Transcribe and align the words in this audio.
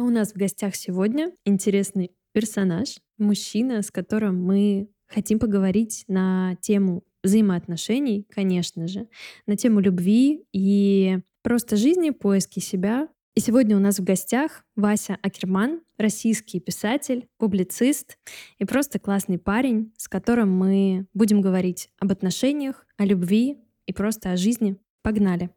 А 0.00 0.02
у 0.02 0.08
нас 0.08 0.32
в 0.32 0.36
гостях 0.36 0.76
сегодня 0.76 1.30
интересный 1.44 2.12
персонаж, 2.32 2.96
мужчина, 3.18 3.82
с 3.82 3.90
которым 3.90 4.42
мы 4.42 4.88
хотим 5.06 5.38
поговорить 5.38 6.04
на 6.08 6.56
тему 6.62 7.04
взаимоотношений, 7.22 8.26
конечно 8.30 8.88
же, 8.88 9.08
на 9.46 9.58
тему 9.58 9.80
любви 9.80 10.46
и 10.54 11.18
просто 11.42 11.76
жизни, 11.76 12.10
поиски 12.10 12.60
себя. 12.60 13.08
И 13.34 13.40
сегодня 13.40 13.76
у 13.76 13.78
нас 13.78 13.98
в 13.98 14.02
гостях 14.02 14.64
Вася 14.74 15.18
Акерман, 15.20 15.82
российский 15.98 16.60
писатель, 16.60 17.28
публицист 17.36 18.16
и 18.58 18.64
просто 18.64 18.98
классный 18.98 19.38
парень, 19.38 19.92
с 19.98 20.08
которым 20.08 20.50
мы 20.50 21.08
будем 21.12 21.42
говорить 21.42 21.90
об 21.98 22.10
отношениях, 22.10 22.86
о 22.96 23.04
любви 23.04 23.58
и 23.84 23.92
просто 23.92 24.32
о 24.32 24.38
жизни. 24.38 24.78
Погнали! 25.02 25.50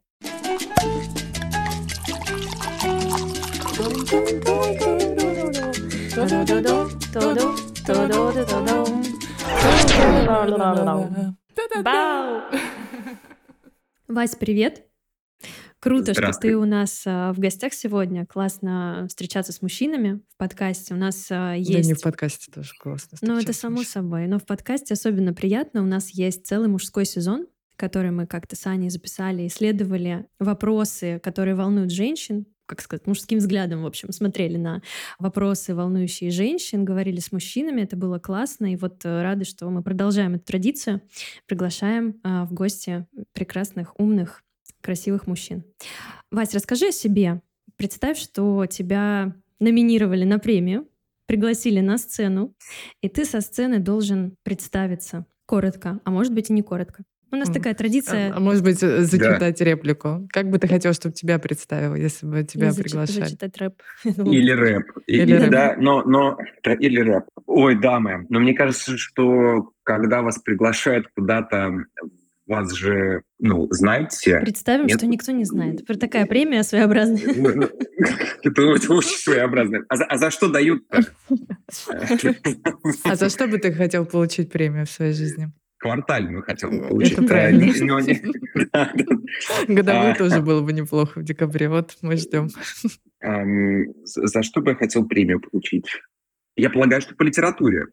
Вась, 14.08 14.36
привет! 14.36 14.86
Круто, 15.80 16.14
что 16.14 16.32
ты 16.40 16.56
у 16.56 16.66
нас 16.66 17.02
а, 17.08 17.34
в 17.34 17.40
гостях 17.40 17.74
сегодня. 17.74 18.28
Классно 18.28 19.08
встречаться 19.10 19.52
с 19.52 19.64
мужчинами 19.64 20.22
в 20.30 20.38
подкасте. 20.38 20.94
У 20.94 20.98
нас 20.98 21.32
есть... 21.32 21.72
Да 21.72 21.82
не 21.82 21.96
в 21.96 22.02
подкасте 22.04 22.52
тоже 22.52 22.74
классно. 22.80 23.18
Ну, 23.22 23.40
это 23.40 23.54
само 23.54 23.82
собой. 23.82 24.28
Но 24.28 24.38
в 24.38 24.46
подкасте 24.46 24.94
особенно 24.94 25.34
приятно. 25.34 25.82
У 25.82 25.88
нас 25.88 26.12
есть 26.12 26.46
целый 26.46 26.68
мужской 26.68 27.06
сезон, 27.06 27.48
который 27.78 28.12
мы 28.12 28.28
как-то 28.28 28.56
с 28.56 28.68
Аней 28.68 28.92
записали, 28.92 29.48
исследовали 29.48 30.28
вопросы, 30.38 31.20
которые 31.24 31.56
волнуют 31.56 31.92
женщин, 31.92 32.46
как 32.74 32.82
сказать, 32.82 33.06
мужским 33.06 33.38
взглядом, 33.38 33.84
в 33.84 33.86
общем, 33.86 34.12
смотрели 34.12 34.58
на 34.58 34.82
вопросы, 35.20 35.76
волнующие 35.76 36.32
женщин, 36.32 36.84
говорили 36.84 37.20
с 37.20 37.32
мужчинами, 37.32 37.82
это 37.82 37.96
было 37.96 38.18
классно, 38.18 38.74
и 38.74 38.76
вот 38.76 39.06
э, 39.06 39.22
рады, 39.22 39.46
что 39.46 39.70
мы 39.70 39.84
продолжаем 39.84 40.34
эту 40.34 40.46
традицию, 40.46 41.02
приглашаем 41.46 42.20
а, 42.24 42.46
в 42.46 42.54
гости 42.54 43.06
прекрасных, 43.34 44.00
умных, 44.00 44.44
красивых 44.82 45.28
мужчин. 45.28 45.64
Вась, 46.32 46.54
расскажи 46.54 46.88
о 46.88 46.92
себе. 46.92 47.42
Представь, 47.78 48.18
что 48.18 48.66
тебя 48.66 49.36
номинировали 49.60 50.24
на 50.24 50.40
премию, 50.40 50.88
пригласили 51.28 51.80
на 51.80 51.98
сцену, 52.00 52.56
и 53.02 53.10
ты 53.10 53.26
со 53.26 53.42
сцены 53.42 53.80
должен 53.80 54.36
представиться 54.44 55.26
коротко, 55.46 56.00
а 56.04 56.12
может 56.12 56.34
быть 56.34 56.50
и 56.50 56.54
не 56.54 56.64
коротко. 56.64 57.04
У 57.34 57.36
нас 57.36 57.50
такая 57.50 57.74
традиция. 57.74 58.32
А, 58.32 58.38
а 58.38 58.40
может 58.40 58.64
быть, 58.64 58.84
э, 58.84 59.02
зачитать 59.02 59.58
да. 59.58 59.66
реплику? 59.66 60.28
Как 60.32 60.52
бы 60.52 60.60
ты 60.60 60.68
хотел, 60.68 60.94
чтобы 60.94 61.16
тебя 61.16 61.40
представил, 61.40 61.96
если 61.96 62.28
бы 62.28 62.44
тебя 62.44 62.70
Или 62.70 62.84
приглашали? 62.84 63.24
Зачитать 63.26 63.58
рэп. 63.58 63.82
Или 64.06 64.52
рэп. 64.52 64.84
Или, 65.08 65.22
или 65.24 65.34
рэп. 65.34 65.50
Да, 65.50 65.76
но, 65.80 66.04
но, 66.04 66.38
или 66.64 67.00
рэп. 67.00 67.24
Ой, 67.48 67.76
дамы, 67.82 68.28
но 68.30 68.40
мне 68.40 68.54
кажется, 68.54 69.00
что 69.00 69.72
когда 69.82 70.22
вас 70.22 70.38
приглашают 70.38 71.08
куда-то, 71.16 71.74
вас 72.46 72.72
же, 72.74 73.24
ну, 73.40 73.68
знают 73.72 74.12
все. 74.12 74.40
Представим, 74.40 74.86
Нет? 74.86 75.00
что 75.00 75.08
никто 75.08 75.32
не 75.32 75.46
знает. 75.46 75.88
Про 75.88 75.96
такая 75.96 76.28
премия 76.28 76.62
своеобразная. 76.62 77.34
Ну, 77.36 77.50
ну, 77.56 77.70
это 78.44 78.94
очень 78.94 79.18
своеобразная. 79.18 79.86
А, 79.90 79.96
а 79.96 80.18
за 80.20 80.30
что 80.30 80.50
дают 80.50 80.84
А 83.04 83.16
за 83.16 83.30
что 83.30 83.48
бы 83.48 83.58
ты 83.58 83.74
хотел 83.74 84.06
получить 84.06 84.52
премию 84.52 84.86
в 84.86 84.92
своей 84.92 85.14
жизни? 85.14 85.52
Квартальную 85.84 86.42
хотел 86.44 86.72
бы 86.72 86.88
получить. 86.88 87.14
Это 87.14 87.24
правильно. 87.24 87.66
Годовую 89.68 90.12
а, 90.12 90.16
тоже 90.16 90.42
было 90.42 90.62
бы 90.62 90.72
неплохо 90.74 91.20
в 91.20 91.24
декабре. 91.24 91.68
Вот 91.70 91.98
мы 92.02 92.16
ждем. 92.16 92.48
За 94.06 94.44
что 94.44 94.62
бы 94.62 94.72
я 94.72 94.76
хотел 94.76 95.06
премию 95.06 95.42
получить? 95.42 95.86
Я 96.56 96.70
полагаю, 96.70 97.02
что 97.02 97.16
по 97.16 97.24
литературе. 97.24 97.88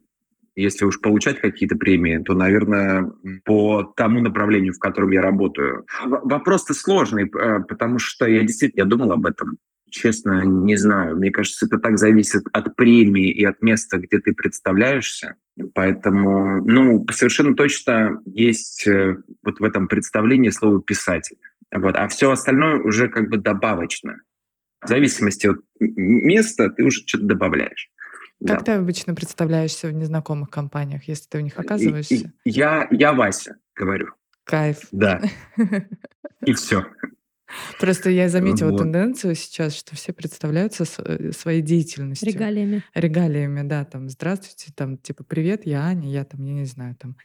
Если 0.55 0.85
уж 0.85 0.99
получать 0.99 1.39
какие-то 1.39 1.77
премии, 1.77 2.17
то, 2.17 2.33
наверное, 2.33 3.11
по 3.45 3.83
тому 3.83 4.19
направлению, 4.19 4.73
в 4.73 4.79
котором 4.79 5.11
я 5.11 5.21
работаю. 5.21 5.85
Вопрос-то 6.05 6.73
сложный, 6.73 7.23
э, 7.23 7.59
потому 7.61 7.99
что 7.99 8.25
я 8.25 8.41
действительно 8.41 8.81
я 8.81 8.85
думал 8.85 9.13
об 9.13 9.25
этом. 9.25 9.57
Честно, 9.91 10.41
не 10.45 10.77
знаю. 10.77 11.17
Мне 11.17 11.31
кажется, 11.31 11.65
это 11.65 11.77
так 11.77 11.97
зависит 11.97 12.43
от 12.53 12.75
премии 12.77 13.29
и 13.29 13.43
от 13.43 13.61
места, 13.61 13.97
где 13.97 14.19
ты 14.19 14.33
представляешься. 14.33 15.35
Поэтому, 15.73 16.63
ну, 16.65 17.05
совершенно 17.11 17.55
точно 17.55 18.21
есть 18.25 18.87
э, 18.87 19.17
вот 19.43 19.59
в 19.59 19.63
этом 19.63 19.89
представлении 19.89 20.49
слово 20.49 20.81
«писатель». 20.81 21.37
Вот. 21.73 21.95
А 21.97 22.07
все 22.07 22.31
остальное 22.31 22.79
уже 22.79 23.09
как 23.09 23.29
бы 23.29 23.37
добавочно. 23.37 24.21
В 24.81 24.87
зависимости 24.87 25.47
от 25.47 25.59
места 25.79 26.69
ты 26.69 26.83
уже 26.83 27.01
что-то 27.05 27.25
добавляешь. 27.25 27.91
Как 28.47 28.59
да. 28.59 28.63
ты 28.63 28.71
обычно 28.71 29.13
представляешься 29.13 29.89
в 29.89 29.93
незнакомых 29.93 30.49
компаниях, 30.49 31.03
если 31.03 31.27
ты 31.27 31.37
в 31.39 31.41
них 31.41 31.59
оказываешься? 31.59 32.15
И, 32.15 32.27
и, 32.45 32.49
я, 32.49 32.87
я 32.91 33.11
Вася, 33.11 33.57
говорю. 33.75 34.13
Кайф. 34.45 34.87
Да. 34.91 35.21
И 36.45 36.53
все. 36.53 36.85
Просто 37.79 38.09
я 38.09 38.29
заметила 38.29 38.71
вот. 38.71 38.79
тенденцию 38.79 39.35
сейчас, 39.35 39.75
что 39.75 39.95
все 39.95 40.13
представляются 40.13 40.85
э, 41.03 41.31
своей 41.31 41.61
деятельностью. 41.61 42.31
Регалиями. 42.31 42.83
Регалиями, 42.93 43.67
да, 43.67 43.85
там, 43.85 44.09
здравствуйте, 44.09 44.71
там, 44.75 44.97
типа, 44.97 45.23
привет, 45.23 45.65
я 45.65 45.83
Аня, 45.83 46.09
я 46.09 46.23
там, 46.23 46.43
я 46.43 46.53
не 46.53 46.65
знаю, 46.65 46.95
там, 46.99 47.15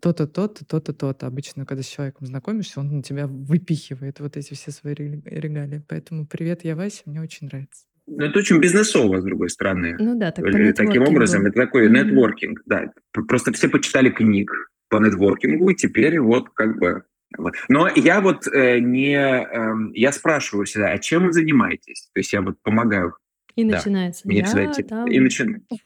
то-то, 0.00 0.26
то-то, 0.26 0.64
то-то, 0.64 0.92
то-то. 0.92 1.26
Обычно, 1.26 1.64
когда 1.66 1.82
с 1.82 1.86
человеком 1.86 2.26
знакомишься, 2.26 2.80
он 2.80 2.96
на 2.96 3.02
тебя 3.02 3.26
выпихивает 3.26 4.20
вот 4.20 4.36
эти 4.36 4.54
все 4.54 4.70
свои 4.70 4.94
регалии. 4.94 5.82
Поэтому 5.88 6.26
привет, 6.26 6.64
я 6.64 6.76
Вася, 6.76 7.02
мне 7.06 7.20
очень 7.20 7.46
нравится. 7.46 7.84
Ну, 8.06 8.24
это 8.24 8.38
очень 8.38 8.60
бизнесово, 8.60 9.20
с 9.20 9.24
другой 9.24 9.48
стороны. 9.48 9.96
Ну 9.98 10.18
да, 10.18 10.30
так 10.30 10.44
Таким 10.76 11.02
образом, 11.02 11.46
это 11.46 11.62
такой 11.62 11.88
mm-hmm. 11.88 12.04
нетворкинг, 12.04 12.60
да. 12.66 12.92
Просто 13.12 13.52
все 13.52 13.68
почитали 13.68 14.10
книг 14.10 14.50
по 14.90 14.96
нетворкингу, 14.96 15.70
и 15.70 15.74
теперь 15.74 16.20
вот 16.20 16.50
как 16.50 16.78
бы 16.78 17.04
вот. 17.38 17.54
Но 17.68 17.88
я 17.94 18.20
вот 18.20 18.46
э, 18.46 18.78
не... 18.78 19.16
Э, 19.16 19.74
я 19.94 20.12
спрашиваю 20.12 20.66
всегда, 20.66 20.90
а 20.90 20.98
чем 20.98 21.26
вы 21.26 21.32
занимаетесь? 21.32 22.08
То 22.12 22.20
есть 22.20 22.32
я 22.32 22.42
вот 22.42 22.56
помогаю. 22.62 23.16
И 23.56 23.64
да. 23.64 23.76
начинается. 23.76 24.26
Мне 24.26 24.38
я 24.38 24.44
всегда, 24.44 24.82
там... 24.88 25.06
И 25.06 25.18
начинается. 25.18 25.76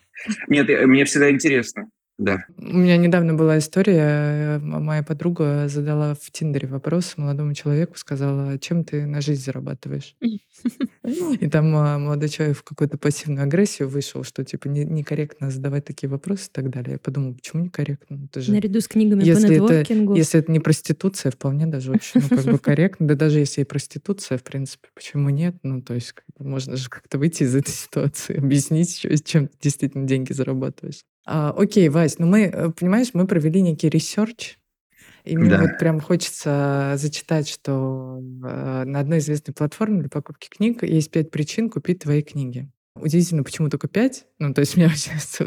Нет, 0.48 0.68
мне 0.86 1.04
всегда 1.04 1.30
интересно. 1.30 1.88
Да. 2.18 2.44
У 2.56 2.76
меня 2.76 2.96
недавно 2.96 3.34
была 3.34 3.58
история. 3.58 4.58
Моя 4.58 5.04
подруга 5.04 5.68
задала 5.68 6.14
в 6.14 6.30
Тиндере 6.32 6.66
вопрос 6.66 7.16
молодому 7.16 7.54
человеку, 7.54 7.96
сказала, 7.96 8.58
чем 8.58 8.82
ты 8.82 9.06
на 9.06 9.20
жизнь 9.20 9.44
зарабатываешь? 9.44 10.16
И 11.40 11.48
там 11.48 11.74
а, 11.76 11.98
молодой 11.98 12.28
человек 12.28 12.56
в 12.58 12.64
какую-то 12.64 12.98
пассивную 12.98 13.44
агрессию 13.44 13.88
вышел, 13.88 14.24
что 14.24 14.44
типа 14.44 14.66
некорректно 14.66 15.50
задавать 15.50 15.84
такие 15.84 16.10
вопросы 16.10 16.48
и 16.48 16.52
так 16.52 16.70
далее. 16.70 16.94
Я 16.94 16.98
подумала, 16.98 17.34
почему 17.34 17.62
некорректно? 17.62 18.24
Это 18.24 18.40
же... 18.40 18.52
Наряду 18.52 18.80
с 18.80 18.88
книгами 18.88 19.24
если 19.24 19.46
по 19.46 19.52
нетворкингу. 19.52 20.12
Это, 20.14 20.18
если 20.18 20.40
это 20.40 20.50
не 20.50 20.58
проституция, 20.58 21.30
вполне 21.30 21.66
даже 21.66 21.92
очень 21.92 22.20
ну, 22.20 22.36
как 22.36 22.44
бы 22.46 22.58
корректно. 22.58 23.06
Да 23.06 23.14
даже 23.14 23.38
если 23.38 23.60
и 23.60 23.64
проституция, 23.64 24.38
в 24.38 24.42
принципе, 24.42 24.88
почему 24.92 25.30
нет? 25.30 25.56
Ну, 25.62 25.80
то 25.82 25.94
есть 25.94 26.12
как 26.12 26.24
бы, 26.36 26.44
можно 26.44 26.76
же 26.76 26.88
как-то 26.88 27.18
выйти 27.18 27.44
из 27.44 27.54
этой 27.54 27.70
ситуации, 27.72 28.36
объяснить, 28.36 29.06
чем 29.24 29.46
ты 29.46 29.56
действительно 29.62 30.06
деньги 30.06 30.32
зарабатываешь. 30.32 31.04
А, 31.30 31.50
окей, 31.50 31.90
Вась, 31.90 32.18
ну 32.18 32.26
мы, 32.26 32.44
э, 32.44 32.70
понимаешь, 32.70 33.10
мы 33.12 33.26
провели 33.26 33.60
некий 33.60 33.90
research, 33.90 34.56
и 35.24 35.36
мне 35.36 35.50
да. 35.50 35.60
вот 35.60 35.78
прям 35.78 36.00
хочется 36.00 36.94
зачитать, 36.96 37.46
что 37.50 38.18
э, 38.18 38.84
на 38.86 39.00
одной 39.00 39.18
известной 39.18 39.52
платформе 39.52 40.00
для 40.00 40.08
покупки 40.08 40.48
книг 40.48 40.82
есть 40.84 41.10
пять 41.10 41.30
причин 41.30 41.68
купить 41.68 41.98
твои 41.98 42.22
книги. 42.22 42.70
Удивительно, 42.94 43.44
почему 43.44 43.68
только 43.68 43.88
пять. 43.88 44.24
Ну, 44.38 44.54
то 44.54 44.62
есть 44.62 44.74
у 44.74 44.80
меня 44.80 44.88
сейчас 44.96 45.40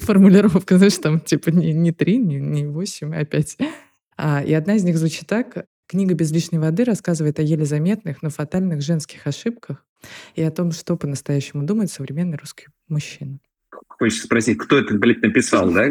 формулировка, 0.00 0.78
знаешь, 0.78 0.96
там 0.96 1.20
типа 1.20 1.50
не, 1.50 1.74
не 1.74 1.92
три, 1.92 2.18
не, 2.18 2.40
не 2.40 2.66
восемь, 2.66 3.14
а 3.14 3.24
пять. 3.24 3.56
А, 4.16 4.42
и 4.42 4.52
одна 4.52 4.74
из 4.74 4.82
них 4.82 4.98
звучит 4.98 5.28
так. 5.28 5.64
Книга 5.86 6.14
«Без 6.14 6.32
лишней 6.32 6.58
воды» 6.58 6.82
рассказывает 6.82 7.38
о 7.38 7.42
еле 7.42 7.64
заметных, 7.64 8.22
но 8.22 8.30
фатальных 8.30 8.80
женских 8.80 9.28
ошибках 9.28 9.86
и 10.34 10.42
о 10.42 10.50
том, 10.50 10.72
что 10.72 10.96
по-настоящему 10.96 11.62
думает 11.62 11.92
современный 11.92 12.36
русский 12.36 12.66
мужчина. 12.88 13.38
Хочется 14.00 14.24
спросить, 14.24 14.56
кто 14.56 14.78
это, 14.78 14.94
блядь, 14.94 15.20
написал, 15.20 15.70
да? 15.70 15.90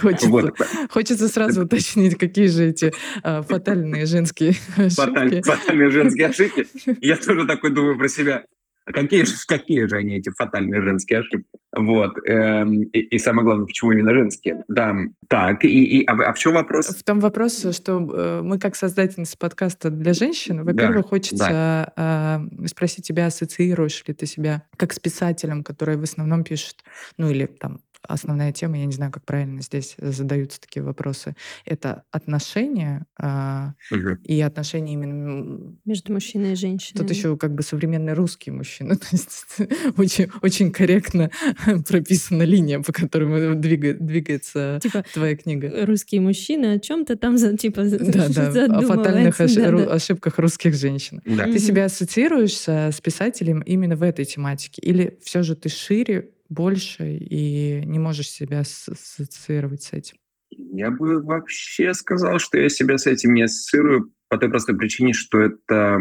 Хочется, 0.00 0.28
вот. 0.28 0.56
хочется 0.90 1.28
сразу 1.28 1.64
уточнить, 1.64 2.16
какие 2.18 2.48
же 2.48 2.66
эти 2.66 2.92
а, 3.22 3.42
фатальные 3.42 4.06
женские 4.06 4.54
ошибки. 4.76 5.42
фатальные 5.42 5.90
женские 5.90 6.26
ошибки. 6.28 6.66
Я 7.00 7.16
тоже 7.16 7.46
такой 7.46 7.70
думаю 7.70 7.96
про 7.96 8.08
себя. 8.08 8.44
А 8.86 8.92
какие, 8.92 9.24
какие 9.48 9.86
же 9.86 9.96
они, 9.96 10.16
эти 10.16 10.30
фатальные 10.30 10.82
женские 10.82 11.20
ошибки? 11.20 11.58
Вот. 11.76 12.12
Эм, 12.26 12.82
и, 12.82 12.98
и 13.00 13.18
самое 13.18 13.44
главное, 13.44 13.66
почему 13.66 13.92
именно 13.92 14.12
женские? 14.12 14.64
Да. 14.68 14.94
Так, 15.28 15.64
и, 15.64 16.00
и, 16.00 16.04
а, 16.06 16.12
а 16.12 16.32
в 16.32 16.38
чем 16.38 16.54
вопрос? 16.54 16.88
В 16.88 17.02
том 17.02 17.20
вопрос, 17.20 17.66
что 17.74 17.98
э, 17.98 18.42
мы 18.42 18.58
как 18.58 18.76
создательницы 18.76 19.36
подкаста 19.38 19.90
для 19.90 20.12
женщин, 20.12 20.64
во-первых, 20.64 21.02
да, 21.04 21.08
хочется 21.08 21.92
да. 21.96 22.42
Э, 22.62 22.66
спросить 22.66 23.06
тебя, 23.06 23.26
ассоциируешь 23.26 24.04
ли 24.06 24.14
ты 24.14 24.26
себя 24.26 24.62
как 24.76 24.92
с 24.92 25.00
писателем, 25.00 25.64
который 25.64 25.96
в 25.96 26.02
основном 26.02 26.44
пишет, 26.44 26.84
ну 27.16 27.30
или 27.30 27.46
там 27.46 27.80
основная 28.08 28.52
тема, 28.52 28.78
я 28.78 28.86
не 28.86 28.92
знаю, 28.92 29.12
как 29.12 29.24
правильно 29.24 29.60
здесь 29.62 29.94
задаются 29.98 30.60
такие 30.60 30.82
вопросы, 30.82 31.34
это 31.64 32.04
отношения 32.10 33.06
Мгм. 33.18 34.18
и 34.24 34.40
отношения 34.40 34.94
именно 34.94 35.74
Между 35.84 36.12
мужчиной 36.12 36.52
и 36.52 36.56
женщиной. 36.56 36.98
Тут 36.98 37.08
да. 37.08 37.14
еще 37.14 37.36
как 37.36 37.54
бы 37.54 37.62
современный 37.62 38.12
русский 38.14 38.50
мужчина. 38.50 38.96
То 38.96 39.06
есть 39.12 39.56
очень, 39.96 40.28
очень 40.42 40.72
корректно 40.72 41.30
прописана 41.88 42.42
линия, 42.42 42.80
по 42.80 42.92
которой 42.92 43.54
двига- 43.56 43.94
двигается 43.94 44.78
Типа 44.82 45.04
твоя 45.12 45.36
книга. 45.36 45.86
русские 45.86 46.20
мужчины 46.20 46.74
о 46.74 46.78
чем-то 46.78 47.16
там 47.16 47.38
за- 47.38 47.56
типа 47.56 47.84
Да, 47.84 48.28
да, 48.28 48.78
о 48.78 48.80
фатальных 48.82 49.40
ош- 49.40 49.56
ру- 49.56 49.78
Да-да. 49.84 49.94
ошибках 49.94 50.38
русских 50.38 50.74
женщин. 50.74 51.20
Да. 51.24 51.44
Ты 51.44 51.50
Мгм. 51.50 51.58
себя 51.58 51.84
ассоциируешься 51.86 52.90
с 52.92 53.00
писателем 53.00 53.60
именно 53.60 53.96
в 53.96 54.02
этой 54.02 54.24
тематике? 54.24 54.82
Или 54.82 55.18
все 55.22 55.42
же 55.42 55.54
ты 55.56 55.68
шире, 55.68 56.30
больше 56.54 57.16
и 57.16 57.82
не 57.84 57.98
можешь 57.98 58.30
себя 58.30 58.60
ассоциировать 58.60 59.82
с 59.82 59.92
этим? 59.92 60.16
Я 60.50 60.90
бы 60.90 61.22
вообще 61.22 61.94
сказал, 61.94 62.38
что 62.38 62.58
я 62.58 62.68
себя 62.68 62.96
с 62.96 63.06
этим 63.06 63.34
не 63.34 63.42
ассоциирую 63.42 64.12
по 64.28 64.38
той 64.38 64.48
простой 64.48 64.76
причине, 64.76 65.12
что 65.12 65.40
это 65.40 65.98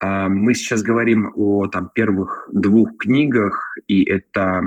а, 0.00 0.28
мы 0.28 0.54
сейчас 0.54 0.82
говорим 0.82 1.32
о 1.34 1.68
там 1.68 1.90
первых 1.94 2.48
двух 2.52 2.96
книгах, 2.98 3.76
и 3.86 4.04
это 4.04 4.62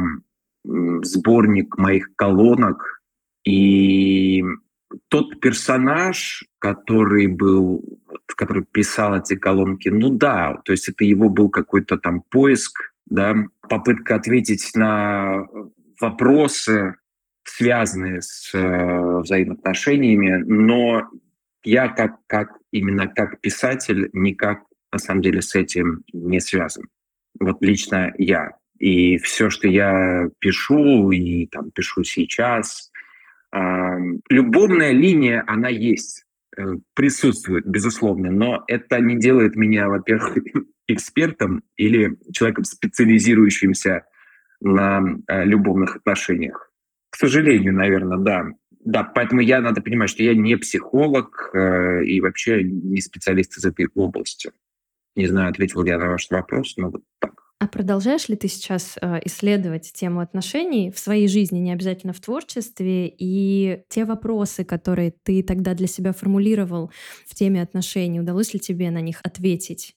сборник 0.64 1.78
моих 1.78 2.16
колонок, 2.16 3.02
и 3.46 4.44
тот 5.08 5.40
персонаж, 5.40 6.44
который 6.60 7.28
был, 7.28 7.84
который 8.36 8.66
писал 8.66 9.18
эти 9.18 9.36
колонки, 9.36 9.90
ну 9.90 10.10
да, 10.10 10.60
то 10.66 10.72
есть 10.72 10.90
это 10.90 11.06
его 11.06 11.30
был 11.30 11.50
какой-то 11.50 11.98
там 11.98 12.22
поиск, 12.22 12.94
да, 13.10 13.36
попытка 13.70 14.16
ответить 14.16 14.72
на 14.76 15.46
вопросы, 16.00 16.96
связанные 17.44 18.22
с 18.22 18.52
э, 18.54 19.20
взаимоотношениями, 19.20 20.44
но 20.46 21.10
я 21.64 21.90
как, 21.90 22.18
как 22.28 22.52
именно 22.72 23.08
как 23.08 23.42
писатель 23.42 24.10
никак 24.14 24.64
на 24.92 25.00
самом 25.00 25.22
деле 25.22 25.42
с 25.42 25.56
этим 25.56 26.04
не 26.14 26.40
связан. 26.40 26.86
Вот 27.40 27.58
лично 27.62 28.14
я. 28.18 28.52
И 28.80 29.18
все, 29.18 29.50
что 29.50 29.68
я 29.68 30.30
пишу, 30.40 31.12
и 31.12 31.48
там 31.48 31.72
пишу 31.72 32.04
сейчас, 32.04 32.92
а, 33.52 33.98
любовная 34.30 34.92
линия, 34.92 35.44
она 35.48 35.70
есть, 35.70 36.22
э, 36.22 36.29
присутствует, 36.94 37.66
безусловно, 37.66 38.32
но 38.32 38.64
это 38.68 39.00
не 39.00 39.18
делает 39.18 39.56
меня, 39.56 39.88
во-первых, 39.88 40.38
экспертом 40.88 41.64
или 41.78 42.18
человеком, 42.34 42.64
специализирующимся 42.64 44.06
на 44.62 45.02
э, 45.28 45.46
любовных 45.46 45.98
отношениях. 45.98 46.72
К 47.10 47.16
сожалению, 47.16 47.74
наверное, 47.74 48.18
да. 48.18 48.46
Да, 48.86 49.04
поэтому 49.04 49.42
я 49.42 49.62
надо 49.62 49.82
понимать, 49.82 50.10
что 50.10 50.24
я 50.24 50.34
не 50.34 50.56
психолог 50.56 51.52
э, 51.54 52.06
и 52.06 52.22
вообще 52.22 52.64
не 52.64 53.02
специалист 53.02 53.58
из 53.58 53.66
этой 53.66 53.88
области. 53.94 54.52
Не 55.16 55.28
знаю, 55.28 55.50
ответил 55.50 55.84
ли 55.84 55.92
я 55.92 55.98
на 55.98 56.10
ваш 56.10 56.30
вопрос, 56.30 56.76
но 56.78 56.90
вот 56.90 57.04
так. 57.20 57.34
А 57.60 57.68
продолжаешь 57.68 58.30
ли 58.30 58.38
ты 58.38 58.48
сейчас 58.48 58.98
э, 59.02 59.20
исследовать 59.26 59.92
тему 59.94 60.22
отношений 60.22 60.92
в 60.92 61.00
своей 61.00 61.28
жизни, 61.28 61.60
не 61.60 61.74
обязательно 61.74 62.14
в 62.14 62.22
творчестве, 62.22 63.08
и 63.08 63.84
те 63.90 64.06
вопросы, 64.06 64.64
которые 64.64 65.14
ты 65.24 65.44
тогда 65.44 65.74
для 65.74 65.88
себя 65.88 66.14
формулировал 66.14 66.90
в 67.28 67.36
теме 67.36 67.62
отношений, 67.62 68.22
удалось 68.22 68.54
ли 68.54 68.62
тебе 68.62 68.90
на 68.92 69.02
них 69.02 69.20
ответить? 69.24 69.94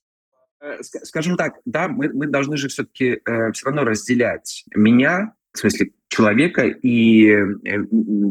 Э, 0.60 0.80
ска- 0.80 1.04
Скажем 1.04 1.36
так, 1.36 1.60
да, 1.64 1.86
мы, 1.86 2.08
мы 2.12 2.26
должны 2.26 2.56
же 2.56 2.68
все-таки 2.68 3.20
все 3.52 3.66
равно 3.66 3.84
разделять 3.84 4.64
меня, 4.74 5.34
в 5.52 5.58
смысле 5.58 5.92
человека, 6.08 6.66
и, 6.66 7.26
э, 7.26 7.46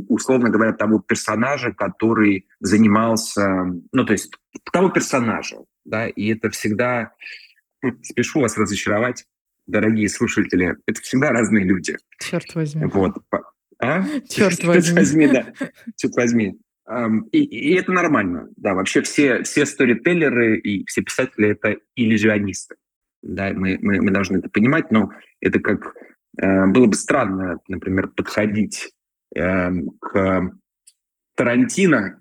условно 0.07 0.49
говоря, 0.49 0.73
того 0.73 0.99
персонажа, 0.99 1.71
который 1.71 2.47
занимался, 2.59 3.65
ну, 3.91 4.05
то 4.05 4.11
есть 4.11 4.31
того 4.71 4.89
персонажа, 4.89 5.57
да, 5.85 6.07
и 6.07 6.33
это 6.33 6.49
всегда, 6.49 7.13
спешу 8.03 8.41
вас 8.41 8.57
разочаровать, 8.57 9.25
дорогие 9.67 10.09
слушатели, 10.09 10.75
это 10.85 11.01
всегда 11.01 11.31
разные 11.31 11.65
люди. 11.65 11.97
Черт 12.19 12.53
возьми. 12.55 12.85
Вот. 12.85 13.17
А? 13.79 14.03
Черт 14.29 14.63
возьми. 14.63 15.27
да. 15.27 15.53
Черт 15.95 16.15
возьми. 16.15 16.59
И, 17.31 17.43
и 17.43 17.73
это 17.75 17.91
нормально. 17.91 18.49
Да, 18.57 18.73
вообще 18.73 19.01
все, 19.01 19.43
все 19.43 19.65
сторителлеры 19.65 20.57
и 20.59 20.85
все 20.85 21.01
писатели— 21.01 21.49
это 21.51 21.77
иллюзионисты. 21.95 22.75
Да, 23.21 23.51
мы, 23.53 23.77
мы, 23.81 24.01
мы 24.01 24.11
должны 24.11 24.37
это 24.37 24.49
понимать, 24.49 24.91
но 24.91 25.11
это 25.39 25.59
как... 25.59 25.95
э, 26.41 26.65
было 26.67 26.87
бы 26.87 26.95
странно, 26.95 27.59
например, 27.67 28.07
подходить 28.07 28.91
эм, 29.35 29.91
к 29.99 30.51
Тарантино 31.35 32.19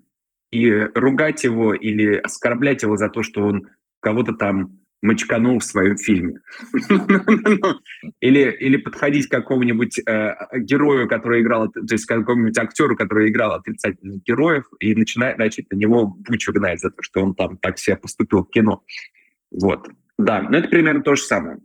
и 0.51 0.71
ругать 0.95 1.43
его 1.43 1.75
или 1.75 2.17
оскорблять 2.17 2.83
его 2.83 2.97
за 2.97 3.09
то, 3.09 3.23
что 3.23 3.43
он 3.43 3.69
кого-то 4.01 4.35
там 4.35 4.80
мочканул 5.03 5.59
в 5.59 5.65
своем 5.65 5.97
фильме. 5.97 6.41
Или, 8.21 8.51
или 8.61 8.77
подходить 8.77 9.29
к 9.29 9.31
какому-нибудь 9.31 9.99
э, 10.07 10.35
герою, 10.59 11.09
который 11.09 11.41
играл, 11.41 11.71
то 11.71 11.81
есть 11.91 12.05
к 12.05 12.09
какому-нибудь 12.09 12.59
актеру, 12.59 12.97
который 12.97 13.31
играл 13.31 13.53
отрицательных 13.53 14.23
героев, 14.23 14.65
и 14.79 14.95
начинать, 14.95 15.39
начать 15.39 15.71
на 15.71 15.77
него 15.77 16.07
бучу 16.07 16.53
гнать 16.53 16.81
за 16.81 16.91
то, 16.91 17.03
что 17.03 17.23
он 17.23 17.35
там 17.35 17.57
так 17.59 17.79
себя 17.79 17.97
поступил 17.97 18.45
в 18.45 18.51
кино. 18.51 18.83
Вот. 19.51 19.89
Да, 20.19 20.43
но 20.43 20.59
это 20.59 20.69
примерно 20.69 21.03
то 21.03 21.15
же 21.15 21.23
самое. 21.23 21.59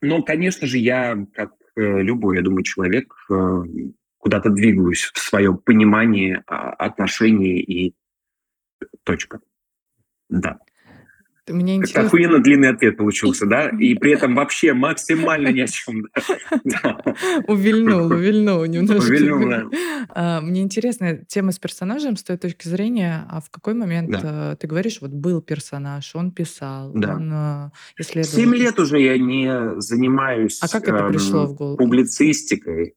Но, 0.00 0.22
конечно 0.22 0.66
же, 0.66 0.78
я, 0.78 1.16
как 1.34 1.52
э, 1.76 2.02
любой, 2.02 2.36
я 2.36 2.42
думаю, 2.42 2.62
человек, 2.64 3.14
э, 3.30 3.62
куда-то 4.18 4.50
двигаюсь 4.50 5.10
в 5.14 5.18
своем 5.18 5.58
понимании 5.58 6.42
а, 6.46 6.70
отношений 6.70 7.60
и 7.60 7.94
точка. 9.02 9.40
Да. 10.28 10.58
Мне 11.48 11.76
интересно, 11.76 12.06
охуенно 12.06 12.38
длинный 12.38 12.68
ответ 12.70 12.96
получился, 12.96 13.46
да? 13.46 13.68
И 13.68 13.94
при 13.98 14.12
этом 14.12 14.34
вообще 14.34 14.72
максимально 14.72 15.48
ни 15.48 15.60
о 15.60 15.66
чем. 15.66 16.06
Увильнул, 17.46 18.06
увильнул 18.06 18.64
немножко. 18.64 19.08
Увильнул, 19.08 19.48
да. 19.48 19.64
А, 20.10 20.40
Мне 20.40 20.62
интересна 20.62 21.18
тема 21.26 21.52
с 21.52 21.58
персонажем 21.58 22.16
с 22.16 22.22
той 22.22 22.36
точки 22.36 22.68
зрения, 22.68 23.26
а 23.28 23.40
в 23.40 23.50
какой 23.50 23.74
момент 23.74 24.16
э, 24.22 24.56
ты 24.58 24.66
говоришь, 24.66 25.00
вот 25.00 25.10
был 25.10 25.40
персонаж, 25.42 26.14
он 26.14 26.32
писал, 26.32 26.90
он 26.92 27.32
э, 27.32 27.70
исследовал. 27.98 28.36
Семь 28.36 28.54
лет 28.54 28.78
уже 28.78 29.00
я 29.00 29.18
не 29.18 29.80
занимаюсь 29.80 30.60
А 30.62 30.68
как 30.68 30.84
это 30.84 31.04
эм, 31.04 31.12
пришло 31.12 31.46
в 31.46 31.54
голову? 31.54 31.76
публицистикой. 31.76 32.94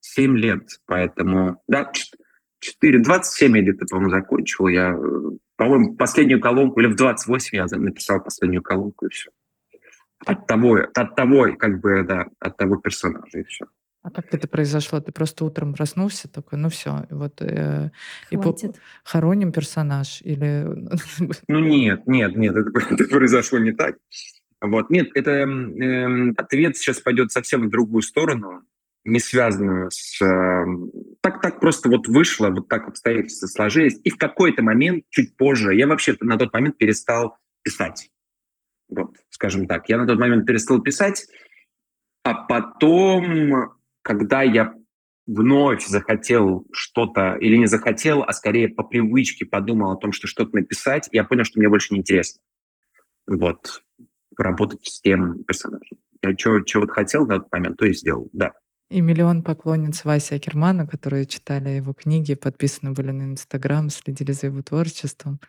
Семь 0.00 0.36
лет, 0.36 0.62
поэтому... 0.86 1.60
Да, 1.66 1.90
ч- 1.92 2.10
четыре, 2.60 3.00
27 3.00 3.56
я 3.56 3.62
где-то, 3.62 3.86
по-моему, 3.86 4.10
закончил. 4.10 4.68
Я, 4.68 4.92
э, 4.92 5.30
по-моему, 5.56 5.96
последнюю 5.96 6.40
колонку, 6.40 6.80
или 6.80 6.88
в 6.88 6.96
28 6.96 7.56
я 7.56 7.66
написал 7.78 8.22
последнюю 8.22 8.62
колонку, 8.62 9.06
и 9.06 9.08
все. 9.10 9.30
От 10.24 10.46
того, 10.46 10.78
от 10.94 11.14
того, 11.14 11.54
как 11.58 11.80
бы, 11.80 12.02
да, 12.02 12.26
от 12.40 12.56
того 12.56 12.76
персонажа, 12.76 13.38
и 13.38 13.44
все. 13.44 13.66
А 14.06 14.10
как 14.10 14.32
это 14.32 14.46
произошло? 14.46 15.00
Ты 15.00 15.10
просто 15.10 15.44
утром 15.44 15.74
проснулся 15.74 16.28
такой, 16.28 16.58
ну 16.58 16.68
все, 16.68 17.06
вот 17.10 17.42
э, 17.42 17.90
и 18.30 18.36
по- 18.36 18.56
хороним 19.02 19.50
персонаж 19.50 20.22
или 20.22 20.64
Ну 21.48 21.58
нет, 21.58 22.06
нет, 22.06 22.36
нет, 22.36 22.54
это, 22.54 22.70
это 22.94 23.04
произошло 23.08 23.58
не 23.58 23.72
так. 23.72 23.96
Вот, 24.60 24.90
нет, 24.90 25.08
это 25.14 25.32
эм, 25.32 26.34
ответ 26.36 26.76
сейчас 26.76 27.00
пойдет 27.00 27.32
совсем 27.32 27.66
в 27.66 27.70
другую 27.70 28.02
сторону, 28.02 28.62
не 29.04 29.18
связанную 29.18 29.90
с... 29.90 30.22
эм, 30.22 30.92
так, 31.26 31.40
так 31.40 31.60
просто 31.60 31.88
вот 31.88 32.06
вышло, 32.06 32.50
вот 32.50 32.68
так 32.68 32.86
обстоятельства 32.86 33.48
сложились. 33.48 33.98
И 34.04 34.10
в 34.10 34.16
какой-то 34.16 34.62
момент, 34.62 35.04
чуть 35.10 35.36
позже, 35.36 35.74
я 35.74 35.88
вообще 35.88 36.16
на 36.20 36.38
тот 36.38 36.52
момент 36.52 36.78
перестал 36.78 37.36
писать. 37.62 38.10
Вот, 38.88 39.16
скажем 39.30 39.66
так. 39.66 39.88
Я 39.88 39.98
на 39.98 40.06
тот 40.06 40.20
момент 40.20 40.46
перестал 40.46 40.80
писать, 40.80 41.26
а 42.22 42.34
потом, 42.34 43.72
когда 44.02 44.42
я 44.42 44.74
вновь 45.26 45.84
захотел 45.84 46.64
что-то, 46.72 47.34
или 47.40 47.56
не 47.56 47.66
захотел, 47.66 48.22
а 48.22 48.32
скорее 48.32 48.68
по 48.68 48.84
привычке 48.84 49.44
подумал 49.44 49.90
о 49.90 49.96
том, 49.96 50.12
что 50.12 50.28
что-то 50.28 50.54
написать, 50.54 51.08
я 51.10 51.24
понял, 51.24 51.42
что 51.42 51.58
мне 51.58 51.68
больше 51.68 51.92
не 51.92 52.00
интересно. 52.00 52.40
Вот. 53.26 53.82
Работать 54.38 54.86
с 54.86 55.00
тем 55.00 55.42
персонажем. 55.42 55.98
Я 56.22 56.36
вот 56.74 56.90
хотел 56.90 57.26
на 57.26 57.40
тот 57.40 57.50
момент, 57.50 57.78
то 57.78 57.86
и 57.86 57.92
сделал, 57.92 58.30
да. 58.32 58.52
И 58.88 59.00
миллион 59.00 59.42
поклонниц 59.42 60.04
Васи 60.04 60.34
Акермана, 60.36 60.86
которые 60.86 61.26
читали 61.26 61.70
его 61.70 61.92
книги, 61.92 62.34
подписаны 62.34 62.92
были 62.92 63.10
на 63.10 63.24
Инстаграм, 63.24 63.90
следили 63.90 64.30
за 64.32 64.46
его 64.46 64.62
творчеством. 64.62 65.40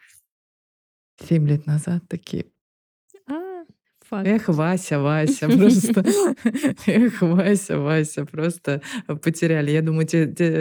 Семь 1.28 1.48
лет 1.48 1.66
назад 1.68 2.04
такие, 2.08 2.46
А, 3.28 3.64
факт. 4.02 4.28
эх, 4.28 4.48
Вася, 4.50 5.00
Вася, 5.00 5.48
просто, 5.58 6.04
эх, 6.88 7.22
Вася, 7.22 7.78
Вася, 7.80 8.26
просто 8.26 8.82
потеряли. 9.22 9.70
Я 9.72 9.82
думаю, 9.84 10.08
те, 10.08 10.28
те, 10.28 10.52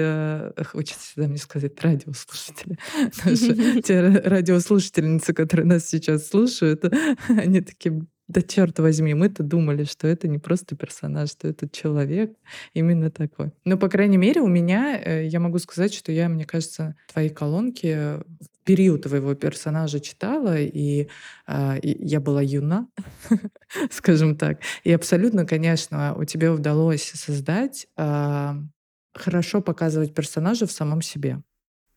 э, 0.56 0.64
хочется 0.64 1.00
всегда 1.00 1.28
мне 1.28 1.38
сказать, 1.38 1.82
радиослушатели, 1.82 2.78
наши, 3.24 3.82
те 3.82 4.00
ра- 4.00 4.28
радиослушательницы, 4.28 5.32
которые 5.32 5.66
нас 5.66 5.86
сейчас 5.86 6.28
слушают, 6.28 6.84
они 7.28 7.60
такие, 7.62 8.06
Да 8.28 8.42
черт 8.42 8.78
возьми, 8.80 9.14
мы-то 9.14 9.44
думали, 9.44 9.84
что 9.84 10.08
это 10.08 10.26
не 10.26 10.38
просто 10.38 10.74
персонаж, 10.74 11.30
что 11.30 11.46
это 11.46 11.68
человек 11.68 12.36
именно 12.74 13.10
такой. 13.10 13.52
Но, 13.64 13.78
по 13.78 13.88
крайней 13.88 14.16
мере, 14.16 14.40
у 14.40 14.48
меня, 14.48 15.00
э, 15.00 15.26
я 15.26 15.38
могу 15.38 15.58
сказать, 15.60 15.94
что 15.94 16.10
я, 16.10 16.28
мне 16.28 16.44
кажется, 16.44 16.96
твои 17.12 17.28
колонки 17.28 18.18
в 18.18 18.64
период 18.64 19.02
твоего 19.02 19.34
персонажа 19.34 20.00
читала, 20.00 20.58
и, 20.58 21.08
э, 21.46 21.78
и 21.78 22.04
я 22.04 22.20
была 22.20 22.42
юна, 22.42 22.88
скажем 23.92 24.36
так. 24.36 24.58
И 24.82 24.92
абсолютно, 24.92 25.46
конечно, 25.46 26.14
у 26.16 26.24
тебя 26.24 26.52
удалось 26.52 27.12
создать, 27.14 27.86
э, 27.96 28.54
хорошо 29.14 29.62
показывать 29.62 30.14
персонажа 30.14 30.66
в 30.66 30.72
самом 30.72 31.00
себе. 31.00 31.42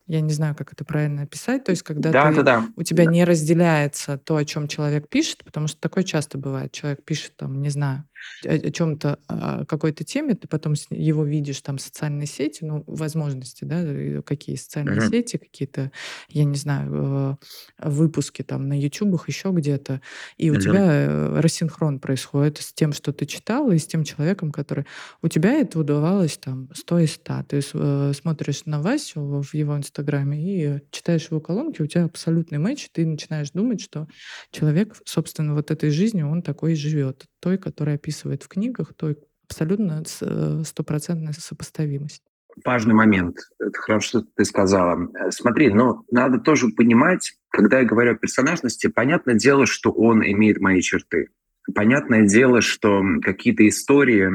Я 0.10 0.22
не 0.22 0.34
знаю, 0.34 0.56
как 0.56 0.74
это 0.74 0.84
правильно 0.84 1.22
описать. 1.22 1.63
То 1.66 1.70
есть, 1.70 1.84
когда 1.84 2.12
Да, 2.12 2.30
ты, 2.32 2.38
да, 2.38 2.44
да. 2.62 2.68
у 2.75 2.82
тебя 2.82 3.06
Да. 3.06 3.12
не 3.12 3.24
разделяется 3.24 4.18
то, 4.18 4.38
о 4.38 4.44
чем 4.44 4.68
человек 4.68 5.08
пишет, 5.08 5.44
потому 5.46 5.68
что 5.68 5.80
такое 5.80 6.04
часто 6.04 6.39
бывает. 6.39 6.72
Человек 6.72 7.06
пишет 7.06 7.36
там, 7.38 7.62
не 7.62 7.70
знаю, 7.70 8.06
о, 8.46 8.54
о 8.54 8.72
чем-то, 8.72 9.20
о 9.28 9.66
какой-то 9.66 10.04
теме, 10.04 10.36
ты 10.36 10.48
потом 10.48 10.74
его 10.92 11.24
видишь 11.26 11.62
там 11.62 11.78
в 11.78 11.82
социальной 11.82 12.26
сети, 12.26 12.64
ну, 12.64 12.84
возможности, 12.88 13.66
да, 13.66 13.82
и 13.82 14.22
какие 14.22 14.56
социальные 14.56 15.00
Мгм. 15.00 15.12
сети, 15.12 15.38
какие-то, 15.38 15.92
я 16.30 16.46
не 16.46 16.56
знаю, 16.56 17.38
э, 17.82 17.90
выпуски 17.90 18.42
там 18.44 18.68
на 18.68 18.80
ютубах, 18.80 19.28
еще 19.28 19.50
где-то, 19.52 20.02
и 20.38 20.50
у 20.52 20.56
Мгм. 20.56 20.80
тебя 20.80 20.86
э, 20.92 21.40
рассинхрон 21.40 22.00
происходит 22.00 22.58
с 22.60 22.74
тем, 22.74 22.94
что 22.94 23.12
ты 23.14 23.26
читала, 23.26 23.72
и 23.72 23.78
с 23.78 23.88
тем 23.88 24.04
человеком, 24.04 24.52
который... 24.52 24.86
У 25.22 25.28
тебя 25.28 25.54
это 25.54 25.80
удавалось 25.80 26.38
там 26.38 26.70
100 26.74 27.00
из 27.00 27.14
100. 27.14 27.44
Ты 27.44 27.62
э, 27.74 28.14
смотришь 28.14 28.66
на 28.66 28.82
Васю 28.82 29.42
в 29.42 29.54
его 29.54 29.76
инстаграме 29.78 30.38
и 30.78 30.80
читаешь 30.92 31.28
его 31.30 31.42
колонки, 31.42 31.82
у 31.82 31.88
тебя 31.88 32.06
абсолютный 32.06 32.58
матч, 32.58 32.90
ты 32.92 33.06
начинаешь 33.06 33.52
думать, 33.52 33.82
что 33.82 34.08
человек, 34.52 34.96
собственно, 35.06 35.54
вот 35.56 35.72
этой 35.72 35.90
жизнью, 35.90 36.30
он 36.30 36.42
такой 36.42 36.74
и 36.74 36.76
живет. 36.76 37.26
Той, 37.39 37.58
которая 37.58 37.96
описывает 37.96 38.43
в 38.43 38.48
книгах, 38.48 38.93
той 38.93 39.17
абсолютно 39.50 40.03
э, 40.22 40.63
стопроцентная 40.65 41.34
сопоставимость. 41.34 42.24
Важный 42.65 42.93
момент. 42.93 43.38
Это 43.60 43.77
хорошо, 43.77 44.19
что 44.19 44.27
ты 44.36 44.46
сказала. 44.46 45.10
Э, 45.17 45.31
Смотри, 45.31 45.69
но 45.69 46.03
надо 46.12 46.39
тоже 46.39 46.67
понимать, 46.69 47.34
когда 47.50 47.79
я 47.79 47.86
говорю 47.86 48.13
о 48.13 48.17
персонажности, 48.17 48.88
понятное 48.88 49.36
дело, 49.36 49.65
что 49.65 49.91
он 49.91 50.24
имеет 50.24 50.60
мои 50.60 50.81
черты. 50.81 51.29
Понятное 51.74 52.25
дело, 52.25 52.62
что 52.62 53.01
какие-то 53.22 53.67
истории, 53.67 54.29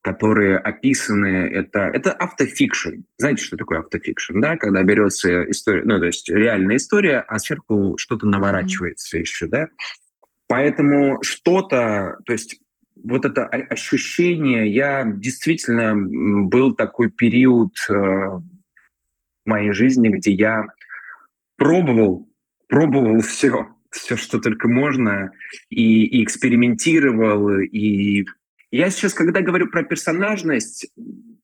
которые 0.00 0.58
описаны, 0.58 1.26
это, 1.26 1.80
это 1.80 2.12
автофикшн. 2.12 3.02
Знаете, 3.18 3.44
что 3.44 3.56
такое 3.56 3.80
автофикшн? 3.80 4.40
Да? 4.40 4.56
Когда 4.56 4.82
берется 4.82 5.48
история, 5.50 5.82
ну, 5.84 5.98
то 5.98 6.06
есть 6.06 6.28
реальная 6.28 6.76
история, 6.76 7.20
а 7.20 7.38
сверху 7.38 7.96
что-то 7.98 8.26
наворачивается 8.26 9.18
еще, 9.18 9.46
да? 9.46 9.68
Поэтому 10.52 11.22
что-то, 11.22 12.18
то 12.26 12.34
есть 12.34 12.60
вот 12.94 13.24
это 13.24 13.46
ощущение, 13.46 14.70
я 14.70 15.02
действительно 15.02 15.94
был 15.96 16.74
такой 16.74 17.10
период 17.10 17.72
э, 17.88 17.94
в 17.94 18.42
моей 19.46 19.72
жизни, 19.72 20.10
где 20.10 20.30
я 20.30 20.66
пробовал, 21.56 22.28
пробовал 22.68 23.20
все, 23.22 23.68
все, 23.88 24.18
что 24.18 24.38
только 24.40 24.68
можно, 24.68 25.32
и, 25.70 26.04
и 26.04 26.22
экспериментировал, 26.22 27.58
и 27.58 28.26
я 28.70 28.90
сейчас, 28.90 29.14
когда 29.14 29.40
говорю 29.40 29.70
про 29.70 29.84
персонажность, 29.84 30.86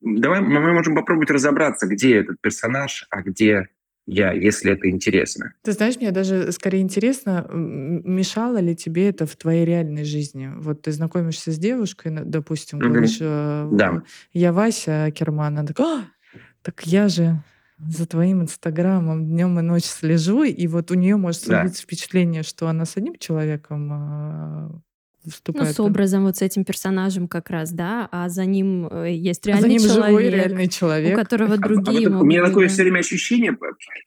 давай 0.02 0.42
мы 0.42 0.74
можем 0.74 0.94
попробовать 0.94 1.30
разобраться, 1.30 1.86
где 1.86 2.16
этот 2.16 2.42
персонаж, 2.42 3.06
а 3.08 3.22
где 3.22 3.68
я, 4.08 4.32
если 4.32 4.72
это 4.72 4.88
интересно. 4.90 5.52
Ты 5.64 5.72
знаешь, 5.72 5.96
мне 5.96 6.10
даже 6.12 6.50
скорее 6.52 6.80
интересно, 6.80 7.46
мешало 7.52 8.58
ли 8.58 8.74
тебе 8.76 9.08
это 9.08 9.26
в 9.26 9.36
твоей 9.36 9.64
реальной 9.64 10.04
жизни? 10.04 10.50
Вот 10.56 10.82
ты 10.82 10.92
знакомишься 10.92 11.52
с 11.52 11.58
девушкой, 11.58 12.12
допустим, 12.24 12.80
говоришь, 12.80 13.18
э, 13.20 13.68
Да. 13.72 14.02
я 14.32 14.52
Вася 14.52 15.04
Акерман, 15.04 15.58
она 15.58 15.66
такая, 15.66 15.86
«А, 16.00 16.04
так 16.62 16.86
я 16.86 17.08
же 17.08 17.42
за 17.88 18.06
твоим 18.06 18.42
инстаграмом 18.42 19.26
днем 19.26 19.58
и 19.58 19.62
ночь 19.62 19.84
слежу, 19.84 20.42
и 20.44 20.66
вот 20.66 20.90
у 20.90 20.94
нее 20.94 21.16
может 21.16 21.42
Да. 21.42 21.62
сложиться 21.62 21.82
впечатление, 21.82 22.42
что 22.42 22.68
она 22.68 22.84
с 22.84 22.96
одним 22.96 23.16
человеком 23.18 24.82
а, 25.28 25.30
Ну, 25.30 25.32
вступает. 25.32 25.74
с 25.76 25.80
образом 25.80 26.24
вот 26.24 26.36
с 26.36 26.42
этим 26.42 26.64
персонажем 26.64 27.28
как 27.28 27.50
раз, 27.50 27.72
да, 27.72 28.08
а 28.10 28.28
за 28.28 28.44
ним 28.44 28.88
э, 28.90 29.12
есть 29.12 29.46
а 29.48 29.52
за 29.52 29.58
реальный 29.58 29.70
ним 29.70 29.80
живой 29.80 30.08
человек, 30.08 30.34
реальный 30.34 30.66
у 30.66 30.70
человек. 30.70 31.16
которого 31.16 31.54
А- 31.54 31.54
а 31.58 31.58
другие 31.58 32.00
вот 32.00 32.06
у 32.08 32.12
могут 32.14 32.28
меня 32.28 32.40
быть, 32.42 32.50
такое 32.50 32.66
да. 32.66 32.72
все 32.72 32.82
время 32.82 32.98
ощущение, 33.00 33.56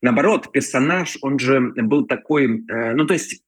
наоборот, 0.01 0.51
персонаж, 0.51 1.17
он 1.21 1.39
же 1.39 1.59
был 1.75 2.05
такой, 2.05 2.63
э, 2.67 2.93
ну 2.93 3.05
то 3.05 3.13
есть, 3.13 3.41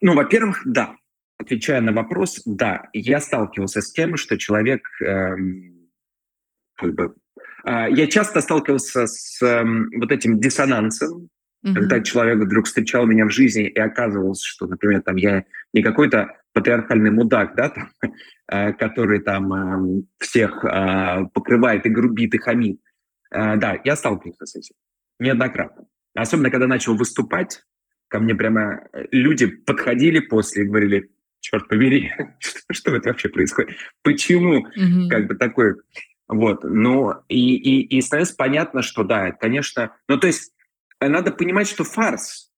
ну, 0.00 0.14
во-первых, 0.14 0.62
да, 0.64 0.94
отвечая 1.38 1.80
на 1.80 1.92
вопрос, 1.92 2.42
да, 2.44 2.88
я 2.92 3.20
сталкивался 3.20 3.80
с 3.80 3.92
тем, 3.92 4.16
что 4.16 4.36
человек, 4.38 4.82
эм, 5.02 5.88
как 6.76 6.94
бы, 6.94 7.14
э, 7.64 7.86
я 7.90 8.06
часто 8.06 8.40
сталкивался 8.40 9.06
с 9.06 9.40
эм, 9.42 9.88
вот 9.96 10.10
этим 10.12 10.40
диссонансом, 10.40 11.28
когда 11.62 11.96
Мгм. 11.96 12.04
человек 12.04 12.38
вдруг 12.38 12.66
встречал 12.66 13.06
меня 13.06 13.26
в 13.26 13.30
жизни 13.30 13.66
и 13.66 13.78
оказывалось, 13.78 14.42
что, 14.42 14.66
например, 14.66 15.02
там 15.02 15.16
я 15.16 15.44
не 15.72 15.82
какой-то 15.82 16.36
патриархальный 16.52 17.10
мудак, 17.10 17.54
да, 17.56 17.70
там, 17.70 17.90
э, 18.48 18.72
который 18.74 19.20
там 19.20 19.52
эм, 19.52 20.08
всех 20.18 20.64
э, 20.64 21.26
покрывает 21.34 21.86
и 21.86 21.90
грубит 21.90 22.34
и 22.34 22.38
хамит. 22.38 22.80
Э, 23.30 23.56
Да, 23.56 23.78
я 23.84 23.96
сталкивался 23.96 24.46
с 24.46 24.54
этим 24.56 24.74
неоднократно. 25.18 25.86
Особенно, 26.14 26.50
когда 26.50 26.66
начал 26.66 26.96
выступать, 26.96 27.62
ко 28.08 28.18
мне 28.20 28.34
прямо 28.34 28.88
э, 28.92 29.04
люди 29.10 29.46
подходили 29.46 30.20
после 30.20 30.62
и 30.64 30.66
говорили, 30.66 31.10
черт 31.40 31.68
побери, 31.68 32.12
что, 32.72 32.94
это 32.94 33.08
вообще 33.10 33.28
происходит? 33.28 33.76
Почему? 34.02 34.66
Как 35.08 35.26
бы 35.26 35.34
такой, 35.34 35.74
вот, 36.28 36.62
ну, 36.64 37.14
и, 37.28 37.56
и, 37.56 37.98
и 37.98 38.00
становится 38.00 38.36
понятно, 38.36 38.82
что 38.82 39.02
да, 39.02 39.32
конечно, 39.32 39.92
ну, 40.08 40.18
то 40.18 40.26
есть 40.26 40.52
э, 40.52 40.57
надо 41.00 41.32
понимать, 41.32 41.68
что 41.68 41.84
фарс, 41.84 42.50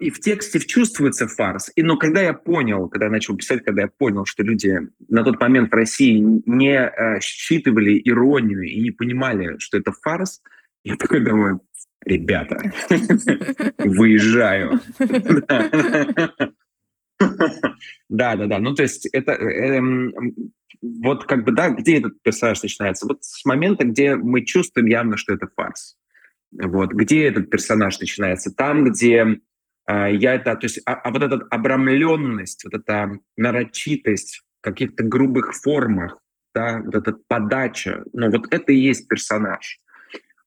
и 0.00 0.10
в 0.10 0.20
тексте 0.20 0.58
чувствуется 0.58 1.28
фарс, 1.28 1.70
и, 1.74 1.82
но 1.82 1.96
когда 1.96 2.20
я 2.20 2.34
понял, 2.34 2.88
когда 2.88 3.06
я 3.06 3.12
начал 3.12 3.36
писать, 3.36 3.64
когда 3.64 3.82
я 3.82 3.88
понял, 3.88 4.24
что 4.24 4.42
люди 4.42 4.80
на 5.08 5.22
тот 5.22 5.40
момент 5.40 5.70
в 5.70 5.74
России 5.74 6.18
не 6.46 6.76
э, 6.76 7.20
считывали 7.20 8.00
иронию 8.04 8.62
и 8.62 8.80
не 8.80 8.90
понимали, 8.90 9.56
что 9.58 9.78
это 9.78 9.92
фарс, 9.92 10.42
я 10.82 10.96
такой 10.96 11.20
думаю, 11.20 11.60
ребята, 12.04 12.72
выезжаю. 13.78 14.80
Да, 18.08 18.36
да, 18.36 18.46
да. 18.46 18.58
Ну, 18.58 18.74
то 18.74 18.82
есть 18.82 19.06
это 19.06 19.32
эм, 19.32 20.12
вот 20.82 21.24
как 21.24 21.44
бы, 21.44 21.52
да, 21.52 21.70
где 21.70 21.98
этот 21.98 22.20
персонаж 22.22 22.62
начинается? 22.62 23.06
Вот 23.06 23.24
с 23.24 23.44
момента, 23.44 23.84
где 23.84 24.16
мы 24.16 24.44
чувствуем 24.44 24.86
явно, 24.88 25.16
что 25.16 25.32
это 25.32 25.48
фарс. 25.54 25.96
Вот. 26.62 26.92
Где 26.92 27.26
этот 27.26 27.50
персонаж 27.50 27.98
начинается? 27.98 28.54
Там, 28.54 28.84
где 28.84 29.40
а, 29.86 30.08
я 30.08 30.34
это... 30.34 30.54
То 30.56 30.64
есть, 30.66 30.80
а, 30.86 30.94
а 30.94 31.10
вот 31.10 31.22
эта 31.22 31.36
обрамленность, 31.50 32.64
вот 32.64 32.74
эта 32.74 33.18
нарочитость 33.36 34.42
в 34.60 34.64
каких-то 34.64 35.04
грубых 35.04 35.54
формах, 35.54 36.18
да, 36.54 36.80
вот 36.84 36.94
эта 36.94 37.16
подача, 37.26 38.04
ну, 38.12 38.30
вот 38.30 38.52
это 38.52 38.72
и 38.72 38.76
есть 38.76 39.08
персонаж. 39.08 39.80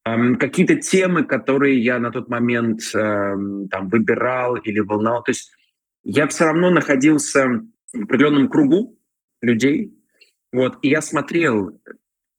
Ам, 0.06 0.38
какие-то 0.38 0.78
темы, 0.78 1.26
которые 1.26 1.84
я 1.84 2.00
на 2.00 2.12
тот 2.12 2.30
момент 2.30 2.80
эм, 2.96 3.68
там 3.68 3.90
выбирал 3.90 4.56
или 4.56 4.80
волновал. 4.80 5.24
То 5.24 5.32
есть 5.32 5.52
я 6.04 6.28
все 6.28 6.46
равно 6.46 6.70
находился 6.70 7.62
в 7.94 8.04
определенном 8.04 8.48
кругу 8.48 8.98
людей, 9.42 9.94
вот, 10.54 10.78
и 10.82 10.90
я 10.90 11.02
смотрел 11.02 11.82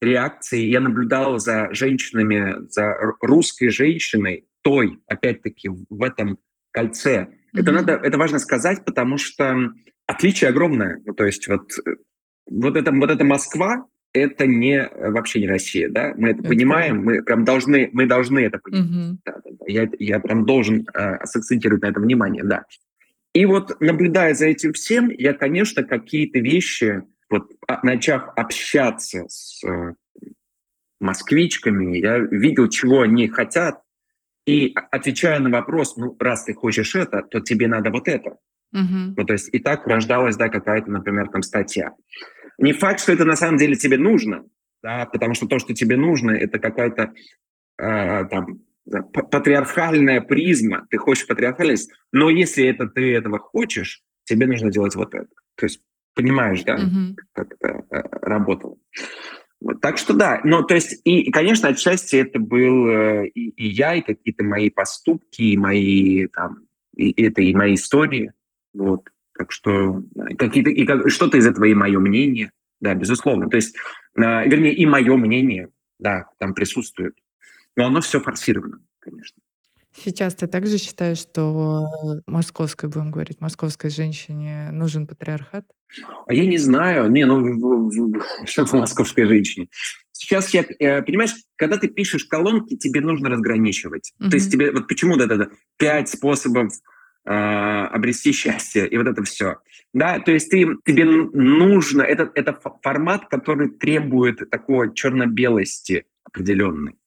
реакции, 0.01 0.61
я 0.61 0.79
наблюдал 0.79 1.39
за 1.39 1.69
женщинами, 1.71 2.67
за 2.69 2.95
русской 3.21 3.69
женщиной, 3.69 4.45
той, 4.61 4.99
опять-таки, 5.07 5.69
в 5.69 6.03
этом 6.03 6.37
кольце. 6.71 7.27
Это 7.53 7.71
Мгм. 7.71 7.73
надо, 7.75 7.93
это 7.93 8.17
важно 8.17 8.39
сказать, 8.39 8.85
потому 8.85 9.17
что 9.17 9.71
отличие 10.05 10.49
огромное. 10.49 11.01
Ну, 11.05 11.13
то 11.13 11.25
есть 11.25 11.47
вот, 11.47 11.71
э, 11.85 11.95
вот, 12.49 12.75
это, 12.75 12.91
вот 12.91 13.09
эта 13.09 13.23
Москва, 13.23 13.85
это 14.13 14.47
не 14.47 14.77
э, 14.77 15.11
вообще 15.11 15.39
не 15.41 15.47
Россия, 15.47 15.89
да? 15.89 16.13
Мы 16.17 16.29
это, 16.29 16.39
Это 16.39 16.49
понимаем, 16.49 17.03
мы 17.03 17.21
прям 17.23 17.43
должны, 17.45 17.89
мы 17.93 18.05
должны 18.05 18.39
это 18.39 18.59
понимать. 18.59 18.89
Мгм. 18.89 19.19
Да, 19.25 19.33
да, 19.43 19.49
да. 19.59 19.65
Я, 19.67 19.83
это- 19.83 19.95
я 19.99 20.19
прям 20.19 20.45
должен 20.45 20.85
э, 20.93 21.25
сакцентировать 21.25 21.81
на 21.83 21.87
этом 21.87 22.03
внимание, 22.03 22.43
да. 22.43 22.65
И 23.33 23.45
вот 23.45 23.79
наблюдая 23.79 24.33
за 24.33 24.47
этим 24.47 24.73
всем, 24.73 25.09
я, 25.09 25.33
конечно, 25.33 25.83
какие-то 25.83 26.39
вещи, 26.39 27.03
вот 27.29 27.51
а, 27.67 27.85
начав 27.85 28.29
общаться 28.35 29.25
с 29.27 29.63
э, 29.63 29.93
москвичками, 30.99 31.97
я 31.97 32.17
видел, 32.17 32.67
чего 32.69 33.01
они 33.01 33.27
хотят, 33.27 33.81
и 34.45 34.73
отвечая 34.91 35.39
на 35.39 35.49
вопрос, 35.49 35.95
ну, 35.95 36.15
раз 36.19 36.45
ты 36.45 36.53
хочешь 36.53 36.95
это, 36.95 37.21
то 37.21 37.39
тебе 37.39 37.67
надо 37.67 37.91
вот 37.91 38.07
это. 38.07 38.37
Мгм. 38.71 39.15
Ну, 39.17 39.25
то 39.25 39.33
есть 39.33 39.49
и 39.51 39.59
так 39.59 39.85
рождалась, 39.87 40.37
да, 40.37 40.49
какая-то, 40.49 40.89
например, 40.91 41.29
там 41.29 41.41
статья. 41.41 41.93
Не 42.57 42.73
факт, 42.73 42.99
что 42.99 43.13
это 43.13 43.25
на 43.25 43.35
самом 43.35 43.57
деле 43.57 43.75
тебе 43.75 43.97
нужно, 43.97 44.45
да, 44.83 45.05
потому 45.05 45.33
что 45.33 45.47
то, 45.47 45.59
что 45.59 45.73
тебе 45.73 45.97
нужно, 45.97 46.31
это 46.31 46.59
какая-то 46.59 47.13
э, 47.77 48.25
там 48.25 48.61
патриархальная 49.13 50.21
призма, 50.21 50.87
ты 50.89 50.97
хочешь 50.97 51.27
патриархальность, 51.27 51.91
но 52.11 52.29
если 52.29 52.65
это 52.65 52.87
ты 52.87 53.13
этого 53.13 53.39
хочешь, 53.39 54.01
тебе 54.23 54.47
нужно 54.47 54.71
делать 54.71 54.95
вот 54.95 55.13
это. 55.13 55.29
То 55.55 55.65
есть 55.65 55.81
понимаешь, 56.15 56.63
да, 56.63 56.75
угу. 56.75 57.15
как 57.33 57.53
это 57.59 57.85
э, 57.89 58.01
работало. 58.21 58.77
Вот, 59.61 59.81
так 59.81 59.97
что 59.97 60.13
да, 60.13 60.39
но 60.43 60.61
то 60.61 60.75
есть, 60.75 61.01
и, 61.03 61.31
конечно, 61.31 61.69
отчасти 61.69 62.15
это 62.15 62.39
был 62.39 62.87
э, 62.87 63.27
и, 63.27 63.49
и 63.49 63.67
я, 63.67 63.95
и 63.95 64.01
какие-то 64.01 64.43
мои 64.43 64.69
поступки, 64.69 65.41
и 65.41 65.57
мои 65.57 66.27
там, 66.27 66.59
и, 66.95 67.11
это 67.21 67.41
и 67.41 67.53
мои 67.53 67.73
истории, 67.75 68.31
вот. 68.73 69.09
Так 69.37 69.51
что 69.51 70.03
какие-то, 70.37 70.69
и 70.69 70.85
как, 70.85 71.09
что-то 71.09 71.37
из 71.37 71.47
этого 71.47 71.65
и 71.65 71.73
мое 71.73 71.99
мнение, 71.99 72.51
да, 72.81 72.93
безусловно. 72.93 73.49
То 73.49 73.57
есть, 73.57 73.75
э, 74.15 74.21
вернее, 74.21 74.73
и 74.73 74.85
мое 74.85 75.15
мнение, 75.15 75.69
да, 75.99 76.29
там 76.39 76.53
присутствует. 76.53 77.15
Но 77.75 77.85
оно 77.85 78.01
все 78.01 78.19
форсировано, 78.19 78.81
конечно. 78.99 79.41
Сейчас 80.03 80.35
ты 80.35 80.47
также 80.47 80.77
считаешь, 80.77 81.17
что 81.17 81.87
московской, 82.25 82.89
будем 82.89 83.11
говорить, 83.11 83.41
московской 83.41 83.89
женщине 83.89 84.69
нужен 84.71 85.07
патриархат? 85.07 85.65
А 86.27 86.33
я 86.33 86.45
не 86.45 86.57
знаю. 86.57 87.09
Не, 87.11 87.25
ну, 87.25 87.91
что 88.45 88.65
в 88.65 88.73
московской 88.73 89.25
женщине? 89.25 89.67
Сейчас 90.11 90.53
я, 90.53 90.65
э, 90.79 91.01
понимаешь, 91.01 91.33
когда 91.55 91.77
ты 91.77 91.87
пишешь 91.87 92.25
колонки, 92.25 92.75
тебе 92.75 93.01
нужно 93.01 93.29
разграничивать. 93.29 94.13
Mm-hmm. 94.19 94.29
То 94.29 94.35
есть 94.35 94.51
тебе, 94.51 94.71
вот 94.71 94.87
почему 94.87 95.17
да, 95.17 95.25
да, 95.25 95.35
да, 95.37 95.47
пять 95.77 96.09
способов 96.09 96.73
э, 97.25 97.31
обрести 97.31 98.31
счастье 98.31 98.87
и 98.87 98.97
вот 98.97 99.07
это 99.07 99.23
все. 99.23 99.57
Да, 99.93 100.19
то 100.19 100.31
есть 100.31 100.51
ты, 100.51 100.67
тебе 100.85 101.05
нужно, 101.05 102.03
это, 102.03 102.29
это 102.35 102.59
формат, 102.83 103.27
который 103.27 103.69
требует 103.69 104.49
такой 104.49 104.93
черно-белости 104.93 106.05
определенной. 106.25 106.98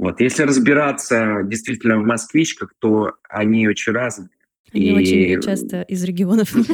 Вот. 0.00 0.18
Если 0.18 0.44
разбираться 0.44 1.42
действительно 1.44 2.00
в 2.00 2.06
москвичках, 2.06 2.72
то 2.78 3.16
они 3.28 3.68
очень 3.68 3.92
разные. 3.92 4.30
Они 4.72 4.86
и... 4.86 5.34
очень 5.34 5.42
часто 5.42 5.82
из 5.82 6.02
регионов. 6.04 6.54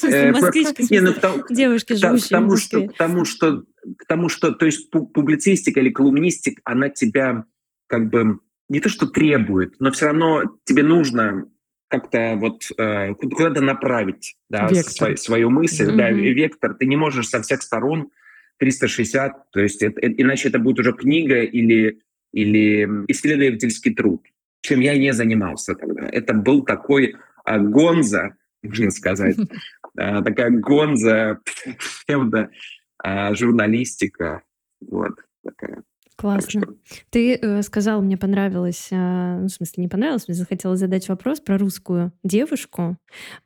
Э, 0.00 0.30
москвички, 0.30 1.00
ну, 1.00 1.12
девушки, 1.50 1.94
живущие 1.94 2.38
в 2.38 2.42
Москве. 2.44 2.88
Что, 3.24 3.64
потому 3.98 4.28
что, 4.28 4.52
то 4.52 4.64
есть 4.64 4.90
публицистика 4.90 5.80
или 5.80 5.90
колумнистика, 5.90 6.62
она 6.64 6.88
тебя 6.88 7.46
как 7.88 8.08
бы 8.10 8.38
не 8.68 8.78
то 8.78 8.88
что 8.88 9.08
требует, 9.08 9.74
но 9.80 9.90
все 9.90 10.06
равно 10.06 10.44
тебе 10.64 10.84
нужно 10.84 11.50
как-то 11.88 12.36
вот 12.36 12.62
э, 12.78 13.14
куда-то 13.14 13.60
направить 13.60 14.36
да, 14.48 14.68
свою, 14.68 15.16
свою 15.16 15.50
мысль, 15.50 15.90
mm-hmm. 15.90 15.96
да, 15.96 16.10
вектор. 16.10 16.74
Ты 16.74 16.86
не 16.86 16.96
можешь 16.96 17.28
со 17.28 17.42
всех 17.42 17.62
сторон 17.62 18.10
360, 18.58 19.50
то 19.50 19.60
есть 19.60 19.82
это, 19.82 20.00
иначе 20.02 20.48
это 20.48 20.60
будет 20.60 20.78
уже 20.78 20.92
книга 20.92 21.42
или 21.42 21.98
или 22.32 22.88
исследовательский 23.08 23.94
труд, 23.94 24.24
чем 24.60 24.80
я 24.80 24.98
не 24.98 25.12
занимался 25.12 25.74
тогда. 25.74 26.08
Это 26.08 26.34
был 26.34 26.64
такой 26.64 27.16
а, 27.44 27.58
гонза, 27.58 28.36
можно 28.62 28.90
сказать, 28.90 29.36
а, 29.96 30.22
такая 30.22 30.50
гонза 30.50 31.38
псевдо-журналистика. 31.78 34.42
Вот 34.80 35.14
такая. 35.44 35.82
Классно. 36.18 36.62
Ты 37.10 37.36
э, 37.36 37.62
сказал, 37.62 38.02
мне 38.02 38.16
понравилось, 38.16 38.88
э, 38.90 39.38
ну, 39.40 39.46
в 39.46 39.50
смысле, 39.50 39.84
не 39.84 39.88
понравилось, 39.88 40.26
мне 40.26 40.34
захотелось 40.34 40.80
задать 40.80 41.08
вопрос 41.08 41.38
про 41.38 41.56
русскую 41.58 42.12
девушку. 42.24 42.96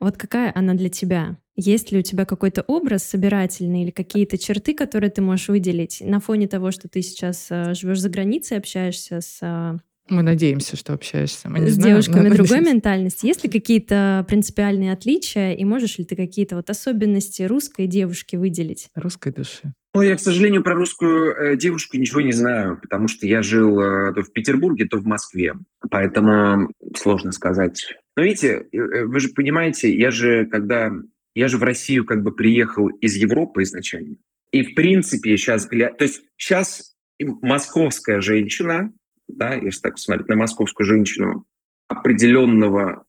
Вот 0.00 0.16
какая 0.16 0.50
она 0.54 0.72
для 0.72 0.88
тебя? 0.88 1.36
Есть 1.54 1.92
ли 1.92 1.98
у 1.98 2.02
тебя 2.02 2.24
какой-то 2.24 2.62
образ 2.62 3.02
собирательный 3.02 3.82
или 3.82 3.90
какие-то 3.90 4.38
черты, 4.38 4.72
которые 4.72 5.10
ты 5.10 5.20
можешь 5.20 5.48
выделить 5.48 6.00
на 6.00 6.18
фоне 6.18 6.48
того, 6.48 6.70
что 6.70 6.88
ты 6.88 7.02
сейчас 7.02 7.48
э, 7.50 7.74
живешь 7.74 8.00
за 8.00 8.08
границей, 8.08 8.56
общаешься 8.56 9.20
с 9.20 9.38
э, 9.42 9.78
мы 10.08 10.22
надеемся, 10.22 10.76
что 10.76 10.94
общаешься. 10.94 11.48
Мы 11.48 11.60
не 11.60 11.70
с 11.70 11.74
знаем, 11.74 12.00
девушками 12.00 12.28
другой 12.28 12.60
ментальности. 12.60 13.26
Есть 13.26 13.44
ли 13.44 13.50
какие-то 13.50 14.24
принципиальные 14.28 14.92
отличия, 14.92 15.52
и 15.52 15.64
можешь 15.64 15.98
ли 15.98 16.04
ты 16.04 16.16
какие-то 16.16 16.56
вот 16.56 16.68
особенности 16.70 17.42
русской 17.42 17.86
девушки 17.86 18.36
выделить? 18.36 18.88
Русской 18.94 19.32
души. 19.32 19.72
Ну, 19.94 20.00
я, 20.00 20.16
к 20.16 20.20
сожалению, 20.20 20.62
про 20.62 20.74
русскую 20.74 21.34
э, 21.34 21.56
девушку 21.56 21.98
ничего 21.98 22.22
не 22.22 22.32
знаю, 22.32 22.78
потому 22.80 23.08
что 23.08 23.26
я 23.26 23.42
жил 23.42 23.78
э, 23.78 24.14
то 24.14 24.22
в 24.22 24.32
Петербурге, 24.32 24.86
то 24.86 24.96
в 24.96 25.04
Москве. 25.04 25.54
Поэтому 25.90 26.72
сложно 26.96 27.30
сказать. 27.32 27.94
Но 28.16 28.22
видите, 28.22 28.66
э, 28.72 28.76
э, 28.76 29.04
вы 29.04 29.20
же 29.20 29.28
понимаете, 29.28 29.94
я 29.94 30.10
же, 30.10 30.46
когда... 30.46 30.92
Я 31.34 31.48
же 31.48 31.56
в 31.56 31.62
Россию 31.62 32.04
как 32.04 32.22
бы 32.22 32.34
приехал 32.34 32.88
из 32.88 33.16
Европы 33.16 33.62
изначально. 33.62 34.16
И, 34.50 34.62
в 34.62 34.74
принципе, 34.74 35.36
сейчас... 35.36 35.66
То 35.66 35.94
есть 35.98 36.22
сейчас 36.36 36.94
московская 37.18 38.20
женщина, 38.20 38.92
да, 39.28 39.54
если 39.54 39.80
так 39.80 39.98
смотреть 39.98 40.28
на 40.28 40.36
московскую 40.36 40.86
женщину 40.86 41.46
определенного 41.88 43.04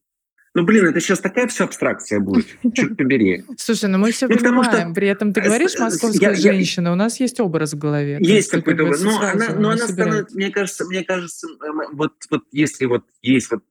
ну, 0.56 0.64
блин, 0.64 0.86
это 0.86 1.00
сейчас 1.00 1.20
такая 1.20 1.48
все 1.48 1.64
абстракция 1.64 2.20
будет, 2.20 2.46
черт 2.74 2.96
побери. 2.98 3.44
Слушай, 3.58 3.90
ну 3.90 3.98
мы 3.98 4.12
все 4.12 4.28
и 4.28 4.38
понимаем, 4.38 4.90
что... 4.90 4.94
при 4.94 5.08
этом 5.08 5.34
ты 5.34 5.42
говоришь 5.42 5.78
московская 5.80 6.30
я, 6.30 6.36
женщина, 6.36 6.90
я... 6.90 6.94
у 6.94 6.96
нас 6.96 7.20
есть 7.20 7.40
образ 7.40 7.74
в 7.74 7.80
голове. 7.80 8.18
Есть 8.20 8.52
какой-то 8.52 8.84
образ, 8.84 9.02
но 9.02 9.20
она, 9.20 9.56
но 9.56 9.70
она 9.72 9.88
становится, 9.88 10.36
мне 10.36 10.52
кажется, 10.52 10.86
мне 10.86 11.04
кажется, 11.04 11.48
вот, 11.94 12.14
вот 12.30 12.44
если 12.52 12.86
вот 12.86 13.04
есть 13.24 13.50
вот 13.50 13.64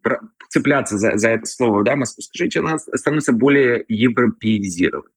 цепляться 0.48 0.98
за, 0.98 1.16
за 1.16 1.28
это 1.28 1.46
слово, 1.46 1.84
да, 1.84 1.94
московская 1.94 2.38
женщина, 2.38 2.70
она 2.70 2.78
становится 2.78 3.32
более 3.32 3.84
европеизированной. 3.88 5.08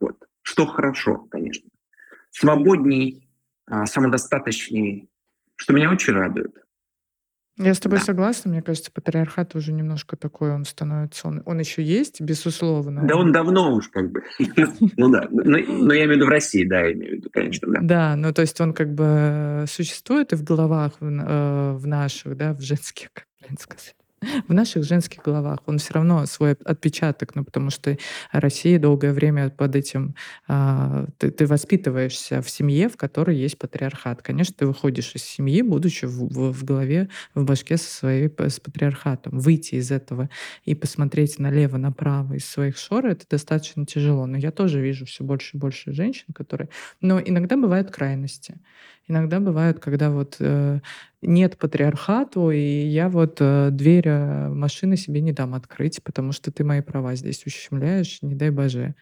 Вот. 0.00 0.16
Что 0.42 0.64
хорошо, 0.64 1.26
конечно. 1.30 1.68
Свободней, 2.30 3.28
а, 3.66 3.84
самодостаточней, 3.84 5.10
что 5.56 5.74
меня 5.74 5.90
очень 5.90 6.14
радует. 6.14 6.65
Я 7.58 7.72
с 7.72 7.80
тобой 7.80 7.98
да. 7.98 8.04
согласна. 8.04 8.50
Мне 8.50 8.62
кажется, 8.62 8.90
патриархат 8.92 9.54
уже 9.54 9.72
немножко 9.72 10.16
такой, 10.16 10.52
он 10.52 10.64
становится, 10.64 11.28
он, 11.28 11.42
он 11.46 11.58
еще 11.58 11.82
есть, 11.82 12.20
безусловно. 12.20 13.06
Да, 13.06 13.16
он 13.16 13.32
давно 13.32 13.74
уж 13.74 13.88
как 13.88 14.10
бы. 14.10 14.22
Ну 14.96 15.10
да, 15.10 15.26
но 15.30 15.56
я 15.92 16.04
имею 16.04 16.08
в 16.08 16.16
виду 16.16 16.26
в 16.26 16.28
России, 16.28 16.64
да, 16.64 16.80
я 16.80 16.92
имею 16.92 17.12
в 17.12 17.16
виду, 17.16 17.30
конечно, 17.32 17.68
да. 17.72 17.80
Да, 17.82 18.16
ну 18.16 18.32
то 18.32 18.42
есть 18.42 18.60
он 18.60 18.72
как 18.72 18.92
бы 18.92 19.64
существует 19.68 20.32
и 20.32 20.36
в 20.36 20.44
головах 20.44 20.92
в 21.00 21.06
э, 21.06 21.86
наших, 21.86 22.36
да, 22.36 22.52
в 22.52 22.60
женских, 22.60 23.10
как 23.12 23.26
правильно 23.38 23.58
сказать 23.60 23.94
в 24.48 24.52
наших 24.52 24.84
женских 24.84 25.22
головах. 25.22 25.60
Он 25.66 25.78
все 25.78 25.94
равно 25.94 26.24
свой 26.26 26.52
отпечаток, 26.52 27.34
ну, 27.34 27.44
потому 27.44 27.70
что 27.70 27.96
Россия 28.32 28.78
долгое 28.78 29.12
время 29.12 29.50
под 29.50 29.76
этим... 29.76 30.14
А, 30.48 31.06
ты, 31.18 31.30
ты 31.30 31.46
воспитываешься 31.46 32.42
в 32.42 32.50
семье, 32.50 32.88
в 32.88 32.96
которой 32.96 33.36
есть 33.36 33.58
патриархат. 33.58 34.22
Конечно, 34.22 34.54
ты 34.56 34.66
выходишь 34.66 35.14
из 35.14 35.22
семьи, 35.22 35.62
будучи 35.62 36.06
в, 36.06 36.28
в, 36.28 36.52
в 36.52 36.64
голове, 36.64 37.08
в 37.34 37.44
башке 37.44 37.76
со 37.76 37.90
своей, 37.90 38.28
с 38.28 38.60
патриархатом. 38.60 39.38
Выйти 39.38 39.76
из 39.76 39.90
этого 39.90 40.30
и 40.64 40.74
посмотреть 40.74 41.38
налево, 41.38 41.76
направо 41.76 42.34
из 42.34 42.46
своих 42.46 42.78
шор, 42.78 43.06
это 43.06 43.26
достаточно 43.28 43.84
тяжело. 43.84 44.26
Но 44.26 44.36
я 44.38 44.50
тоже 44.50 44.80
вижу 44.80 45.04
все 45.06 45.24
больше 45.24 45.56
и 45.56 45.60
больше 45.60 45.92
женщин, 45.92 46.26
которые... 46.34 46.68
Но 47.00 47.20
иногда 47.20 47.56
бывают 47.56 47.90
крайности. 47.90 48.56
Иногда 49.08 49.38
бывают, 49.38 49.78
когда 49.78 50.10
вот 50.10 50.36
э, 50.40 50.80
нет 51.26 51.58
патриархату, 51.58 52.50
и 52.50 52.58
я 52.58 53.08
вот 53.08 53.38
э, 53.40 53.68
дверь 53.70 54.08
э, 54.08 54.48
машины 54.48 54.96
себе 54.96 55.20
не 55.20 55.32
дам 55.32 55.54
открыть, 55.54 56.02
потому 56.02 56.32
что 56.32 56.50
ты 56.50 56.64
мои 56.64 56.80
права 56.80 57.14
здесь 57.14 57.44
ущемляешь, 57.44 58.22
не 58.22 58.34
дай 58.34 58.50
боже. 58.50 58.94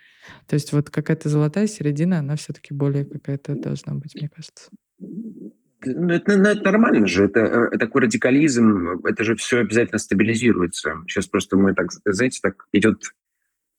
То 0.46 0.54
есть 0.54 0.72
вот 0.72 0.90
какая-то 0.90 1.28
золотая 1.28 1.66
середина, 1.66 2.18
она 2.18 2.36
все-таки 2.36 2.74
более 2.74 3.04
какая-то 3.04 3.54
должна 3.54 3.94
быть, 3.94 4.14
мне 4.14 4.28
кажется. 4.28 4.70
Ну, 4.98 6.08
это, 6.08 6.38
ну, 6.38 6.48
это 6.48 6.64
нормально 6.64 7.06
же, 7.06 7.26
это, 7.26 7.40
это 7.40 7.78
такой 7.78 8.02
радикализм, 8.02 9.04
это 9.04 9.22
же 9.22 9.36
все 9.36 9.58
обязательно 9.58 9.98
стабилизируется. 9.98 10.94
Сейчас 11.06 11.26
просто 11.26 11.56
мы 11.58 11.74
так, 11.74 11.92
знаете, 12.06 12.40
так 12.42 12.66
идет 12.72 13.02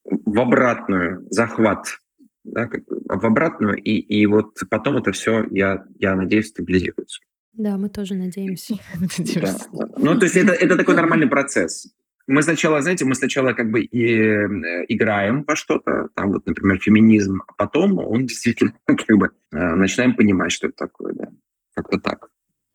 в 0.03 0.39
обратную 0.39 1.25
захват 1.31 1.87
да, 2.45 2.69
в 3.09 3.25
обратную, 3.25 3.75
и, 3.75 3.97
и 3.97 4.25
вот 4.27 4.59
потом 4.69 4.97
это 4.97 5.11
все, 5.11 5.45
я, 5.49 5.85
я 5.97 6.15
надеюсь, 6.15 6.49
стабилизируется. 6.49 7.21
Да, 7.57 7.77
мы 7.77 7.89
тоже 7.89 8.15
надеемся. 8.15 8.75
Да. 9.35 9.55
Ну, 9.97 10.17
то 10.17 10.25
есть 10.25 10.35
это, 10.35 10.51
это 10.51 10.77
такой 10.77 10.95
нормальный 10.95 11.27
процесс. 11.27 11.87
Мы 12.27 12.41
сначала, 12.41 12.81
знаете, 12.81 13.05
мы 13.05 13.15
сначала 13.15 13.53
как 13.53 13.69
бы 13.69 13.81
и, 13.81 14.03
э, 14.03 14.85
играем 14.87 15.43
во 15.47 15.55
что-то, 15.55 16.09
там 16.15 16.31
вот, 16.31 16.45
например, 16.47 16.79
феминизм, 16.79 17.43
а 17.47 17.53
потом 17.53 17.99
он 17.99 18.25
действительно 18.25 18.73
как 18.85 19.17
бы 19.17 19.27
э, 19.53 19.75
начинаем 19.75 20.15
понимать, 20.15 20.51
что 20.51 20.67
это 20.67 20.77
такое, 20.77 21.13
да. 21.13 21.29
Как-то 21.75 21.99
так. 21.99 22.29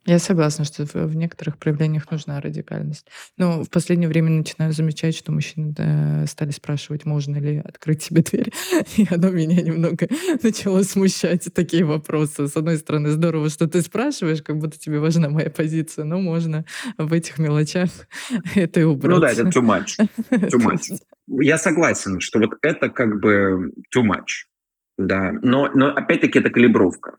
Я 0.07 0.19
согласна, 0.19 0.65
что 0.65 0.87
в, 0.87 1.15
некоторых 1.15 1.59
проявлениях 1.59 2.11
нужна 2.11 2.41
радикальность. 2.41 3.07
Но 3.37 3.63
в 3.63 3.69
последнее 3.69 4.09
время 4.09 4.31
начинаю 4.31 4.73
замечать, 4.73 5.15
что 5.15 5.31
мужчины 5.31 5.73
да, 5.73 6.25
стали 6.27 6.51
спрашивать, 6.53 7.05
можно 7.05 7.37
ли 7.37 7.59
открыть 7.59 8.03
себе 8.03 8.23
дверь. 8.23 8.51
И 8.97 9.07
оно 9.11 9.31
меня 9.31 9.61
немного 9.61 10.09
начало 10.43 10.83
смущать, 10.85 11.53
такие 11.53 11.85
вопросы. 11.85 12.49
С 12.49 12.57
одной 12.57 12.79
стороны, 12.79 13.11
здорово, 13.11 13.51
что 13.51 13.69
ты 13.69 13.83
спрашиваешь, 13.83 14.43
как 14.43 14.57
будто 14.57 14.79
тебе 14.79 15.01
важна 15.01 15.29
моя 15.29 15.51
позиция, 15.51 16.07
но 16.07 16.19
можно 16.19 16.65
в 16.97 17.13
этих 17.13 17.39
мелочах 17.39 17.91
это 18.55 18.81
и 18.81 18.85
убрать. 18.85 19.15
Ну 19.15 19.21
да, 19.21 19.31
это 19.33 19.43
too 19.43 19.63
much. 19.63 19.99
Too 20.31 20.59
much. 20.59 20.99
Я 21.27 21.59
согласен, 21.59 22.21
что 22.21 22.39
вот 22.39 22.55
это 22.63 22.89
как 22.89 23.21
бы 23.21 23.73
too 23.95 24.03
much. 24.03 24.49
Да, 24.97 25.33
но, 25.43 25.71
но 25.75 25.89
опять-таки 25.89 26.39
это 26.39 26.51
калибровка. 26.51 27.17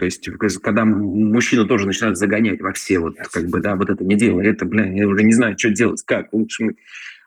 То 0.00 0.06
есть, 0.06 0.28
когда 0.62 0.86
мужчину 0.86 1.66
тоже 1.66 1.86
начинают 1.86 2.16
загонять 2.16 2.60
во 2.62 2.72
все, 2.72 2.98
вот, 2.98 3.16
как 3.30 3.46
бы, 3.48 3.60
да, 3.60 3.76
вот 3.76 3.90
это 3.90 4.02
не 4.02 4.16
делай, 4.16 4.46
это, 4.46 4.64
бля, 4.64 4.86
я 4.86 5.06
уже 5.06 5.22
не 5.22 5.34
знаю, 5.34 5.58
что 5.58 5.68
делать, 5.70 6.02
как, 6.06 6.32
лучше 6.32 6.64
мы 6.64 6.76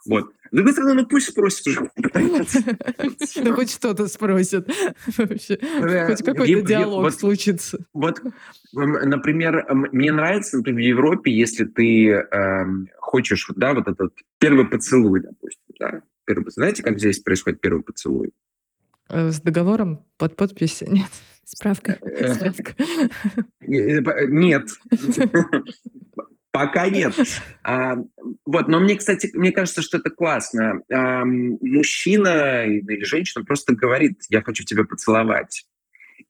Вот. 0.05 0.33
С 0.51 0.55
другой 0.55 0.73
стороны, 0.73 0.93
ну 0.93 1.05
пусть 1.07 1.29
спросит 1.29 1.67
уже. 1.67 1.89
Ну 3.43 3.53
хоть 3.53 3.71
что-то 3.71 4.07
спросит. 4.07 4.67
Хоть 5.15 6.23
какой-то 6.23 6.61
диалог 6.61 7.11
случится. 7.11 7.79
Вот, 7.93 8.21
например, 8.73 9.65
мне 9.91 10.11
нравится, 10.11 10.57
например, 10.57 10.81
в 10.81 10.85
Европе, 10.85 11.31
если 11.31 11.65
ты 11.65 12.09
эм, 12.09 12.89
хочешь, 12.97 13.47
да, 13.55 13.73
вот 13.73 13.87
этот 13.87 14.13
первый 14.39 14.65
поцелуй, 14.67 15.21
допустим, 15.21 15.75
да, 15.79 16.01
Знаете, 16.47 16.83
как 16.83 16.99
здесь 16.99 17.19
происходит 17.19 17.61
первый 17.61 17.81
поцелуй? 17.81 18.31
Э, 19.09 19.31
с 19.31 19.41
договором 19.41 20.05
под 20.17 20.35
подпись 20.35 20.81
нет. 20.87 21.09
Справка. 21.45 21.97
Э, 22.01 22.51
нет. 24.27 24.69
Пока 26.53 26.87
нет. 26.87 27.15
А, 27.63 27.95
вот, 28.45 28.67
но 28.67 28.79
мне, 28.79 28.95
кстати, 28.95 29.31
мне 29.33 29.51
кажется, 29.51 29.81
что 29.81 29.97
это 29.97 30.11
классно. 30.11 30.81
А, 30.91 31.25
мужчина 31.25 32.65
или 32.65 33.03
женщина 33.03 33.43
просто 33.43 33.75
говорит, 33.75 34.21
я 34.29 34.43
хочу 34.43 34.63
тебя 34.63 34.83
поцеловать. 34.83 35.65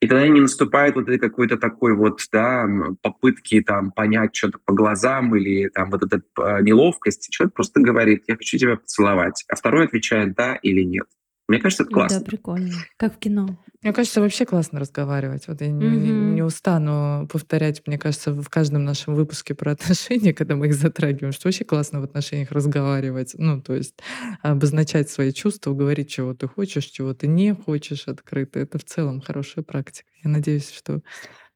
И 0.00 0.08
тогда 0.08 0.26
не 0.26 0.40
наступает 0.40 0.96
вот 0.96 1.06
какой-то 1.06 1.58
такой 1.58 1.94
вот, 1.94 2.20
да, 2.32 2.66
попытки 3.02 3.60
там 3.60 3.92
понять 3.92 4.34
что-то 4.34 4.58
по 4.64 4.72
глазам 4.72 5.36
или 5.36 5.68
там 5.68 5.90
вот 5.90 6.02
эта 6.02 6.22
а, 6.38 6.62
неловкость. 6.62 7.28
Человек 7.30 7.54
просто 7.54 7.80
говорит, 7.80 8.24
я 8.26 8.36
хочу 8.36 8.56
тебя 8.56 8.76
поцеловать. 8.76 9.44
А 9.48 9.56
второй 9.56 9.84
отвечает 9.84 10.34
да 10.34 10.56
или 10.56 10.82
нет. 10.82 11.06
Мне 11.46 11.58
кажется, 11.58 11.82
это 11.82 11.92
классно. 11.92 12.20
Да, 12.20 12.24
прикольно. 12.24 12.72
Как 12.96 13.14
в 13.14 13.18
кино. 13.18 13.58
Мне 13.82 13.92
кажется, 13.92 14.22
вообще 14.22 14.46
классно 14.46 14.80
разговаривать. 14.80 15.46
Вот 15.46 15.60
я 15.60 15.68
не, 15.68 15.86
не, 15.86 16.10
не 16.10 16.42
устану 16.42 17.28
повторять, 17.30 17.86
мне 17.86 17.98
кажется, 17.98 18.32
в 18.32 18.48
каждом 18.48 18.84
нашем 18.84 19.14
выпуске 19.14 19.54
про 19.54 19.72
отношения, 19.72 20.32
когда 20.32 20.56
мы 20.56 20.68
их 20.68 20.74
затрагиваем, 20.74 21.32
что 21.32 21.48
вообще 21.48 21.64
классно 21.64 22.00
в 22.00 22.04
отношениях 22.04 22.50
разговаривать. 22.50 23.34
Ну, 23.36 23.60
то 23.60 23.74
есть 23.74 23.94
обозначать 24.40 25.10
свои 25.10 25.32
чувства, 25.32 25.74
говорить, 25.74 26.08
чего 26.08 26.32
ты 26.32 26.48
хочешь, 26.48 26.86
чего 26.86 27.12
ты 27.12 27.26
не 27.26 27.54
хочешь 27.54 28.08
открыто. 28.08 28.58
Это 28.58 28.78
в 28.78 28.84
целом 28.84 29.20
хорошая 29.20 29.64
практика. 29.64 30.08
Я 30.22 30.30
надеюсь, 30.30 30.70
что 30.70 31.02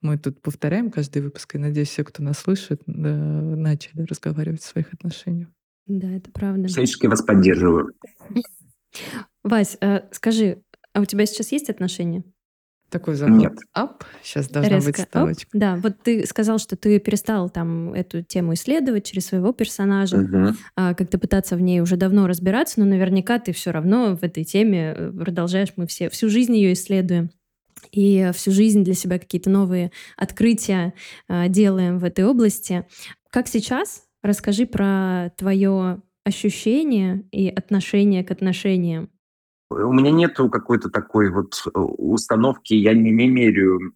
мы 0.03 0.19
тут 0.19 0.43
повторяем 0.43 0.91
каждый 0.91 1.23
выпуск, 1.23 1.55
и 1.55 1.59
надеюсь, 1.59 1.89
все, 1.89 2.05
кто 2.05 2.23
нас 2.23 2.39
слышит, 2.39 2.83
да, 2.87 3.17
начали 3.17 4.03
разговаривать 4.03 4.61
в 4.61 4.67
своих 4.67 4.93
отношениях. 4.93 5.49
Да, 5.87 6.11
это 6.11 6.31
правда. 6.31 6.69
Всячески 6.69 7.07
вас 7.07 7.23
поддерживаю. 7.23 7.95
Вась, 9.49 9.77
э, 9.81 10.03
скажи, 10.13 10.63
а 10.93 11.01
у 11.01 11.05
тебя 11.05 11.27
сейчас 11.27 11.53
есть 11.53 11.71
отношения? 11.71 12.25
Такой 12.91 13.17
заход. 13.17 13.37
Нет. 13.37 13.53
Ап, 13.75 14.05
сейчас 14.23 14.49
должна 14.49 14.77
Резко. 14.77 14.91
быть 14.91 15.01
ставочка. 15.01 15.49
Оп. 15.53 15.61
Да, 15.61 15.77
вот 15.77 16.03
ты 16.03 16.27
сказал, 16.27 16.59
что 16.59 16.75
ты 16.75 16.99
перестал 16.99 17.51
там 17.51 17.93
эту 17.93 18.23
тему 18.23 18.55
исследовать 18.55 19.05
через 19.05 19.27
своего 19.27 19.53
персонажа, 19.53 20.17
угу. 20.17 20.57
а, 20.75 20.95
как-то 20.95 21.19
пытаться 21.19 21.57
в 21.57 21.61
ней 21.61 21.81
уже 21.83 21.97
давно 21.97 22.27
разбираться, 22.27 22.81
но 22.81 22.87
наверняка 22.87 23.39
ты 23.39 23.53
все 23.53 23.73
равно 23.73 24.17
в 24.17 24.23
этой 24.23 24.45
теме 24.45 24.95
э, 24.97 25.13
продолжаешь, 25.13 25.75
мы 25.77 25.87
все 25.87 26.09
всю 26.09 26.31
жизнь 26.31 26.57
ее 26.57 26.73
исследуем. 26.73 27.31
И 27.93 28.31
всю 28.35 28.51
жизнь 28.51 28.85
для 28.85 28.95
себя 28.95 29.19
какие-то 29.19 29.51
новые 29.51 29.93
открытия 30.17 30.95
а, 31.29 31.49
делаем 31.49 31.99
в 31.99 32.05
этой 32.05 32.25
области. 32.25 32.87
Как 33.31 33.49
сейчас? 33.49 34.05
Расскажи 34.23 34.67
про 34.67 35.31
твое 35.37 36.03
ощущение 36.25 37.25
и 37.33 37.49
отношение 37.49 38.25
к 38.25 38.31
отношениям. 38.31 39.11
У 39.71 39.93
меня 39.93 40.11
нету 40.11 40.49
какой-то 40.49 40.89
такой 40.89 41.31
вот 41.31 41.63
э, 41.67 41.79
установки, 41.79 42.75
я 42.75 42.95
не, 42.95 43.11
не 43.11 43.29
меряю 43.29 43.95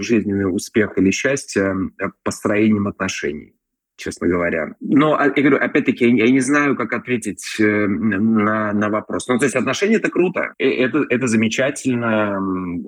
жизненный 0.00 0.54
успех 0.54 0.98
или 0.98 1.10
счастье 1.10 1.74
э, 1.98 2.08
построением 2.22 2.88
отношений, 2.88 3.54
честно 3.96 4.28
говоря. 4.28 4.74
Но, 4.80 5.14
а, 5.14 5.26
я 5.26 5.42
говорю, 5.42 5.56
опять-таки, 5.56 6.04
я 6.04 6.30
не 6.30 6.40
знаю, 6.40 6.76
как 6.76 6.92
ответить 6.92 7.44
э, 7.58 7.86
на, 7.86 8.72
на 8.72 8.88
вопрос. 8.88 9.28
Ну, 9.28 9.38
то 9.38 9.44
есть 9.44 9.56
отношения— 9.56 9.96
это 9.96 10.10
круто, 10.10 10.54
это, 10.58 11.04
это 11.08 11.26
замечательно. 11.26 12.40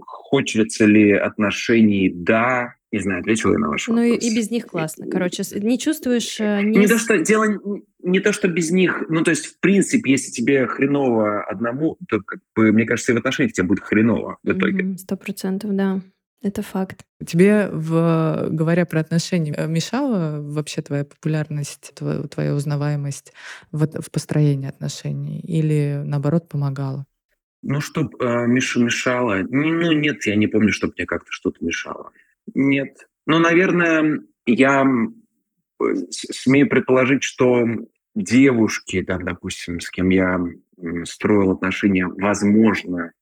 Хочется 0.07 0.87
ли 0.87 1.13
отношений? 1.13 2.11
Да. 2.15 2.75
Не 2.93 3.01
знаю, 3.01 3.21
ответила 3.21 3.53
я 3.53 3.59
на 3.59 3.69
ваш 3.69 3.89
вопрос. 3.89 4.05
Ну 4.05 4.13
и, 4.13 4.17
и 4.17 4.35
без 4.35 4.51
них 4.51 4.67
классно. 4.67 5.07
Короче, 5.11 5.43
не 5.57 5.79
чувствуешь... 5.79 6.39
Не, 6.39 6.79
не 6.79 6.87
то, 6.87 6.99
что 6.99 7.19
дело 7.19 7.47
не 8.07 8.21
то, 8.21 8.33
что 8.33 8.47
без 8.47 8.71
них, 8.71 9.05
ну, 9.09 9.25
то 9.25 9.31
есть, 9.31 9.47
в 9.47 9.61
принципе, 9.61 10.13
если 10.13 10.31
тебе 10.31 10.67
хреново 10.67 11.43
одному, 11.43 11.99
то, 12.09 12.21
как 12.21 12.39
бы, 12.55 12.71
мне 12.71 12.87
кажется, 12.87 13.11
и 13.11 13.15
в 13.17 13.19
отношениях 13.19 13.53
тебе 13.53 13.67
будет 13.67 13.83
хреново 13.83 14.39
в 14.45 14.53
итоге. 14.53 14.97
Сто 14.97 15.17
процентов, 15.17 15.75
да. 15.75 16.01
Это 16.43 16.63
факт. 16.63 17.05
Тебе, 17.25 17.69
в, 17.73 18.49
говоря 18.51 18.85
про 18.85 19.01
отношения, 19.01 19.55
э, 19.57 19.67
мешала 19.67 20.41
вообще 20.41 20.83
твоя 20.83 21.05
популярность, 21.05 21.93
твоя, 21.95 22.23
твоя 22.25 22.55
узнаваемость 22.55 23.33
в, 23.73 23.87
в 24.01 24.11
построении 24.11 24.69
отношений? 24.69 25.41
Или, 25.41 26.03
наоборот, 26.05 26.49
помогала? 26.49 27.07
Ну, 27.63 27.81
что 27.81 28.03
э, 28.03 28.47
Миша 28.47 28.81
мешало? 28.81 29.39
Ну, 29.49 29.93
нет, 29.93 30.27
я 30.27 30.37
не 30.37 30.47
помню, 30.47 30.73
чтобы 30.73 30.93
мне 30.97 31.07
как-то 31.07 31.33
что-то 31.33 31.65
мешало. 31.65 32.13
Нет. 32.55 33.09
Ну, 33.27 33.39
наверное, 33.39 34.21
я 34.45 34.85
э, 34.85 35.85
смею 36.11 36.69
предположить, 36.69 37.25
что 37.25 37.65
девушки, 38.15 39.03
там, 39.03 39.25
допустим, 39.25 39.81
с 39.81 39.91
кем 39.91 40.11
я 40.11 40.39
строил 41.05 41.53
отношения, 41.53 42.07
возможно, 42.07 43.13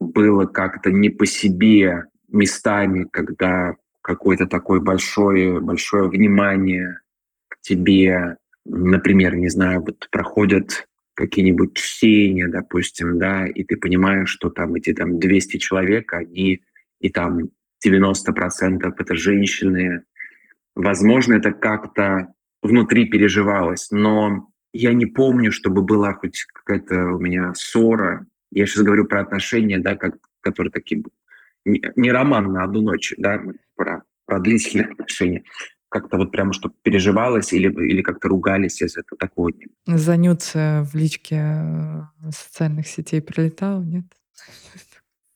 было 0.00 0.46
как-то 0.46 0.90
не 0.90 1.10
по 1.10 1.26
себе 1.26 2.06
местами, 2.32 3.06
когда 3.10 3.76
какое-то 4.02 4.46
такое 4.46 4.80
большое, 4.80 5.60
большое 5.60 6.08
внимание 6.08 6.98
к 7.48 7.60
тебе, 7.60 8.36
например, 8.64 9.36
не 9.36 9.48
знаю, 9.48 9.82
вот 9.82 10.08
проходят 10.10 10.86
какие-нибудь 11.14 11.74
чтения, 11.74 12.48
допустим, 12.48 13.18
да, 13.18 13.46
и 13.46 13.64
ты 13.64 13.76
понимаешь, 13.76 14.30
что 14.30 14.50
там 14.50 14.74
эти 14.74 14.92
там 14.92 15.18
200 15.18 15.58
человек, 15.58 16.12
они 16.14 16.62
и 17.00 17.10
там 17.10 17.50
90% 17.86 18.94
это 18.98 19.14
женщины. 19.14 20.02
Возможно, 20.74 21.34
это 21.34 21.52
как-то 21.52 22.32
внутри 22.62 23.06
переживалось, 23.06 23.90
но 23.90 24.48
я 24.72 24.94
не 24.94 25.06
помню, 25.06 25.52
чтобы 25.52 25.82
была 25.82 26.14
хоть 26.14 26.44
какая-то 26.52 27.14
у 27.14 27.18
меня 27.18 27.52
ссора. 27.54 28.26
Я 28.50 28.66
сейчас 28.66 28.84
говорю 28.84 29.04
про 29.04 29.20
отношения, 29.20 29.78
да, 29.78 29.96
как, 29.96 30.16
которые 30.40 30.70
такие... 30.70 31.02
Не, 31.64 31.80
не 31.96 32.10
роман 32.10 32.52
на 32.52 32.64
одну 32.64 32.82
ночь, 32.82 33.14
да, 33.18 33.40
про, 33.76 34.02
про 34.26 34.40
длительные 34.40 34.88
отношения. 34.88 35.44
Как-то 35.88 36.16
вот 36.16 36.32
прямо, 36.32 36.52
чтобы 36.52 36.74
переживалось 36.82 37.52
или, 37.52 37.68
или 37.68 38.02
как-то 38.02 38.28
ругались 38.28 38.80
из 38.80 38.96
этого 38.96 39.18
такого 39.18 39.50
нет. 39.50 39.70
Занються 39.86 40.86
в 40.90 40.96
личке 40.96 41.36
э, 41.36 42.02
социальных 42.30 42.86
сетей 42.86 43.20
прилетал, 43.20 43.82
нет? 43.82 44.06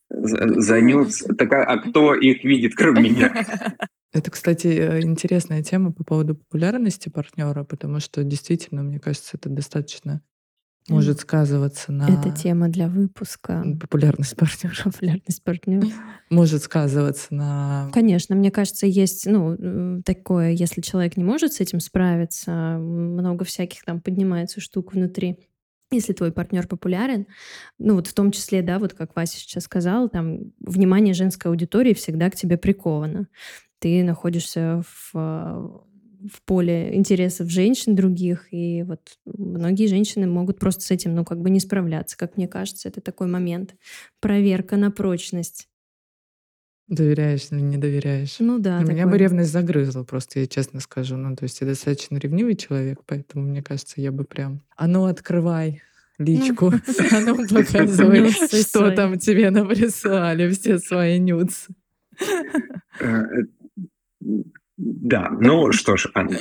Занюц. 0.09 1.23
Так, 1.37 1.53
а, 1.53 1.63
а 1.63 1.77
кто 1.77 2.15
их 2.15 2.43
видит, 2.43 2.75
кроме 2.75 3.09
меня? 3.09 3.45
Это, 4.13 4.31
кстати, 4.31 4.67
э, 4.67 5.01
интересная 5.01 5.61
тема 5.61 5.91
по 5.91 6.03
поводу 6.03 6.35
популярности 6.35 7.09
партнера, 7.09 7.63
потому 7.63 7.99
что 7.99 8.23
действительно, 8.23 8.81
мне 8.81 8.99
кажется, 8.99 9.37
это 9.37 9.49
достаточно 9.49 10.21
может 10.89 11.19
сказываться 11.19 11.91
на... 11.91 12.07
Это 12.07 12.31
тема 12.31 12.69
для 12.69 12.87
выпуска. 12.87 13.63
Популярность 13.79 14.35
партнера. 14.35 14.75
Популярность 14.83 15.43
партнера. 15.43 15.87
Может 16.29 16.63
сказываться 16.63 17.33
на... 17.33 17.89
Конечно, 17.93 18.35
мне 18.35 18.51
кажется, 18.51 18.87
есть 18.87 19.25
ну, 19.25 20.01
такое, 20.05 20.51
если 20.51 20.81
человек 20.81 21.17
не 21.17 21.23
может 21.23 21.53
с 21.53 21.59
этим 21.59 21.79
справиться, 21.79 22.77
много 22.79 23.45
всяких 23.45 23.83
там 23.83 24.01
поднимается 24.01 24.61
штук 24.61 24.93
внутри. 24.93 25.37
Если 25.89 26.11
твой 26.11 26.33
партнер 26.33 26.67
популярен, 26.67 27.27
ну 27.79 27.95
вот 27.95 28.07
в 28.07 28.13
том 28.13 28.31
числе, 28.31 28.61
да, 28.61 28.77
вот 28.77 28.93
как 28.93 29.15
Вася 29.15 29.37
сейчас 29.37 29.63
сказал, 29.63 30.09
там 30.09 30.51
внимание 30.59 31.13
женской 31.13 31.49
аудитории 31.49 31.93
всегда 31.93 32.29
к 32.29 32.35
тебе 32.35 32.57
приковано 32.57 33.27
ты 33.79 34.03
находишься 34.03 34.81
в, 35.13 35.85
в 36.31 36.41
поле 36.43 36.95
интересов 36.95 37.49
женщин 37.49 37.95
других, 37.95 38.47
и 38.51 38.83
вот 38.83 39.17
многие 39.25 39.87
женщины 39.87 40.27
могут 40.27 40.59
просто 40.59 40.83
с 40.83 40.91
этим, 40.91 41.15
ну, 41.15 41.25
как 41.25 41.39
бы 41.39 41.49
не 41.49 41.59
справляться. 41.59 42.17
Как 42.17 42.37
мне 42.37 42.47
кажется, 42.47 42.87
это 42.87 43.01
такой 43.01 43.27
момент. 43.27 43.75
Проверка 44.19 44.77
на 44.77 44.91
прочность. 44.91 45.67
Доверяешь 46.87 47.47
или 47.51 47.59
не 47.59 47.77
доверяешь? 47.77 48.37
Ну 48.39 48.59
да. 48.59 48.79
Меня 48.79 49.03
такое. 49.03 49.11
бы 49.11 49.17
ревность 49.17 49.51
загрызла, 49.51 50.03
просто 50.03 50.39
я 50.39 50.47
честно 50.47 50.79
скажу. 50.79 51.17
Ну, 51.17 51.35
то 51.35 51.43
есть 51.43 51.59
я 51.59 51.67
достаточно 51.67 52.17
ревнивый 52.17 52.55
человек, 52.55 53.01
поэтому 53.05 53.45
мне 53.45 53.61
кажется, 53.61 53.99
я 53.99 54.11
бы 54.11 54.23
прям... 54.23 54.61
А 54.77 54.87
ну, 54.87 55.05
открывай 55.05 55.81
личку, 56.17 56.67
а 57.11 57.19
ну, 57.19 57.47
показывай, 57.47 58.31
что 58.31 58.91
там 58.91 59.19
тебе 59.19 59.49
наприсылали, 59.49 60.49
все 60.49 60.79
свои 60.79 61.19
нюцы. 61.19 61.73
Да, 64.77 65.29
ну 65.39 65.71
что 65.71 65.97
ж, 65.97 66.09
Анна. 66.13 66.37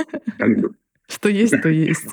Что 1.09 1.29
есть, 1.29 1.61
то 1.63 1.69
есть. 1.69 2.07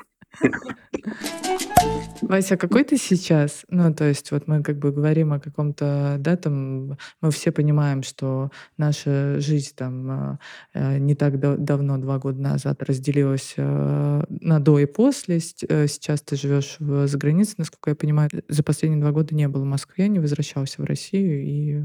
Вася, 2.22 2.56
какой 2.56 2.84
ты 2.84 2.96
сейчас? 2.96 3.64
Ну, 3.68 3.94
то 3.94 4.04
есть 4.04 4.30
вот 4.30 4.48
мы 4.48 4.62
как 4.62 4.78
бы 4.78 4.90
говорим 4.92 5.32
о 5.32 5.40
каком-то, 5.40 6.16
да, 6.18 6.36
там, 6.36 6.96
мы 7.20 7.30
все 7.30 7.52
понимаем, 7.52 8.02
что 8.02 8.50
наша 8.76 9.38
жизнь 9.40 9.72
там 9.76 10.38
э, 10.72 10.98
не 10.98 11.14
так 11.14 11.38
да- 11.38 11.56
давно, 11.56 11.98
два 11.98 12.18
года 12.18 12.40
назад, 12.40 12.82
разделилась 12.82 13.54
э, 13.56 14.22
на 14.28 14.60
до 14.60 14.78
и 14.78 14.86
после. 14.86 15.38
Э, 15.68 15.86
сейчас 15.86 16.22
ты 16.22 16.36
живешь 16.36 16.76
в, 16.78 17.06
за 17.06 17.18
границей, 17.18 17.56
насколько 17.58 17.90
я 17.90 17.96
понимаю. 17.96 18.30
За 18.48 18.62
последние 18.62 19.00
два 19.00 19.12
года 19.12 19.34
не 19.34 19.48
был 19.48 19.62
в 19.62 19.66
Москве, 19.66 20.08
не 20.08 20.20
возвращался 20.20 20.82
в 20.82 20.84
Россию 20.84 21.42
и... 21.42 21.82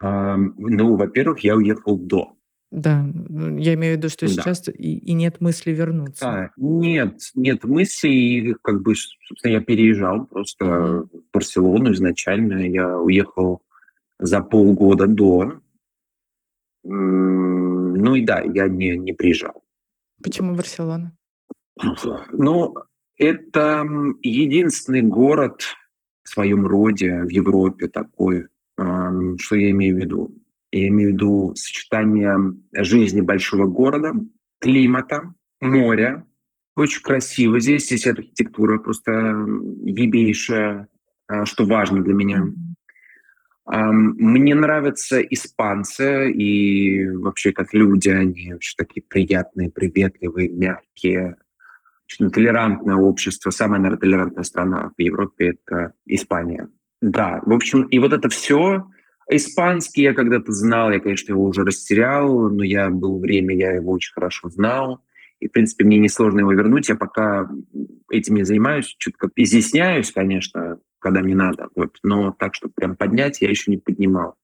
А, 0.00 0.36
ну, 0.36 0.96
во-первых, 0.96 1.40
я 1.40 1.56
уехал 1.56 1.96
до. 1.96 2.37
Да, 2.70 3.06
я 3.58 3.74
имею 3.74 3.94
в 3.94 3.96
виду, 3.98 4.08
что 4.10 4.26
да. 4.26 4.32
сейчас 4.32 4.68
и, 4.68 4.98
и 4.98 5.12
нет 5.14 5.40
мысли 5.40 5.70
вернуться. 5.70 6.24
Да, 6.24 6.50
нет, 6.58 7.18
нет 7.34 7.64
мыслей, 7.64 8.54
как 8.62 8.82
бы, 8.82 8.94
собственно, 8.94 9.52
я 9.52 9.60
переезжал 9.60 10.26
просто 10.26 10.64
mm-hmm. 10.64 11.02
в 11.04 11.22
Барселону 11.32 11.92
изначально, 11.92 12.68
я 12.68 12.98
уехал 12.98 13.62
за 14.18 14.42
полгода 14.42 15.06
до, 15.06 15.60
ну 16.84 18.14
и 18.14 18.24
да, 18.24 18.40
я 18.40 18.68
не, 18.68 18.96
не 18.96 19.12
приезжал. 19.12 19.64
Почему 20.22 20.54
Барселона? 20.54 21.16
Ну, 22.32 22.74
это 23.16 23.84
единственный 24.22 25.02
город 25.02 25.62
в 26.24 26.28
своем 26.28 26.66
роде 26.66 27.22
в 27.22 27.30
Европе 27.30 27.88
такой, 27.88 28.48
что 28.76 29.56
я 29.56 29.70
имею 29.70 29.96
в 29.96 29.98
виду. 29.98 30.34
Я 30.70 30.88
имею 30.88 31.10
в 31.10 31.12
виду 31.14 31.52
сочетание 31.54 32.36
жизни 32.74 33.20
большого 33.20 33.66
города, 33.66 34.12
климата, 34.60 35.34
моря. 35.60 36.26
Очень 36.76 37.02
красиво 37.02 37.58
здесь. 37.58 37.86
Здесь 37.86 38.06
архитектура 38.06 38.78
просто 38.78 39.10
ебейшая, 39.82 40.88
а, 41.26 41.44
что 41.46 41.64
важно 41.64 42.02
для 42.02 42.14
меня. 42.14 42.44
Мне 43.70 44.54
нравятся 44.54 45.20
испанцы 45.20 46.32
и 46.32 47.06
вообще 47.10 47.52
как 47.52 47.74
люди, 47.74 48.08
они 48.08 48.54
вообще 48.54 48.74
такие 48.78 49.02
приятные, 49.02 49.70
приветливые, 49.70 50.48
мягкие, 50.48 51.36
очень 52.06 52.30
толерантное 52.30 52.96
общество. 52.96 53.50
Самая, 53.50 53.80
наверное, 53.80 54.00
толерантная 54.00 54.44
страна 54.44 54.90
в 54.96 55.00
Европе– 55.00 55.58
это 55.66 55.92
Испания. 56.06 56.70
Да, 57.02 57.42
в 57.44 57.52
общем, 57.52 57.82
и 57.82 57.98
вот 57.98 58.14
это 58.14 58.30
все 58.30 58.86
Испанский 59.30 60.02
я 60.02 60.14
когда-то 60.14 60.52
знал, 60.52 60.90
я, 60.90 61.00
конечно, 61.00 61.32
его 61.32 61.44
уже 61.44 61.64
растерял, 61.64 62.48
но 62.50 62.64
я 62.64 62.88
был 62.88 63.18
время, 63.18 63.54
я 63.54 63.72
его 63.72 63.92
очень 63.92 64.12
хорошо 64.12 64.48
знал. 64.48 65.02
И, 65.38 65.48
в 65.48 65.52
принципе, 65.52 65.84
мне 65.84 65.98
несложно 65.98 66.40
его 66.40 66.52
вернуть. 66.52 66.88
Я 66.88 66.96
пока 66.96 67.48
этим 68.10 68.36
не 68.36 68.44
занимаюсь, 68.44 68.96
чутко 68.98 69.30
изъясняюсь, 69.36 70.10
конечно, 70.10 70.80
когда 70.98 71.20
мне 71.20 71.34
надо. 71.34 71.68
Вот. 71.76 71.98
Но 72.02 72.32
так, 72.32 72.54
чтобы 72.54 72.72
прям 72.74 72.96
поднять, 72.96 73.40
я 73.40 73.50
еще 73.50 73.70
не 73.70 73.76
поднимал. 73.76 74.34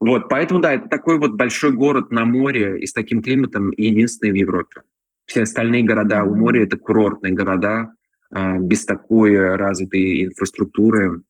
Вот, 0.00 0.28
поэтому, 0.28 0.60
да, 0.60 0.74
это 0.74 0.88
такой 0.88 1.18
вот 1.18 1.32
большой 1.32 1.72
город 1.72 2.10
на 2.10 2.24
море 2.24 2.80
и 2.80 2.86
с 2.86 2.92
таким 2.92 3.20
климатом 3.20 3.72
единственный 3.76 4.30
в 4.30 4.36
Европе. 4.36 4.82
Все 5.26 5.42
остальные 5.42 5.82
города 5.82 6.24
у 6.24 6.34
моря– 6.34 6.62
это 6.64 6.76
курортные 6.76 7.32
города, 7.32 7.92
а, 8.30 8.58
без 8.58 8.84
такой 8.84 9.36
развитой 9.56 10.24
инфраструктуры, 10.24 11.22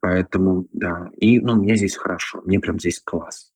Поэтому, 0.00 0.66
да. 0.72 1.10
И, 1.16 1.40
ну, 1.40 1.56
мне 1.56 1.76
здесь 1.76 1.96
хорошо. 1.96 2.42
Мне 2.44 2.60
прям 2.60 2.78
здесь 2.78 3.00
класс. 3.00 3.50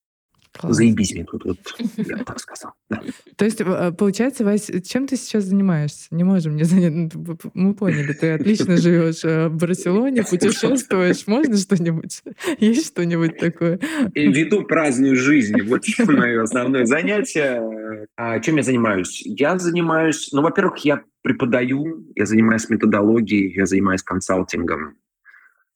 Класс. 0.52 0.76
Заебись 0.76 1.14
мне 1.14 1.24
тут, 1.24 1.44
вот, 1.44 1.58
я 1.96 2.16
так 2.24 2.40
сказал. 2.40 2.72
Да. 2.88 3.02
То 3.36 3.44
есть, 3.44 3.60
э, 3.60 3.92
получается, 3.96 4.44
Вась, 4.44 4.70
чем 4.84 5.06
ты 5.06 5.16
сейчас 5.16 5.44
занимаешься? 5.44 6.08
Не 6.10 6.24
можем 6.24 6.56
не 6.56 6.64
занять. 6.64 7.14
Ну, 7.14 7.38
мы 7.54 7.74
поняли, 7.74 8.12
ты 8.12 8.32
отлично 8.32 8.76
живешь 8.76 9.24
э, 9.24 9.48
в 9.48 9.56
Барселоне, 9.56 10.22
путешествуешь. 10.30 11.26
Можно 11.26 11.56
что-нибудь? 11.58 12.22
Есть 12.58 12.88
что-нибудь 12.88 13.36
такое? 13.36 13.78
И 14.14 14.32
веду 14.32 14.64
праздную 14.64 15.16
жизнь. 15.16 15.60
Вот 15.62 15.84
мое 16.08 16.42
основное 16.42 16.86
занятие. 16.86 18.06
А 18.16 18.40
чем 18.40 18.56
я 18.56 18.62
занимаюсь? 18.62 19.22
Я 19.24 19.58
занимаюсь... 19.58 20.30
Ну, 20.32 20.42
во-первых, 20.42 20.78
я 20.78 21.02
преподаю, 21.22 22.06
я 22.16 22.26
занимаюсь 22.26 22.68
методологией, 22.68 23.54
я 23.54 23.66
занимаюсь 23.66 24.02
консалтингом 24.02 24.96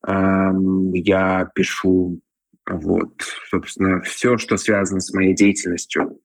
я 0.06 1.50
пишу 1.54 2.20
вот, 2.68 3.22
собственно, 3.50 4.00
все, 4.02 4.38
что 4.38 4.56
связано 4.56 5.00
с 5.00 5.12
моей 5.12 5.34
деятельностью. 5.34 6.18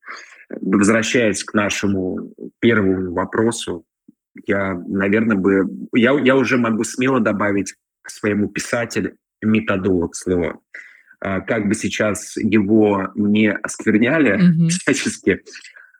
Возвращаясь 0.60 1.44
к 1.44 1.54
нашему 1.54 2.32
первому 2.60 3.12
вопросу, 3.12 3.84
я, 4.46 4.74
наверное, 4.74 5.36
бы... 5.36 5.64
Я, 5.94 6.18
я 6.18 6.36
уже 6.36 6.58
могу 6.58 6.84
смело 6.84 7.20
добавить 7.20 7.74
к 8.02 8.10
своему 8.10 8.48
писателю 8.48 9.16
методолог 9.42 10.14
слово. 10.14 10.60
А, 11.20 11.40
как 11.40 11.66
бы 11.66 11.74
сейчас 11.74 12.36
его 12.36 13.10
не 13.14 13.52
оскверняли 13.52 14.38
mm-hmm. 14.38 14.68
всячески 14.68 15.40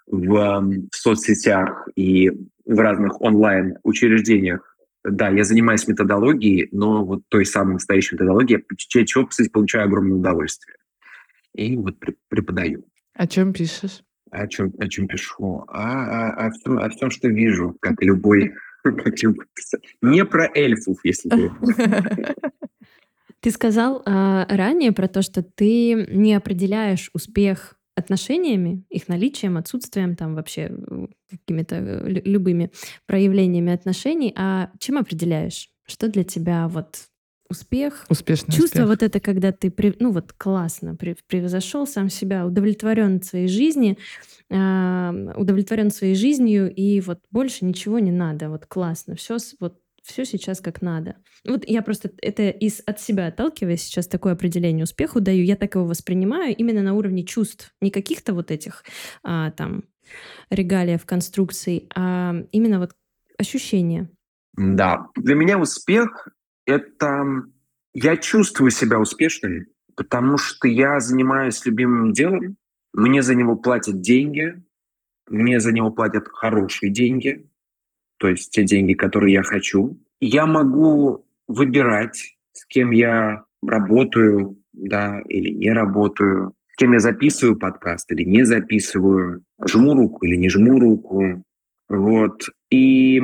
в, 0.07 0.61
в 0.91 0.97
соцсетях 0.97 1.88
и 1.97 2.31
в 2.64 2.79
разных 2.79 3.21
онлайн-учреждениях, 3.21 4.67
да, 5.11 5.29
я 5.29 5.44
занимаюсь 5.44 5.87
методологией, 5.87 6.68
но 6.73 7.05
вот 7.05 7.23
той 7.29 7.44
самой 7.47 7.75
настоящей 7.75 8.14
методологией, 8.14 8.64
чего, 8.77 9.27
кстати, 9.27 9.49
получаю 9.49 9.85
огромное 9.85 10.18
удовольствие. 10.18 10.77
И 11.55 11.77
вот 11.77 11.97
преподаю. 12.29 12.85
О 13.14 13.27
чем 13.27 13.53
пишешь? 13.53 14.03
О 14.31 14.47
чем, 14.47 14.73
о 14.79 14.88
чем 14.88 15.09
пишу? 15.09 15.64
А, 15.68 16.31
о, 16.31 16.47
о, 16.47 16.51
всем, 16.51 16.79
о 16.79 16.88
всем, 16.90 17.11
что 17.11 17.29
вижу, 17.29 17.77
как 17.81 18.03
любой... 18.03 18.55
Не 20.03 20.25
про 20.25 20.49
эльфов, 20.55 20.99
если 21.05 21.29
ты... 21.29 21.51
Ты 23.40 23.53
сказал 23.53 24.03
а, 24.05 24.47
ранее 24.49 24.90
про 24.90 25.07
то, 25.07 25.23
что 25.23 25.44
ты 25.44 26.09
не 26.11 26.35
определяешь 26.35 27.09
успех 27.14 27.78
отношениями, 27.99 28.85
их 28.89 29.09
наличием, 29.09 29.57
отсутствием, 29.57 30.17
там 30.17 30.35
вообще 30.35 30.73
какими-то 31.31 31.77
э, 31.77 32.09
любыми 32.25 32.71
проявлениями 33.07 33.73
отношений, 33.73 34.33
а 34.37 34.71
чем 34.79 34.99
определяешь? 34.99 35.69
Что 35.87 36.09
для 36.09 36.25
тебя 36.25 36.69
вот 36.69 37.09
успех? 37.51 38.07
Успешный 38.09 38.53
Чувство 38.53 38.81
успех. 38.83 38.89
вот 38.89 39.03
это, 39.03 39.21
когда 39.21 39.53
ты, 39.53 39.73
ну 39.99 40.13
вот 40.13 40.33
классно, 40.33 40.97
превзошел 40.97 41.87
сам 41.87 42.11
себя, 42.11 42.47
удовлетворен 42.47 43.23
своей 43.23 43.49
жизни, 43.49 43.99
удовлетворен 44.51 45.91
своей 45.91 46.15
жизнью, 46.15 46.73
и 46.75 47.01
вот 47.01 47.21
больше 47.31 47.65
ничего 47.65 47.99
не 47.99 48.13
надо, 48.13 48.51
вот 48.51 48.67
классно, 48.67 49.15
все 49.15 49.39
вот 49.61 49.79
все 50.09 50.25
сейчас 50.25 50.61
как 50.61 50.83
надо. 50.83 51.16
Вот 51.47 51.64
я 51.66 51.83
просто 51.83 52.11
это 52.23 52.49
из 52.49 52.81
от 52.87 53.01
себя 53.01 53.27
отталкиваясь 53.27 53.83
сейчас 53.83 54.09
такое 54.09 54.33
определение 54.33 54.85
успеху 54.85 55.21
даю, 55.21 55.44
я 55.44 55.55
так 55.55 55.75
его 55.75 55.85
воспринимаю 55.85 56.57
именно 56.57 56.83
на 56.83 56.94
уровне 56.94 57.25
чувств, 57.25 57.75
не 57.81 57.90
каких-то 57.90 58.33
вот 58.33 58.51
этих 58.51 58.85
а, 59.23 59.51
там 59.51 59.85
регалиев, 60.51 61.05
конструкций, 61.05 61.88
а 61.94 62.35
именно 62.53 62.79
вот 62.79 62.92
ощущения. 63.38 64.09
Да, 64.57 65.09
для 65.14 65.35
меня 65.35 65.59
успех— 65.59 66.29
это 66.66 67.25
я 67.94 68.16
чувствую 68.16 68.71
себя 68.71 68.99
успешным, 68.99 69.66
потому 69.94 70.38
что 70.38 70.68
я 70.68 71.01
занимаюсь 71.01 71.64
любимым 71.66 72.12
делом, 72.12 72.57
мне 72.94 73.23
за 73.23 73.35
него 73.35 73.57
платят 73.57 74.01
деньги, 74.01 74.62
мне 75.29 75.61
за 75.61 75.73
него 75.73 75.90
платят 75.90 76.29
хорошие 76.29 76.90
деньги, 76.90 77.48
то 78.18 78.28
есть 78.28 78.50
те 78.50 78.64
деньги, 78.64 78.94
которые 78.94 79.33
я 79.33 79.42
хочу. 79.42 79.98
Я 80.20 80.46
могу 80.46 81.24
выбирать, 81.46 82.37
с 82.52 82.66
кем 82.66 82.90
я 82.90 83.44
работаю, 83.62 84.59
да, 84.72 85.20
или 85.28 85.50
не 85.50 85.72
работаю, 85.72 86.54
с 86.72 86.76
кем 86.76 86.92
я 86.92 87.00
записываю 87.00 87.57
подкаст 87.57 88.11
или 88.12 88.24
не 88.24 88.44
записываю, 88.44 89.42
жму 89.66 89.94
руку 89.94 90.24
или 90.24 90.37
не 90.37 90.48
жму 90.48 90.78
руку. 90.78 91.42
Вот. 91.88 92.42
И, 92.70 93.22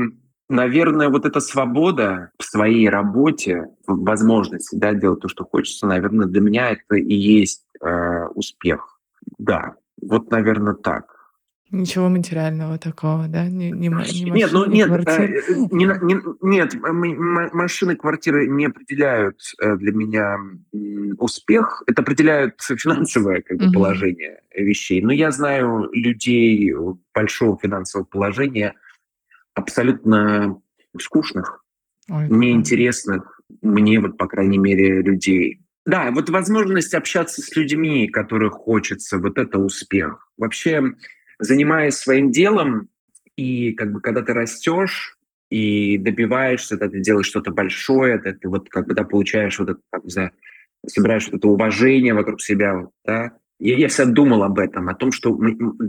наверное, 0.49 1.09
вот 1.09 1.27
эта 1.27 1.41
свобода 1.41 2.31
в 2.39 2.45
своей 2.45 2.89
работе, 2.89 3.67
возможности 3.87 4.77
да, 4.77 4.95
делать 4.95 5.21
то, 5.21 5.29
что 5.29 5.45
хочется, 5.45 5.87
наверное, 5.87 6.27
для 6.27 6.41
меня 6.41 6.71
это 6.71 6.97
и 6.97 7.15
есть 7.15 7.65
э, 7.81 8.27
успех. 8.35 8.99
Да, 9.39 9.75
вот, 10.01 10.31
наверное, 10.31 10.75
так. 10.75 11.14
Ничего 11.75 12.09
материального 12.09 12.79
такого, 12.79 13.27
да? 13.29 13.49
Не, 13.49 13.71
не, 13.71 13.81
не 13.81 13.89
машины, 13.91 14.31
нет, 14.31 14.51
ну, 14.53 14.67
нет, 14.67 14.87
квартиры. 14.87 15.43
Э, 15.49 15.55
не, 15.73 15.85
не, 15.85 16.21
нет, 16.41 16.75
машины, 17.53 17.97
квартиры 17.97 18.47
не 18.47 18.67
определяют 18.67 19.41
э, 19.61 19.77
для 19.77 19.93
меня 19.93 20.39
успех. 21.19 21.83
Это 21.87 22.03
определяют 22.03 22.61
финансовое 22.61 23.43
как 23.43 23.59
бы, 23.59 23.67
угу. 23.67 23.75
положение 23.75 24.41
вещей. 24.55 25.03
Но 25.03 25.13
я 25.13 25.31
знаю 25.31 25.89
людей 25.93 26.73
большого 27.13 27.59
финансового 27.61 28.07
положения 28.07 28.75
абсолютно 29.55 30.61
скучных, 30.99 31.65
Ой, 32.09 32.29
неинтересных 32.29 33.35
мне 33.63 34.01
вот, 34.01 34.17
по 34.17 34.27
крайней 34.27 34.59
мере, 34.59 35.03
людей. 35.03 35.61
Да, 35.87 36.11
вот 36.11 36.31
возможность 36.31 36.95
общаться 36.95 37.43
с 37.43 37.55
людьми, 37.57 38.09
которых 38.09 38.55
хочется, 38.55 39.19
вот 39.19 39.39
это 39.39 39.59
успех. 39.59 40.29
Вообще 40.39 40.95
занимаясь 41.39 41.95
своим 41.95 42.31
делом, 42.31 42.89
и 43.37 43.73
как 43.73 43.93
бы 43.93 44.01
когда 44.01 44.23
ты 44.23 44.33
растешь, 44.33 45.19
и 45.51 45.99
добиваешься, 45.99 46.75
это 46.75 46.89
ты 46.89 47.01
делаешь 47.01 47.27
что-то 47.27 47.53
большое, 47.53 48.17
это 48.17 48.33
ты 48.33 48.49
вот 48.49 48.69
когда 48.69 49.05
получаешь 49.05 49.59
вот 49.59 49.71
это, 49.71 49.81
как, 49.91 50.03
за, 50.05 50.33
собираешь 50.87 51.27
вот 51.27 51.37
это 51.37 51.49
уважение 51.49 52.15
вокруг 52.15 52.41
себя, 52.41 52.89
да, 53.05 53.33
я, 53.61 53.77
я 53.77 53.89
всегда 53.89 54.11
думал 54.11 54.43
об 54.43 54.59
этом, 54.59 54.89
о 54.89 54.95
том, 54.95 55.13
что 55.13 55.39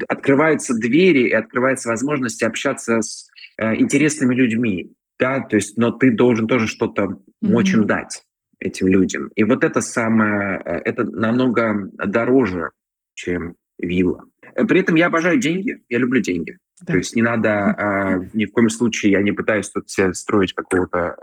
открываются 0.08 0.76
двери 0.76 1.30
и 1.30 1.32
открывается 1.32 1.90
возможность 1.90 2.44
общаться 2.44 3.02
с 3.02 3.28
э, 3.58 3.76
интересными 3.78 4.36
людьми, 4.36 4.94
да, 5.18 5.40
то 5.42 5.56
есть, 5.56 5.78
но 5.78 5.92
ты 5.92 6.12
должен 6.12 6.48
тоже 6.48 6.68
что-то 6.68 7.20
мочь 7.42 7.74
mm-hmm. 7.74 7.80
им 7.80 7.88
дать 7.88 8.24
этим 8.60 8.88
людям. 8.88 9.30
И 9.36 9.44
вот 9.44 9.64
это 9.64 9.82
самое, 9.82 10.62
э, 10.64 10.82
это 10.86 11.04
намного 11.06 11.90
дороже, 12.06 12.72
чем 13.14 13.56
вилла. 13.80 14.24
При 14.54 14.80
этом 14.80 14.96
я 14.96 15.08
обожаю 15.08 15.40
деньги, 15.40 15.82
я 15.90 15.98
люблю 15.98 16.22
деньги. 16.22 16.58
Да. 16.82 16.94
То 16.94 16.98
есть 16.98 17.16
не 17.16 17.22
надо, 17.22 17.76
э, 17.78 18.30
ни 18.34 18.46
в 18.46 18.52
коем 18.52 18.70
случае 18.70 19.14
я 19.14 19.22
не 19.22 19.32
пытаюсь 19.32 19.70
тут 19.70 19.90
себе 19.90 20.14
строить 20.14 20.54
какого-то... 20.54 21.16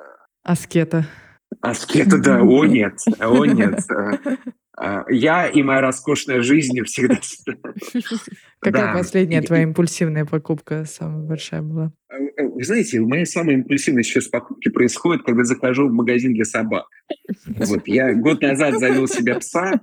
Аскета. 0.43 1.07
Аскета, 1.61 2.19
да, 2.19 2.41
о 2.41 2.65
нет, 2.65 2.95
о 3.19 3.45
нет. 3.45 3.81
А, 4.75 5.05
я 5.11 5.47
и 5.47 5.63
моя 5.63 5.81
роскошная 5.81 6.41
жизнь 6.41 6.83
всегда... 6.85 7.19
Какая 8.61 8.95
последняя 8.95 9.43
твоя 9.43 9.65
импульсивная 9.65 10.25
покупка 10.25 10.85
самая 10.87 11.23
большая 11.23 11.63
была? 11.63 11.93
Э, 12.11 12.43
вы 12.43 12.65
знаете, 12.65 13.01
мои 13.01 13.25
самые 13.25 13.59
импульсивные 13.59 14.03
сейчас 14.03 14.29
покупки 14.29 14.71
происходят, 14.71 15.25
когда 15.25 15.45
захожу 15.45 15.89
в 15.89 15.93
магазин 15.93 16.33
для 16.33 16.45
собак. 16.45 16.87
Вот, 17.47 17.87
я 17.87 18.15
год 18.15 18.41
назад 18.41 18.79
завел 18.79 19.07
себе 19.07 19.35
пса, 19.35 19.81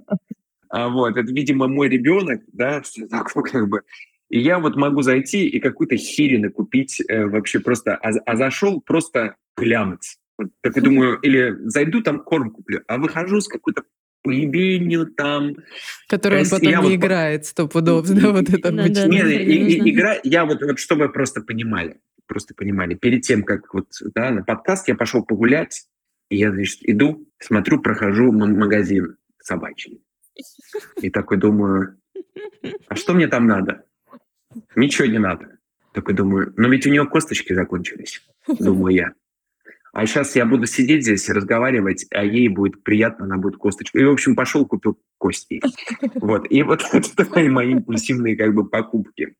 а 0.69 0.89
вот, 0.89 1.17
это, 1.17 1.31
видимо, 1.31 1.67
мой 1.67 1.89
ребенок, 1.89 2.41
да, 2.53 2.81
как 3.33 3.67
бы, 3.67 3.81
и 4.29 4.39
я 4.39 4.59
вот 4.59 4.75
могу 4.75 5.01
зайти 5.01 5.47
и 5.47 5.59
какую-то 5.59 5.97
херину 5.97 6.51
купить 6.51 7.01
э, 7.07 7.25
вообще 7.25 7.59
просто, 7.59 7.95
а, 7.95 8.09
а 8.25 8.35
зашел 8.35 8.79
просто 8.79 9.35
глянуть. 9.57 10.17
Вот, 10.37 10.49
так 10.61 10.75
я 10.75 10.81
думаю, 10.81 11.19
или 11.19 11.57
зайду 11.65 12.01
там 12.01 12.23
корм 12.23 12.51
куплю, 12.51 12.81
а 12.87 12.97
выхожу 12.97 13.41
с 13.41 13.47
какой-то 13.47 13.83
поебенью 14.21 15.07
там. 15.07 15.55
Который 16.07 16.41
он 16.41 16.49
потом 16.49 16.69
не 16.69 16.77
вот... 16.81 16.93
играет 16.93 17.45
стопудов, 17.45 18.07
да, 18.07 18.31
вот 18.31 18.49
это. 18.49 18.71
Нет, 18.71 18.87
игра, 19.87 20.17
я 20.23 20.45
вот, 20.45 20.61
вот 20.61 20.79
чтобы 20.79 21.07
вы 21.07 21.11
просто 21.11 21.41
понимали, 21.41 21.99
просто 22.27 22.53
понимали, 22.53 22.93
перед 22.93 23.23
тем, 23.23 23.43
как 23.43 23.73
вот, 23.73 23.87
да, 24.13 24.29
на 24.29 24.43
подкаст 24.43 24.87
я 24.87 24.95
пошел 24.95 25.25
погулять, 25.25 25.87
и 26.29 26.37
я, 26.37 26.51
значит, 26.51 26.79
иду, 26.83 27.27
смотрю, 27.39 27.81
прохожу 27.81 28.31
магазин 28.31 29.17
собачий. 29.41 30.03
И 31.01 31.09
такой 31.09 31.37
думаю, 31.37 31.97
а 32.87 32.95
что 32.95 33.13
мне 33.13 33.27
там 33.27 33.47
надо? 33.47 33.85
Ничего 34.75 35.07
не 35.07 35.19
надо. 35.19 35.57
Такой 35.93 36.13
думаю, 36.13 36.53
но 36.57 36.67
ведь 36.67 36.85
у 36.85 36.89
него 36.89 37.07
косточки 37.07 37.53
закончились, 37.53 38.21
думаю 38.47 38.95
я. 38.95 39.13
А 39.91 40.05
сейчас 40.05 40.35
я 40.35 40.45
буду 40.45 40.67
сидеть 40.67 41.03
здесь 41.03 41.27
и 41.29 41.33
разговаривать, 41.33 42.05
а 42.11 42.23
ей 42.23 42.47
будет 42.47 42.83
приятно, 42.83 43.25
она 43.25 43.37
будет 43.37 43.57
косточку. 43.57 43.97
И, 43.97 44.03
в 44.03 44.11
общем, 44.11 44.35
пошел, 44.35 44.65
купил 44.65 44.99
кости. 45.17 45.61
Вот. 46.15 46.45
И 46.49 46.61
вот 46.61 46.83
это 46.93 47.49
мои, 47.49 47.71
импульсивные 47.71 48.37
как 48.37 48.53
бы 48.53 48.67
покупки. 48.67 49.35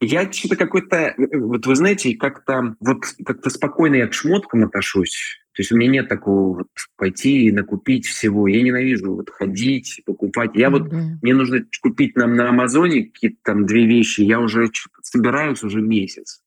Я 0.00 0.30
что-то 0.30 0.56
какой-то, 0.56 1.14
вот 1.16 1.66
вы 1.66 1.74
знаете, 1.74 2.14
как-то 2.16 2.76
вот 2.80 3.04
как-то 3.24 3.50
спокойно 3.50 3.96
я 3.96 4.06
к 4.06 4.12
шмоткам 4.12 4.64
отношусь. 4.64 5.40
То 5.58 5.62
есть 5.62 5.72
у 5.72 5.76
меня 5.76 5.90
нет 5.90 6.08
такого 6.08 6.58
вот 6.58 6.68
пойти 6.96 7.48
и 7.48 7.50
накупить 7.50 8.06
всего. 8.06 8.46
Я 8.46 8.62
ненавижу 8.62 9.16
вот 9.16 9.28
ходить, 9.28 10.02
покупать. 10.06 10.52
Я 10.54 10.70
вот, 10.70 10.92
мне 10.92 11.34
нужно 11.34 11.64
купить 11.82 12.14
нам 12.14 12.36
на 12.36 12.50
Амазоне 12.50 13.06
какие-то 13.06 13.38
там 13.42 13.66
две 13.66 13.84
вещи, 13.84 14.20
я 14.20 14.38
уже 14.38 14.70
собираюсь 15.02 15.64
уже 15.64 15.82
месяц. 15.82 16.44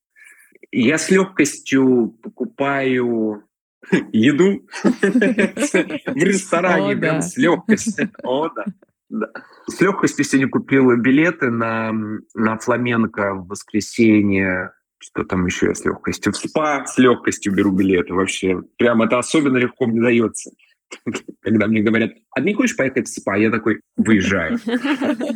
Я 0.72 0.98
с 0.98 1.12
легкостью 1.12 2.18
покупаю 2.24 3.44
еду 4.14 4.66
в 4.84 6.16
ресторане, 6.16 6.96
прям 6.96 7.22
с 7.22 7.36
легкостью. 7.36 8.12
О, 8.24 8.48
да. 8.48 8.64
Да. 9.10 9.28
С 9.68 9.82
легкостью 9.82 10.24
сегодня 10.24 10.48
купил 10.50 10.96
билеты 10.96 11.52
на, 11.52 11.92
на 12.34 12.58
фламенко 12.58 13.34
в 13.34 13.48
воскресенье. 13.50 14.72
Что 15.04 15.24
там 15.24 15.48
еще 15.48 15.68
я 15.68 15.76
с 15.76 15.84
легкостью? 15.84 16.32
В 16.32 16.38
спа 16.38 16.86
с 16.86 16.98
легкостью 17.00 17.54
беру 17.54 17.72
билеты 17.72 18.14
вообще. 18.14 18.62
Прям 18.78 19.02
это 19.02 19.18
особенно 19.18 19.58
легко 19.58 19.88
мне 19.88 20.00
дается. 20.00 20.52
Когда 21.42 21.66
мне 21.66 21.82
говорят, 21.82 22.12
а 22.36 22.42
не 22.42 22.54
хочешь 22.54 22.78
поехать 22.78 23.08
в 23.08 23.12
спа? 23.12 23.36
Я 23.36 23.50
такой, 23.50 23.82
выезжаю. 23.98 24.60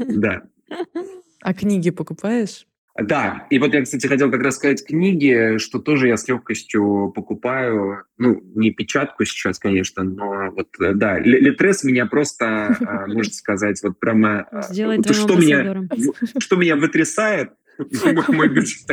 Да. 0.08 0.44
А 1.42 1.54
книги 1.54 1.90
покупаешь? 1.90 2.68
Да, 2.98 3.46
и 3.50 3.60
вот 3.60 3.74
я, 3.74 3.82
кстати, 3.82 4.08
хотел 4.08 4.32
как 4.32 4.42
раз 4.42 4.56
сказать 4.56 4.86
книги, 4.86 5.58
что 5.58 5.80
тоже 5.80 6.08
я 6.08 6.16
с 6.16 6.28
легкостью 6.30 7.12
покупаю, 7.14 8.04
ну, 8.18 8.42
не 8.56 8.72
печатку 8.72 9.26
сейчас, 9.26 9.60
конечно, 9.60 10.04
но 10.04 10.52
вот, 10.52 10.70
э, 10.80 10.94
да, 10.94 11.20
Литрес 11.20 11.84
меня 11.84 12.06
просто, 12.06 12.78
а, 12.86 13.08
можно 13.08 13.34
сказать, 13.34 13.84
вот 13.84 14.00
прямо... 14.00 14.48
А, 14.50 14.62
Сделать 14.62 15.14
что 15.14 15.36
меня, 15.36 15.84
что 16.40 16.56
меня 16.56 16.78
вытрясает, 16.78 17.52
мой 18.30 18.50
бюджет. 18.50 18.88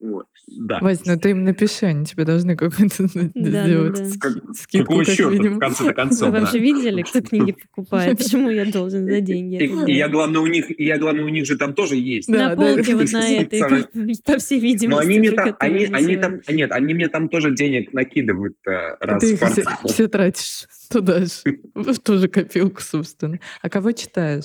Вот. 0.00 0.26
Да. 0.46 0.78
Вась, 0.80 1.04
ну 1.04 1.18
ты 1.18 1.30
им 1.30 1.42
напиши, 1.44 1.86
они 1.86 2.04
тебе 2.04 2.24
должны 2.24 2.56
какую-то 2.56 3.08
да, 3.34 3.66
сделать 3.66 4.18
да, 4.18 4.30
да. 4.30 4.52
скидку, 4.54 4.98
как 5.04 5.18
минимум. 5.18 5.56
в 5.56 5.58
конце 5.58 5.92
концов. 5.92 6.30
Вы 6.30 6.40
вообще 6.40 6.58
видели, 6.60 7.02
кто 7.02 7.20
книги 7.20 7.52
покупает? 7.74 8.16
Почему 8.16 8.48
я 8.48 8.64
должен 8.64 9.06
за 9.06 9.20
деньги? 9.20 9.56
И, 9.56 9.92
я, 9.92 10.08
главное, 10.08 10.40
у 10.40 10.46
них, 10.46 10.66
я, 10.78 10.98
главное, 10.98 11.24
у 11.24 11.28
них 11.28 11.46
же 11.46 11.58
там 11.58 11.74
тоже 11.74 11.96
есть. 11.96 12.28
На 12.28 12.54
полке 12.54 12.94
вот 12.94 13.10
на 13.10 13.28
этой, 13.28 13.60
по 14.24 14.38
всей 14.38 14.60
видимости. 14.60 14.86
Но 14.86 14.98
они 14.98 15.18
мне 15.18 15.32
там, 15.32 15.56
они, 15.58 15.84
они 15.86 16.16
там, 16.16 16.40
нет, 16.48 16.72
они 16.72 16.94
мне 16.94 17.08
там 17.08 17.28
тоже 17.28 17.54
денег 17.54 17.92
накидывают 17.92 18.56
э, 18.66 18.96
раз 19.00 19.20
Ты 19.20 19.36
все, 19.36 19.64
все 19.84 20.08
тратишь 20.08 20.66
туда 20.90 21.20
же, 21.20 21.60
в 21.74 21.98
ту 21.98 22.18
же 22.18 22.28
копилку, 22.28 22.80
собственно. 22.80 23.40
А 23.62 23.68
кого 23.68 23.92
читаешь? 23.92 24.44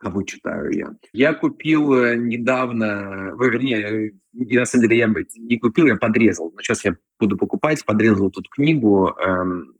Кого 0.00 0.22
читаю 0.22 0.72
я. 0.72 0.88
Я 1.12 1.34
купил 1.34 1.94
э, 1.94 2.16
недавно, 2.16 3.34
вернее, 3.38 4.12
на 4.32 4.64
самом 4.64 4.88
деле 4.88 4.98
я 4.98 5.14
не 5.36 5.58
купил, 5.58 5.86
я 5.86 5.96
подрезал. 5.96 6.52
Но 6.54 6.62
сейчас 6.62 6.84
я 6.84 6.96
буду 7.18 7.36
покупать. 7.36 7.84
Подрезал 7.84 8.30
тут 8.30 8.48
книгу 8.48 9.14
эм, 9.24 9.74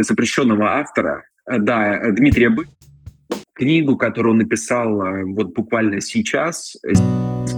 запрещенного 0.00 0.78
автора, 0.78 1.24
э, 1.46 1.58
да, 1.58 2.10
Дмитрия 2.10 2.50
Бы. 2.50 2.66
Книгу, 3.54 3.96
которую 3.96 4.32
он 4.32 4.38
написал 4.38 5.02
э, 5.02 5.24
вот 5.24 5.54
буквально 5.54 6.00
сейчас, 6.00 6.76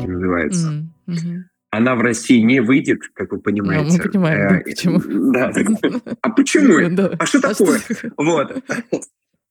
называется. 0.04 0.86
Mm-hmm. 1.08 1.38
Она 1.70 1.94
в 1.94 2.00
России 2.02 2.40
не 2.42 2.60
выйдет, 2.60 3.00
как 3.14 3.32
вы 3.32 3.40
понимаете. 3.40 3.96
Ну, 3.96 3.96
мы 3.96 4.10
понимаем, 4.10 4.54
э, 4.56 4.60
почему. 4.62 5.00
Да. 5.32 5.50
А 6.20 6.28
почему? 6.30 7.16
А 7.18 7.26
что 7.26 7.38
а 7.38 7.40
такое? 7.40 7.80
Вот. 8.18 8.62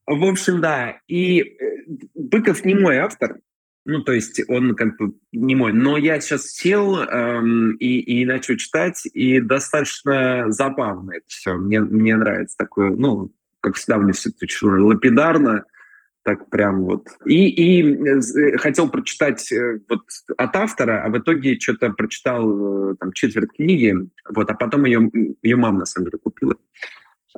В 0.05 0.23
общем, 0.23 0.61
да. 0.61 0.99
И 1.07 1.41
э, 1.41 1.71
Быков 2.15 2.65
не 2.65 2.75
мой 2.75 2.97
автор, 2.97 3.37
ну, 3.85 4.03
то 4.03 4.11
есть 4.11 4.41
он 4.47 4.75
как 4.75 4.97
бы 4.97 5.13
не 5.31 5.55
мой. 5.55 5.73
Но 5.73 5.97
я 5.97 6.19
сейчас 6.19 6.47
сел 6.51 6.97
эм, 6.99 7.75
и, 7.77 7.99
и 7.99 8.25
начал 8.25 8.55
читать, 8.55 9.07
и 9.13 9.39
достаточно 9.39 10.51
забавно 10.51 11.13
это 11.13 11.25
все. 11.27 11.53
Мне, 11.55 11.81
мне 11.81 12.15
нравится 12.15 12.57
такое, 12.57 12.91
ну, 12.91 13.31
как 13.59 13.75
всегда, 13.75 13.97
мне 13.97 14.13
все 14.13 14.29
это 14.29 14.37
очень 14.43 14.67
лапидарно, 14.67 15.65
так 16.23 16.49
прям 16.51 16.83
вот. 16.83 17.07
И, 17.25 17.47
и 17.49 18.07
э, 18.07 18.57
хотел 18.57 18.87
прочитать 18.89 19.51
э, 19.51 19.79
вот 19.89 20.01
от 20.37 20.55
автора, 20.55 21.03
а 21.03 21.09
в 21.09 21.17
итоге 21.17 21.59
что-то 21.59 21.89
прочитал 21.89 22.95
там 22.97 23.11
четверть 23.13 23.53
книги, 23.53 23.95
вот, 24.29 24.49
а 24.51 24.53
потом 24.53 24.85
ее, 24.85 25.09
ее 25.41 25.55
мама, 25.55 25.79
на 25.79 25.85
самом 25.85 26.07
деле, 26.07 26.19
купила. 26.19 26.55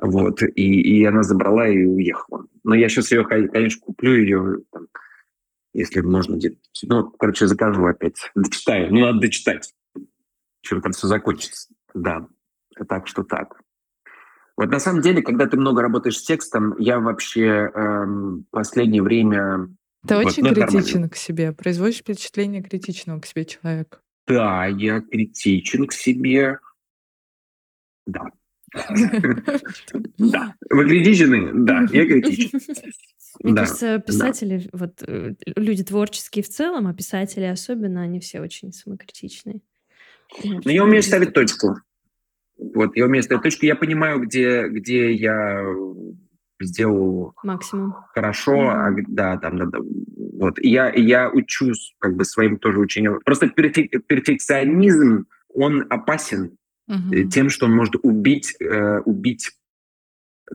Вот, 0.00 0.42
и, 0.42 0.80
и 0.80 1.04
она 1.04 1.22
забрала 1.22 1.68
и 1.68 1.84
уехала. 1.84 2.46
Но 2.64 2.74
я 2.74 2.88
сейчас 2.88 3.12
ее, 3.12 3.24
конечно, 3.24 3.80
куплю 3.80 4.16
ее, 4.16 4.58
там, 4.72 4.88
если 5.72 6.00
можно 6.00 6.36
где-то. 6.36 6.56
Ну, 6.82 7.10
короче, 7.10 7.46
закажу 7.46 7.84
опять. 7.84 8.30
Дочитаю. 8.34 8.92
Ну, 8.92 9.00
надо 9.00 9.20
дочитать. 9.20 9.72
Чем 10.62 10.80
там 10.80 10.92
все 10.92 11.06
закончится. 11.06 11.68
Да. 11.94 12.26
Так 12.88 13.06
что 13.06 13.22
так. 13.22 13.60
Вот 14.56 14.70
на 14.70 14.78
самом 14.78 15.00
деле, 15.00 15.20
когда 15.22 15.46
ты 15.46 15.56
много 15.56 15.82
работаешь 15.82 16.18
с 16.18 16.22
текстом, 16.22 16.76
я 16.78 17.00
вообще 17.00 17.70
эм, 17.74 18.46
последнее 18.50 19.02
время... 19.02 19.68
Ты 20.06 20.16
вот, 20.16 20.26
очень 20.26 20.44
ну, 20.44 20.54
критичен 20.54 20.80
нормально. 20.80 21.08
к 21.08 21.16
себе. 21.16 21.52
Производишь 21.52 21.98
впечатление 21.98 22.62
критичного 22.62 23.20
к 23.20 23.26
себе 23.26 23.44
человека. 23.44 23.98
Да, 24.26 24.66
я 24.66 25.00
критичен 25.00 25.86
к 25.86 25.92
себе. 25.92 26.58
Да. 28.06 28.30
Да. 30.18 30.54
Вы 30.70 30.84
критичны? 30.84 31.50
Да, 31.54 31.86
я 31.92 32.06
критичен. 32.06 32.60
Мне 33.42 33.54
кажется, 33.54 33.98
писатели, 33.98 34.68
вот 34.72 35.02
э, 35.06 35.34
люди 35.56 35.82
творческие 35.82 36.44
в 36.44 36.48
целом, 36.48 36.86
а 36.86 36.94
писатели 36.94 37.44
особенно, 37.44 38.02
они 38.02 38.20
все 38.20 38.40
очень 38.40 38.72
самокритичные. 38.72 39.60
Но 40.42 40.70
я 40.70 40.84
умею 40.84 41.02
ставить 41.02 41.32
точку. 41.32 41.76
Вот, 42.56 42.96
я 42.96 43.06
умею 43.06 43.22
ставить 43.22 43.42
точку. 43.42 43.66
Я 43.66 43.76
понимаю, 43.76 44.20
где, 44.20 44.68
где 44.68 45.12
я 45.12 45.64
сделал 46.60 47.34
максимум 47.42 47.94
хорошо, 48.14 48.54
mm-hmm. 48.54 49.00
а, 49.00 49.04
да, 49.08 49.36
там, 49.38 49.58
да, 49.58 49.64
да, 49.66 49.78
вот. 50.38 50.58
Я, 50.60 50.92
я 50.94 51.30
учусь 51.30 51.94
как 51.98 52.16
бы 52.16 52.24
своим 52.24 52.58
тоже 52.58 52.78
учением. 52.78 53.20
Просто 53.24 53.48
перфек, 53.48 54.06
перфекционизм 54.06 55.26
он 55.48 55.86
опасен 55.90 56.56
угу. 56.88 57.28
тем, 57.30 57.50
что 57.50 57.66
он 57.66 57.74
может 57.74 57.96
убить, 58.02 58.54
э, 58.60 59.00
убить 59.00 59.50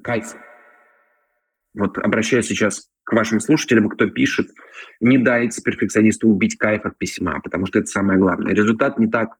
кайф. 0.03 0.35
Вот 1.73 1.97
обращаюсь 1.97 2.47
сейчас 2.47 2.89
к 3.03 3.13
вашим 3.13 3.39
слушателям, 3.39 3.89
кто 3.89 4.07
пишет, 4.07 4.49
не 4.99 5.17
дайте 5.17 5.61
перфекционисту 5.61 6.27
убить 6.27 6.57
кайф 6.57 6.85
от 6.85 6.97
письма, 6.97 7.39
потому 7.41 7.65
что 7.65 7.79
это 7.79 7.87
самое 7.87 8.19
главное. 8.19 8.53
Результат 8.53 8.99
не 8.99 9.07
так, 9.07 9.37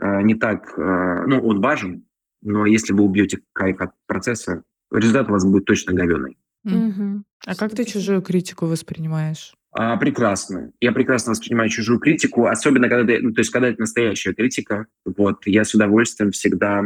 э, 0.00 0.22
не 0.22 0.34
так, 0.34 0.78
э, 0.78 1.24
ну, 1.26 1.40
он 1.40 1.60
важен, 1.60 2.04
но 2.42 2.66
если 2.66 2.92
вы 2.92 3.04
убьете 3.04 3.40
кайф 3.52 3.80
от 3.80 3.92
процесса, 4.06 4.62
результат 4.92 5.28
у 5.28 5.32
вас 5.32 5.44
будет 5.44 5.64
точно 5.64 5.94
говеный. 5.94 6.38
Угу. 6.64 7.22
А 7.46 7.54
как 7.54 7.74
ты 7.74 7.84
чужую 7.84 8.20
критику 8.22 8.66
воспринимаешь? 8.66 9.54
А, 9.80 9.96
прекрасно. 9.96 10.72
Я 10.80 10.90
прекрасно 10.90 11.30
воспринимаю 11.30 11.68
чужую 11.68 12.00
критику, 12.00 12.46
особенно 12.46 12.88
когда, 12.88 13.14
ну, 13.20 13.32
то 13.32 13.42
есть, 13.42 13.50
когда 13.50 13.68
это 13.68 13.80
настоящая 13.80 14.34
критика. 14.34 14.88
Вот, 15.04 15.46
я 15.46 15.62
с 15.64 15.72
удовольствием 15.72 16.32
всегда... 16.32 16.82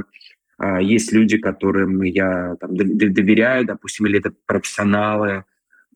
А, 0.58 0.78
есть 0.78 1.10
люди, 1.10 1.38
которым 1.38 2.02
я 2.02 2.54
там, 2.60 2.76
доверяю, 2.76 3.64
допустим, 3.64 4.04
или 4.04 4.18
это 4.18 4.34
профессионалы, 4.44 5.46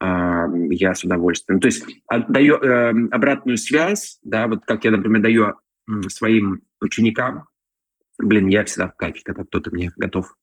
а, 0.00 0.46
я 0.70 0.94
с 0.94 1.04
удовольствием. 1.04 1.60
То 1.60 1.66
есть 1.66 1.84
отдаю 2.06 2.56
э, 2.56 2.92
обратную 3.10 3.58
связь, 3.58 4.18
да, 4.22 4.46
вот 4.46 4.64
как 4.64 4.84
я, 4.84 4.90
например, 4.90 5.20
даю 5.20 5.54
своим 6.08 6.62
ученикам, 6.80 7.44
блин, 8.18 8.46
я 8.46 8.64
всегда 8.64 8.88
в 8.88 8.96
кайфе, 8.96 9.20
когда 9.22 9.44
кто-то 9.44 9.70
мне 9.70 9.92
готов 9.96 10.34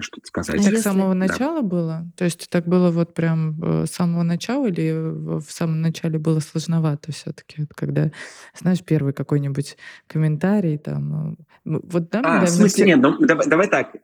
что-то 0.00 0.26
сказать. 0.26 0.60
А 0.60 0.62
так 0.62 0.78
с 0.78 0.82
самого 0.82 1.14
начала 1.14 1.62
было? 1.62 2.06
То 2.16 2.24
есть 2.24 2.50
так 2.50 2.66
было 2.66 2.90
вот 2.90 3.14
прям 3.14 3.60
э, 3.62 3.86
с 3.86 3.92
самого 3.92 4.22
начала 4.22 4.66
или 4.66 4.92
в 4.92 5.46
самом 5.48 5.80
начале 5.80 6.18
было 6.18 6.40
сложновато 6.40 7.12
все-таки, 7.12 7.66
когда, 7.74 8.10
знаешь, 8.54 8.84
первый 8.84 9.14
какой-нибудь 9.14 9.76
комментарий 10.06 10.76
там, 10.76 11.32
э, 11.32 11.36
вот 11.64 12.10
да, 12.10 12.20
а, 12.24 12.44
в 12.44 12.48
смысле, 12.48 12.84
нет, 12.84 13.00
ну, 13.00 13.18
давай, 13.20 13.46
давай 13.46 13.68
так, 13.68 13.96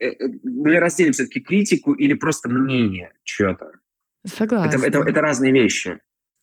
мы 0.42 0.80
разделим 0.80 1.12
все-таки 1.12 1.40
критику 1.40 1.92
или 1.92 2.14
просто 2.14 2.48
мнение 2.48 3.12
чего-то. 3.24 3.72
Согласна. 4.24 4.78
Это, 4.78 4.86
это, 4.86 4.98
это 5.00 5.20
разные 5.20 5.52
вещи. 5.52 5.98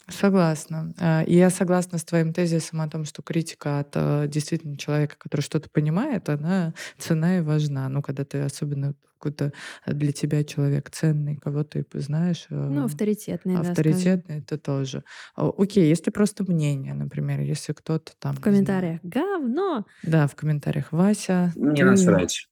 Согласна. 0.09 0.93
А, 0.99 1.23
и 1.23 1.35
я 1.35 1.49
согласна 1.49 1.97
с 1.97 2.05
твоим 2.05 2.33
тезисом 2.33 2.81
о 2.81 2.87
том, 2.87 3.03
что 3.03 3.21
критика 3.21 3.79
от 3.79 3.89
э, 3.95 4.27
действительно 4.27 4.77
человека, 4.77 5.15
который 5.17 5.41
что-то 5.41 5.69
понимает, 5.69 6.29
она 6.29 6.73
цена 6.97 7.39
и 7.39 7.41
важна. 7.41 7.89
Ну, 7.89 8.01
когда 8.01 8.23
ты 8.23 8.39
особенно 8.39 8.95
какой-то 9.17 9.53
для 9.85 10.11
тебя 10.11 10.43
человек 10.43 10.89
ценный, 10.89 11.35
кого 11.35 11.63
ты 11.63 11.85
знаешь. 11.93 12.45
Ну, 12.49 12.85
авторитетный, 12.85 13.57
Авторитетный, 13.57 14.35
да, 14.35 14.41
это 14.41 14.57
тоже. 14.57 15.03
Окей, 15.35 15.89
если 15.89 16.11
просто 16.11 16.43
мнение, 16.49 16.93
например, 16.93 17.41
если 17.41 17.73
кто-то 17.73 18.13
там... 18.19 18.35
В 18.35 18.41
комментариях 18.41 18.99
говно! 19.03 19.85
Да, 20.03 20.27
в 20.27 20.35
комментариях 20.35 20.91
Вася. 20.91 21.51
Мне 21.55 21.83
ты... 21.83 21.85
насрать. 21.85 22.47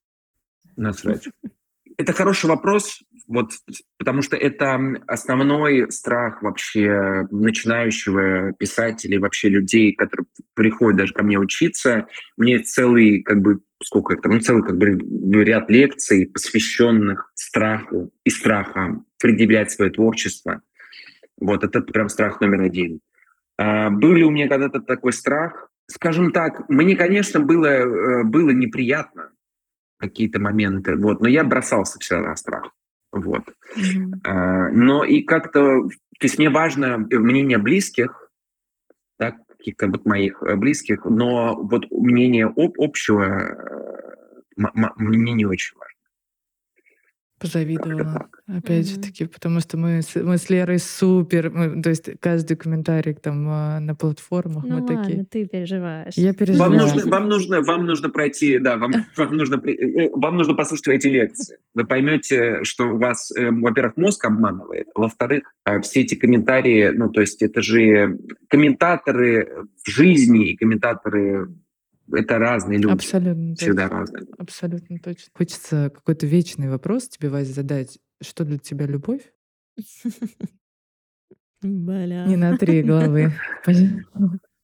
Насрать. 0.75 1.27
Это 1.97 2.13
хороший 2.13 2.47
вопрос, 2.47 3.01
вот, 3.27 3.51
потому 3.97 4.21
что 4.21 4.35
это 4.35 4.79
основной 5.07 5.91
страх 5.91 6.41
вообще 6.41 7.25
начинающего 7.31 8.53
писателя, 8.53 9.19
вообще 9.19 9.49
людей, 9.49 9.93
которые 9.93 10.27
приходят 10.53 10.97
даже 10.97 11.13
ко 11.13 11.23
мне 11.23 11.39
учиться. 11.39 12.07
Мне 12.37 12.59
целый, 12.59 13.21
как 13.23 13.41
бы, 13.41 13.61
сколько 13.81 14.13
это, 14.13 14.27
ну, 14.29 14.39
целый, 14.39 14.63
как 14.63 14.77
бы, 14.77 15.43
ряд 15.43 15.69
лекций, 15.69 16.27
посвященных 16.27 17.31
страху 17.33 18.11
и 18.25 18.29
страхам 18.29 19.05
предъявлять 19.19 19.71
свое 19.71 19.91
творчество. 19.91 20.61
Вот, 21.39 21.63
это 21.63 21.81
прям 21.81 22.09
страх 22.09 22.41
номер 22.41 22.61
один. 22.61 22.99
А, 23.57 23.89
был 23.89 24.13
ли 24.13 24.23
у 24.23 24.31
меня 24.31 24.49
когда-то 24.49 24.81
такой 24.81 25.13
страх? 25.13 25.69
Скажем 25.87 26.31
так, 26.31 26.67
мне, 26.67 26.95
конечно, 26.95 27.39
было, 27.39 27.67
э, 27.67 28.23
было 28.23 28.49
неприятно 28.49 29.29
какие-то 30.07 30.39
моменты, 30.39 30.95
вот, 30.95 31.21
но 31.21 31.27
я 31.27 31.43
бросался 31.43 31.99
всегда 31.99 32.29
на 32.29 32.35
страх. 32.35 32.71
Вот. 33.11 33.43
Mm-hmm. 33.77 34.71
Но 34.71 35.05
и 35.05 35.21
как-то, 35.21 35.59
то 35.59 36.23
есть 36.23 36.37
мне 36.37 36.49
важно 36.49 36.97
мнение 36.97 37.57
близких, 37.57 38.29
да, 39.17 39.35
каких-то 39.65 39.87
вот 39.87 40.05
моих 40.05 40.43
э, 40.43 40.55
близких, 40.55 41.05
но 41.05 41.55
вот 41.55 41.89
мнение 41.89 42.45
об, 42.45 42.73
общего 42.77 43.23
э, 43.23 44.65
мне 44.97 45.33
не 45.33 45.45
очень 45.45 45.75
важно. 45.77 45.94
Позавидовала. 47.39 48.27
Опять 48.47 48.87
же 48.89 48.99
таки, 48.99 49.25
потому 49.25 49.59
что 49.59 49.75
мы, 49.77 50.01
мы 50.15 50.37
с 50.37 50.49
Лерой 50.49 50.79
супер, 50.79 51.49
мы, 51.49 51.81
то 51.81 51.89
есть 51.89 52.09
каждый 52.21 52.55
комментарий 52.55 53.13
там 53.13 53.45
а, 53.49 53.79
на 53.79 53.93
платформах, 53.93 54.63
ну 54.63 54.75
мы 54.75 54.81
ладно, 54.81 55.03
такие. 55.03 55.25
ты 55.25 55.45
переживаешь. 55.45 56.13
Я 56.15 56.33
переживаю. 56.33 56.71
Вам 56.71 56.79
нужно, 56.79 57.09
вам 57.09 57.29
нужно, 57.29 57.61
вам 57.61 57.85
нужно 57.85 58.09
пройти, 58.09 58.57
да, 58.59 58.77
вам, 58.77 58.93
вам 59.17 59.35
нужно, 59.35 59.55
э, 59.55 60.09
вам 60.13 60.37
нужно 60.37 60.53
послушать 60.53 60.87
эти 60.87 61.07
лекции. 61.07 61.57
Вы 61.73 61.85
поймете, 61.85 62.63
что 62.63 62.85
у 62.85 62.97
вас, 62.97 63.31
э, 63.35 63.51
во-первых, 63.51 63.97
мозг 63.97 64.23
обманывает, 64.23 64.87
во-вторых, 64.95 65.43
э, 65.65 65.81
все 65.81 66.01
эти 66.01 66.15
комментарии, 66.15 66.91
ну, 66.95 67.09
то 67.09 67.19
есть 67.19 67.41
это 67.41 67.61
же 67.61 68.17
комментаторы 68.47 69.65
в 69.83 69.89
жизни 69.89 70.51
и 70.51 70.55
комментаторы 70.55 71.49
это 72.11 72.37
разные 72.37 72.77
люди. 72.79 72.93
Абсолютно 72.93 73.55
Всегда 73.55 73.83
точно. 73.83 73.99
разные. 73.99 74.25
Абсолютно 74.37 74.99
точно. 74.99 75.31
Хочется 75.33 75.91
какой-то 75.93 76.25
вечный 76.27 76.69
вопрос 76.69 77.07
тебе, 77.09 77.29
Вась, 77.29 77.47
задать. 77.47 77.99
Что 78.21 78.45
для 78.45 78.57
тебя 78.57 78.85
любовь? 78.85 79.21
Бля. 81.61 82.25
Не 82.25 82.35
на 82.35 82.57
три 82.57 82.83
головы. 82.83 83.31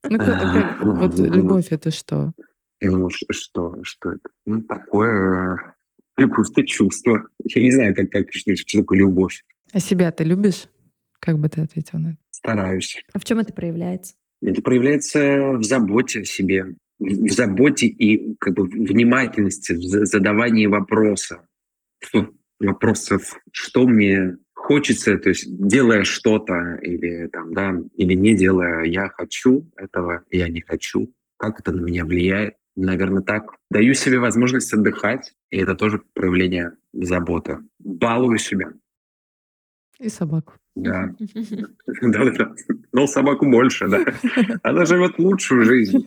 Ну, 0.09 0.17
как, 0.17 0.83
вот 0.83 1.19
любовь 1.19 1.67
это 1.69 1.91
что? 1.91 2.33
Ну, 2.81 3.07
что, 3.11 3.77
что 3.83 4.13
это? 4.13 4.29
Ну, 4.47 4.63
такое 4.63 5.75
любовь 6.17 6.47
это 6.51 6.65
чувство. 6.65 7.27
Я 7.43 7.61
не 7.61 7.71
знаю, 7.71 7.95
как, 7.95 8.09
как 8.09 8.33
что, 8.33 8.55
что 8.55 8.79
такое 8.79 8.97
любовь. 8.97 9.43
А 9.71 9.79
себя 9.79 10.11
ты 10.11 10.23
любишь? 10.23 10.65
Как 11.19 11.37
бы 11.37 11.49
ты 11.49 11.61
ответил 11.61 11.99
на 11.99 12.09
это? 12.09 12.17
Стараюсь. 12.31 13.03
А 13.13 13.19
в 13.19 13.25
чем 13.25 13.37
это 13.37 13.53
проявляется? 13.53 14.15
Это 14.41 14.61
проявляется 14.63 15.51
в 15.51 15.63
заботе 15.63 16.21
о 16.21 16.25
себе, 16.25 16.75
в 17.01 17.31
заботе 17.31 17.87
и 17.87 18.35
как 18.39 18.53
бы 18.53 18.63
внимательности, 18.65 19.73
в 19.73 20.05
задавании 20.05 20.67
вопроса. 20.67 21.47
Вопросов, 22.59 23.39
что 23.51 23.87
мне 23.87 24.37
хочется, 24.53 25.17
то 25.17 25.29
есть 25.29 25.45
делая 25.49 26.03
что-то 26.03 26.75
или 26.81 27.27
там, 27.27 27.53
да, 27.53 27.75
или 27.95 28.13
не 28.13 28.35
делая, 28.35 28.83
я 28.83 29.09
хочу 29.09 29.67
этого, 29.75 30.23
я 30.29 30.47
не 30.47 30.61
хочу, 30.61 31.11
как 31.37 31.59
это 31.59 31.71
на 31.71 31.81
меня 31.81 32.05
влияет. 32.05 32.55
Наверное, 32.75 33.23
так. 33.23 33.55
Даю 33.69 33.93
себе 33.95 34.19
возможность 34.19 34.71
отдыхать, 34.73 35.33
и 35.49 35.57
это 35.57 35.75
тоже 35.75 36.01
проявление 36.13 36.73
заботы. 36.93 37.57
Балую 37.79 38.37
себя. 38.37 38.71
И 39.99 40.07
собаку. 40.07 40.53
Да. 40.75 41.13
Но 42.93 43.07
собаку 43.07 43.49
больше, 43.49 43.87
да. 43.87 44.05
Она 44.63 44.85
живет 44.85 45.19
лучшую 45.19 45.65
жизнь. 45.65 46.05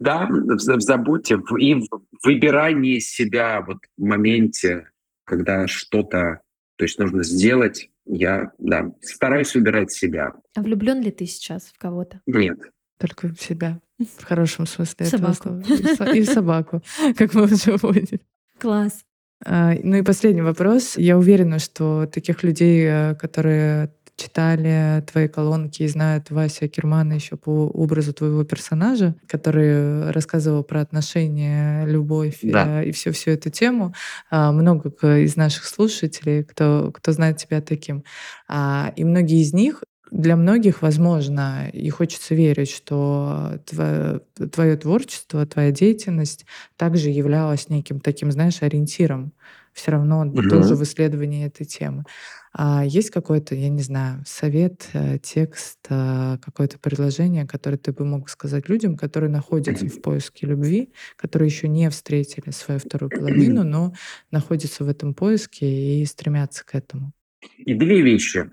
Да, 0.00 0.26
в, 0.26 0.56
в 0.56 0.80
заботе 0.80 1.38
и 1.58 1.74
в 1.74 1.86
выбирании 2.24 2.98
себя 2.98 3.60
вот 3.60 3.78
в 3.96 4.02
моменте, 4.02 4.88
когда 5.24 5.66
что-то, 5.66 6.40
то 6.76 6.84
есть 6.84 6.98
нужно 6.98 7.22
сделать, 7.22 7.90
я, 8.06 8.50
да, 8.58 8.90
стараюсь 9.02 9.54
выбирать 9.54 9.92
себя. 9.92 10.32
А 10.56 10.62
влюблен 10.62 11.02
ли 11.02 11.10
ты 11.10 11.26
сейчас 11.26 11.66
в 11.66 11.78
кого-то? 11.78 12.20
Нет. 12.26 12.58
Только 12.98 13.28
в 13.28 13.40
себя. 13.40 13.80
В 13.98 14.24
хорошем 14.24 14.66
смысле 14.66 15.06
собаку. 15.06 15.32
этого 15.32 15.62
слова. 15.62 16.12
И 16.12 16.22
в 16.22 16.26
собаку, 16.26 16.82
как 17.16 17.34
мы 17.34 17.44
уже 17.44 17.78
поняли. 17.78 18.20
Класс. 18.58 19.04
А, 19.44 19.74
ну 19.82 19.96
и 19.96 20.02
последний 20.02 20.42
вопрос. 20.42 20.96
Я 20.96 21.18
уверена, 21.18 21.58
что 21.58 22.06
таких 22.06 22.42
людей, 22.42 22.86
э, 22.86 23.14
которые 23.14 23.94
читали 24.20 25.02
твои 25.10 25.28
колонки 25.28 25.82
и 25.82 25.88
знают 25.88 26.30
Вася 26.30 26.68
Кирмана 26.68 27.14
еще 27.14 27.36
по 27.36 27.66
образу 27.68 28.12
твоего 28.12 28.44
персонажа, 28.44 29.14
который 29.26 30.10
рассказывал 30.10 30.62
про 30.62 30.80
отношения, 30.80 31.86
любовь 31.86 32.38
да. 32.42 32.82
и 32.82 32.92
всю 32.92 33.12
всю 33.12 33.30
эту 33.30 33.50
тему. 33.50 33.94
А, 34.30 34.52
много 34.52 34.90
из 35.16 35.36
наших 35.36 35.64
слушателей, 35.64 36.44
кто, 36.44 36.90
кто 36.92 37.12
знает 37.12 37.38
тебя 37.38 37.60
таким. 37.60 38.04
А, 38.48 38.92
и 38.96 39.04
многие 39.04 39.40
из 39.40 39.52
них 39.52 39.82
для 40.10 40.36
многих, 40.36 40.82
возможно, 40.82 41.68
и 41.72 41.88
хочется 41.88 42.34
верить, 42.34 42.70
что 42.70 43.60
твое, 43.64 44.20
твое 44.52 44.76
творчество, 44.76 45.46
твоя 45.46 45.70
деятельность 45.70 46.46
также 46.76 47.10
являлась 47.10 47.68
неким 47.68 48.00
таким, 48.00 48.32
знаешь, 48.32 48.62
ориентиром 48.62 49.32
все 49.72 49.92
равно 49.92 50.20
угу. 50.20 50.42
тоже 50.48 50.74
в 50.74 50.82
исследовании 50.82 51.46
этой 51.46 51.64
темы. 51.64 52.04
А 52.52 52.84
есть 52.84 53.10
какой-то, 53.10 53.54
я 53.54 53.68
не 53.68 53.82
знаю, 53.82 54.24
совет, 54.26 54.88
э, 54.92 55.18
текст, 55.18 55.78
э, 55.88 56.38
какое-то 56.42 56.78
предложение, 56.80 57.46
которое 57.46 57.76
ты 57.76 57.92
бы 57.92 58.04
мог 58.04 58.28
сказать 58.28 58.68
людям, 58.68 58.96
которые 58.96 59.30
находятся 59.30 59.86
в 59.86 60.02
поиске 60.02 60.46
любви, 60.46 60.92
которые 61.16 61.48
еще 61.48 61.68
не 61.68 61.88
встретили 61.90 62.50
свою 62.50 62.80
вторую 62.80 63.10
половину, 63.10 63.62
но 63.62 63.94
находятся 64.32 64.84
в 64.84 64.88
этом 64.88 65.14
поиске 65.14 66.00
и 66.00 66.04
стремятся 66.06 66.64
к 66.66 66.74
этому? 66.74 67.12
И 67.56 67.74
две 67.74 68.02
вещи, 68.02 68.50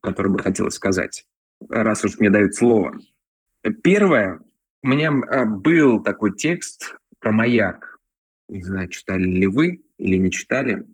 которые 0.00 0.32
бы 0.32 0.38
хотелось 0.38 0.74
сказать, 0.74 1.26
раз 1.68 2.04
уж 2.04 2.18
мне 2.18 2.30
дают 2.30 2.54
слово. 2.54 2.98
Первое, 3.82 4.40
у 4.82 4.88
меня 4.88 5.10
а, 5.10 5.44
был 5.44 6.02
такой 6.02 6.34
текст 6.34 6.96
про 7.20 7.30
маяк. 7.30 7.98
Не 8.48 8.62
знаю, 8.62 8.88
читали 8.88 9.24
ли 9.24 9.46
вы 9.46 9.82
или 9.98 10.16
не 10.16 10.30
читали. 10.30 10.86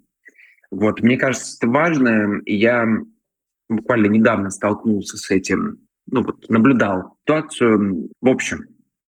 Вот, 0.71 1.03
мне 1.03 1.17
кажется, 1.17 1.57
это 1.59 1.71
важно. 1.71 2.41
Я 2.45 2.87
буквально 3.69 4.07
недавно 4.07 4.51
столкнулся 4.51 5.17
с 5.17 5.31
этим, 5.31 5.87
ну 6.07 6.23
вот, 6.23 6.49
наблюдал 6.49 7.17
ситуацию. 7.23 8.11
В 8.21 8.29
общем, 8.29 8.67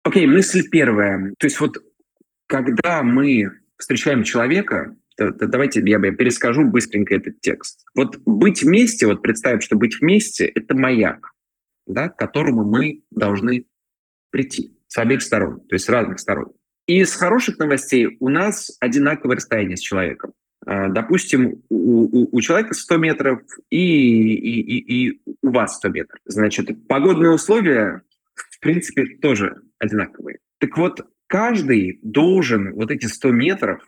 окей, 0.04 0.26
мысль 0.26 0.68
первая. 0.70 1.34
То 1.38 1.46
есть 1.46 1.60
вот, 1.60 1.78
когда 2.46 3.02
мы 3.02 3.50
встречаем 3.78 4.22
человека, 4.22 4.96
давайте 5.16 5.82
я 5.84 5.98
перескажу 5.98 6.64
быстренько 6.64 7.14
этот 7.14 7.40
текст. 7.40 7.84
Вот 7.94 8.18
быть 8.24 8.62
вместе, 8.62 9.06
вот 9.06 9.22
представим, 9.22 9.60
что 9.60 9.76
быть 9.76 10.00
вместе– 10.00 10.46
это 10.54 10.74
маяк, 10.74 11.32
да, 11.86 12.08
к 12.08 12.16
которому 12.16 12.64
мы 12.64 13.02
должны 13.10 13.66
прийти 14.30 14.76
с 14.86 14.98
обеих 14.98 15.22
сторон, 15.22 15.60
то 15.60 15.74
есть 15.74 15.84
с 15.84 15.88
разных 15.88 16.18
сторон. 16.18 16.52
И 16.86 17.00
из 17.00 17.14
хороших 17.14 17.58
новостей 17.58 18.16
у 18.20 18.28
нас 18.28 18.76
одинаковое 18.80 19.36
расстояние 19.36 19.76
с 19.76 19.80
человеком. 19.80 20.32
А, 20.64 20.88
допустим, 20.88 21.62
у, 21.68 22.02
у, 22.04 22.28
у 22.32 22.40
человека 22.40 22.74
100 22.74 22.96
метров 22.98 23.42
и, 23.70 24.34
и, 24.34 24.60
и, 24.60 25.08
и 25.08 25.22
у 25.42 25.50
вас 25.50 25.76
100 25.76 25.88
метров. 25.88 26.20
Значит, 26.24 26.86
погодные 26.86 27.32
условия, 27.32 28.02
в 28.34 28.60
принципе, 28.60 29.06
тоже 29.20 29.62
одинаковые. 29.78 30.38
Так 30.58 30.76
вот, 30.76 31.06
каждый 31.26 31.98
должен 32.02 32.74
вот 32.74 32.90
эти 32.90 33.06
100 33.06 33.30
метров 33.32 33.82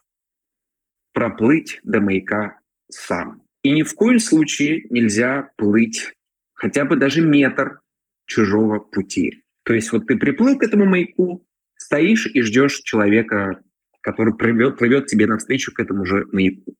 проплыть 1.12 1.80
до 1.84 2.00
маяка 2.00 2.58
сам. 2.90 3.42
И 3.62 3.70
ни 3.70 3.82
в 3.82 3.94
коем 3.94 4.18
случае 4.18 4.86
нельзя 4.90 5.50
плыть 5.56 6.12
хотя 6.52 6.84
бы 6.84 6.96
даже 6.96 7.20
метр 7.20 7.80
чужого 8.26 8.78
пути. 8.78 9.42
То 9.64 9.74
есть 9.74 9.92
вот 9.92 10.06
ты 10.06 10.16
приплыл 10.16 10.58
к 10.58 10.62
этому 10.62 10.86
маяку, 10.86 11.46
стоишь 11.76 12.26
и 12.26 12.42
ждешь 12.42 12.80
человека, 12.80 13.62
который 14.04 14.34
плывет, 14.34 14.76
плывет 14.76 15.06
тебе 15.06 15.26
навстречу 15.26 15.72
к 15.72 15.80
этому 15.80 16.04
же 16.04 16.26
маяку. 16.30 16.76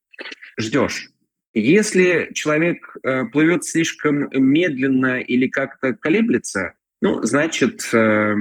Ждешь. 0.57 1.09
Если 1.53 2.29
человек 2.33 2.95
э, 3.03 3.25
плывет 3.25 3.65
слишком 3.65 4.29
медленно 4.31 5.19
или 5.19 5.47
как-то 5.47 5.93
колеблется, 5.93 6.73
ну, 7.01 7.23
значит, 7.23 7.89
э, 7.93 8.35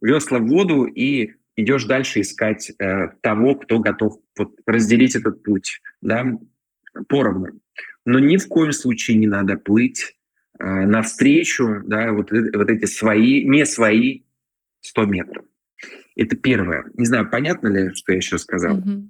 весла 0.00 0.38
в 0.38 0.46
воду 0.46 0.84
и 0.84 1.34
идешь 1.56 1.84
дальше 1.84 2.22
искать 2.22 2.72
э, 2.78 3.08
того, 3.20 3.54
кто 3.54 3.78
готов 3.78 4.18
вот, 4.36 4.56
разделить 4.66 5.14
этот 5.14 5.42
путь, 5.42 5.80
да, 6.00 6.26
поровну. 7.08 7.60
Но 8.04 8.18
ни 8.18 8.36
в 8.36 8.48
коем 8.48 8.72
случае 8.72 9.16
не 9.18 9.26
надо 9.26 9.56
плыть 9.56 10.16
э, 10.58 10.64
навстречу, 10.64 11.82
да, 11.84 12.12
вот, 12.12 12.32
э, 12.32 12.50
вот 12.52 12.68
эти 12.68 12.86
свои, 12.86 13.44
не 13.44 13.64
свои 13.64 14.22
100 14.80 15.04
метров. 15.04 15.44
Это 16.20 16.36
первое. 16.36 16.84
Не 16.94 17.06
знаю, 17.06 17.30
понятно 17.30 17.68
ли, 17.68 17.94
что 17.94 18.12
я 18.12 18.20
сейчас 18.20 18.42
сказал? 18.42 18.78
Mm-hmm. 18.78 19.08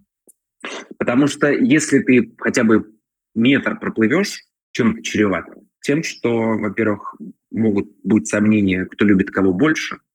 Потому 0.99 1.27
что 1.27 1.51
если 1.51 2.01
ты 2.01 2.33
хотя 2.39 2.65
бы 2.65 2.93
метр 3.35 3.79
проплывешь, 3.79 4.45
чем 4.73 4.93
это 4.93 5.03
чревато? 5.03 5.55
Тем, 5.83 6.03
что, 6.03 6.59
во-первых, 6.59 7.17
могут 7.51 7.89
быть 8.05 8.29
сомнения, 8.29 8.85
кто 8.85 9.05
любит 9.05 9.31
кого 9.31 9.53
больше– 9.53 9.99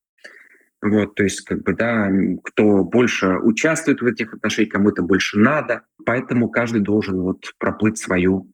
вот, 0.86 1.16
то 1.16 1.24
есть, 1.24 1.41
как 1.41 1.64
бы, 1.64 1.74
да, 1.74 2.12
кто 2.43 2.84
больше 2.84 3.39
участвует 3.39 4.02
в 4.02 4.06
этих 4.06 4.36
отношениях, 4.36 4.72
кому 4.72 4.89
это 4.89 5.02
больше 5.02 5.39
надо. 5.39 5.82
Поэтому 6.06 6.48
каждый 6.48 6.82
должен 6.82 7.22
вот 7.22 7.54
проплыть 7.58 7.98
свою 7.98 8.52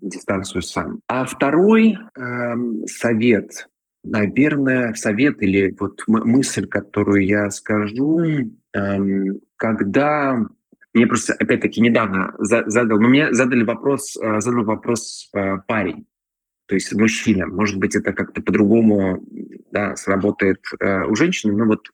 дистанцию 0.00 0.62
сам. 0.62 1.00
А 1.06 1.24
второй 1.24 1.96
э, 1.96 2.54
совет, 2.86 3.68
наверное, 4.04 4.94
совет 4.94 5.42
или 5.42 5.74
вот 5.78 6.02
мысль, 6.06 6.66
которую 6.66 7.26
я 7.26 7.50
скажу, 7.50 8.20
э, 8.20 8.98
когда 9.56 10.46
мне 10.92 11.06
просто 11.06 11.34
опять-таки 11.34 11.80
недавно 11.80 12.34
задал, 12.38 12.98
но 12.98 13.08
мне 13.08 13.32
задали 13.32 13.62
вопрос, 13.62 14.16
э, 14.16 14.40
задал 14.40 14.64
вопрос 14.64 15.30
э, 15.34 15.58
парень 15.66 16.06
то 16.70 16.76
есть 16.76 16.92
мужчина. 16.94 17.48
Может 17.48 17.78
быть, 17.78 17.96
это 17.96 18.12
как-то 18.12 18.40
по-другому 18.40 19.20
да, 19.72 19.96
сработает 19.96 20.60
э, 20.78 21.02
у 21.02 21.16
женщины, 21.16 21.52
но 21.52 21.64
вот 21.64 21.88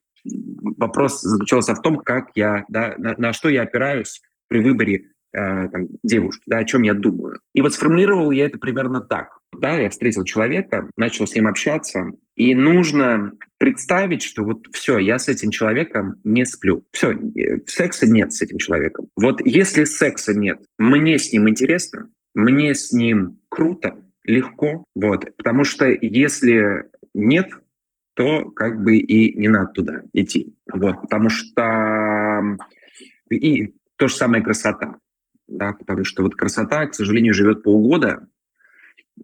вопрос 0.77 1.23
заключался 1.23 1.75
в 1.75 1.81
том, 1.81 1.97
как 1.97 2.29
я, 2.35 2.67
да, 2.69 2.95
на, 2.99 3.15
на 3.17 3.33
что 3.33 3.49
я 3.49 3.63
опираюсь 3.63 4.21
при 4.49 4.61
выборе 4.61 5.13
э, 5.37 5.69
там, 5.69 5.89
девушки, 6.03 6.43
да, 6.47 6.59
о 6.59 6.65
чем 6.65 6.83
я 6.83 6.95
думаю. 6.95 7.41
И 7.55 7.61
вот 7.61 7.75
сформулировал 7.75 8.31
я 8.31 8.47
это 8.47 8.59
примерно 8.59 9.01
так. 9.01 9.39
Да, 9.59 9.79
я 9.79 9.91
встретил 9.91 10.25
человека, 10.25 10.91
начал 10.97 11.27
с 11.27 11.35
ним 11.35 11.47
общаться, 11.47 12.13
и 12.35 12.55
нужно 12.55 13.33
представить, 13.59 14.23
что 14.23 14.45
вот 14.45 14.67
все, 14.73 14.99
я 14.99 15.19
с 15.19 15.29
этим 15.29 15.51
человеком 15.51 16.17
не 16.25 16.45
сплю. 16.45 16.85
Все, 16.93 17.13
э, 17.13 17.61
секса 17.67 18.07
нет 18.07 18.33
с 18.33 18.43
этим 18.43 18.59
человеком. 18.59 19.09
Вот 19.17 19.41
если 19.45 19.85
секса 19.85 20.35
нет, 20.35 20.61
мне 20.79 21.19
с 21.19 21.33
ним 21.33 21.49
интересно, 21.49 22.11
мне 22.35 22.75
с 22.75 22.93
ним 22.93 23.39
круто, 23.49 23.97
легко, 24.25 24.85
вот, 24.95 25.37
потому 25.37 25.65
что 25.65 25.87
если 25.87 26.85
нет, 27.15 27.51
то 28.15 28.51
как 28.51 28.83
бы 28.83 28.97
и 28.97 29.39
не 29.39 29.49
надо 29.49 29.73
туда 29.73 30.03
идти, 30.13 30.55
вот, 30.73 31.03
потому 31.03 31.29
что 31.29 32.59
и 33.31 33.75
то 33.97 34.09
же 34.09 34.15
самое 34.15 34.43
красота, 34.43 34.97
да, 35.49 35.73
потому 35.73 36.05
что 36.05 36.23
вот 36.23 36.35
красота, 36.35 36.87
к 36.87 36.95
сожалению, 36.95 37.35
живет 37.35 37.63
полгода, 37.63 38.29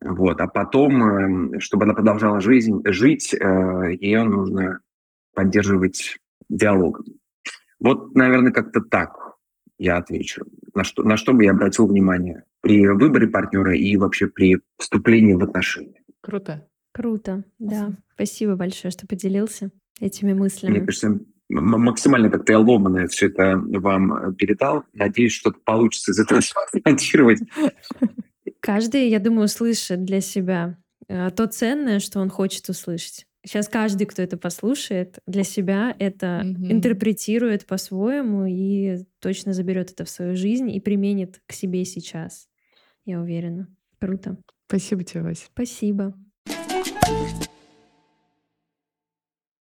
вот, 0.00 0.40
а 0.40 0.46
потом, 0.46 1.02
эм, 1.02 1.60
чтобы 1.60 1.84
она 1.84 1.94
продолжала 1.94 2.40
жизнь, 2.40 2.82
жить, 2.86 3.34
э, 3.34 3.94
ее 4.00 4.24
нужно 4.24 4.80
поддерживать 5.34 6.18
диалогом. 6.48 7.04
Вот, 7.78 8.14
наверное, 8.14 8.52
как-то 8.52 8.80
так 8.80 9.36
я 9.78 9.96
отвечу. 9.96 10.44
На 10.74 10.84
что, 10.84 11.02
на 11.02 11.16
что 11.16 11.32
бы 11.32 11.44
я 11.44 11.50
обратил 11.50 11.86
внимание 11.86 12.44
при 12.60 12.86
выборе 12.86 13.26
партнера 13.26 13.74
и 13.76 13.96
вообще 13.96 14.28
при 14.28 14.60
вступлении 14.78 15.34
в 15.34 15.42
отношения. 15.42 16.02
Круто. 16.20 16.68
Круто, 16.92 17.44
да. 17.58 17.96
Спасибо 18.14 18.54
большое, 18.54 18.92
что 18.92 19.06
поделился 19.06 19.70
этими 19.98 20.34
мыслями. 20.34 20.72
Мне 20.72 20.86
кажется, 20.86 21.20
максимально 21.60 22.30
как-то 22.30 22.52
я 22.52 22.58
ломаное 22.58 23.06
все 23.08 23.26
это 23.26 23.56
вам 23.56 24.34
передал. 24.34 24.84
Надеюсь, 24.92 25.32
что-то 25.32 25.58
получится 25.64 26.12
из 26.12 26.18
этого 26.18 26.40
смонтировать. 26.40 27.40
Каждый, 28.60 29.08
я 29.08 29.18
думаю, 29.18 29.44
услышит 29.44 30.04
для 30.04 30.20
себя 30.20 30.78
э, 31.08 31.30
то 31.30 31.46
ценное, 31.46 31.98
что 31.98 32.20
он 32.20 32.30
хочет 32.30 32.68
услышать. 32.68 33.26
Сейчас 33.44 33.68
каждый, 33.68 34.06
кто 34.06 34.22
это 34.22 34.36
послушает, 34.36 35.18
для 35.26 35.42
себя 35.42 35.96
это 35.98 36.42
mm-hmm. 36.44 36.72
интерпретирует 36.72 37.66
по-своему 37.66 38.46
и 38.46 38.98
точно 39.20 39.52
заберет 39.52 39.90
это 39.90 40.04
в 40.04 40.10
свою 40.10 40.36
жизнь 40.36 40.70
и 40.70 40.80
применит 40.80 41.40
к 41.46 41.52
себе 41.52 41.84
сейчас. 41.84 42.46
Я 43.04 43.20
уверена. 43.20 43.66
Круто. 44.00 44.36
Спасибо 44.68 45.02
тебе, 45.02 45.22
Вася. 45.22 45.46
Спасибо. 45.52 46.14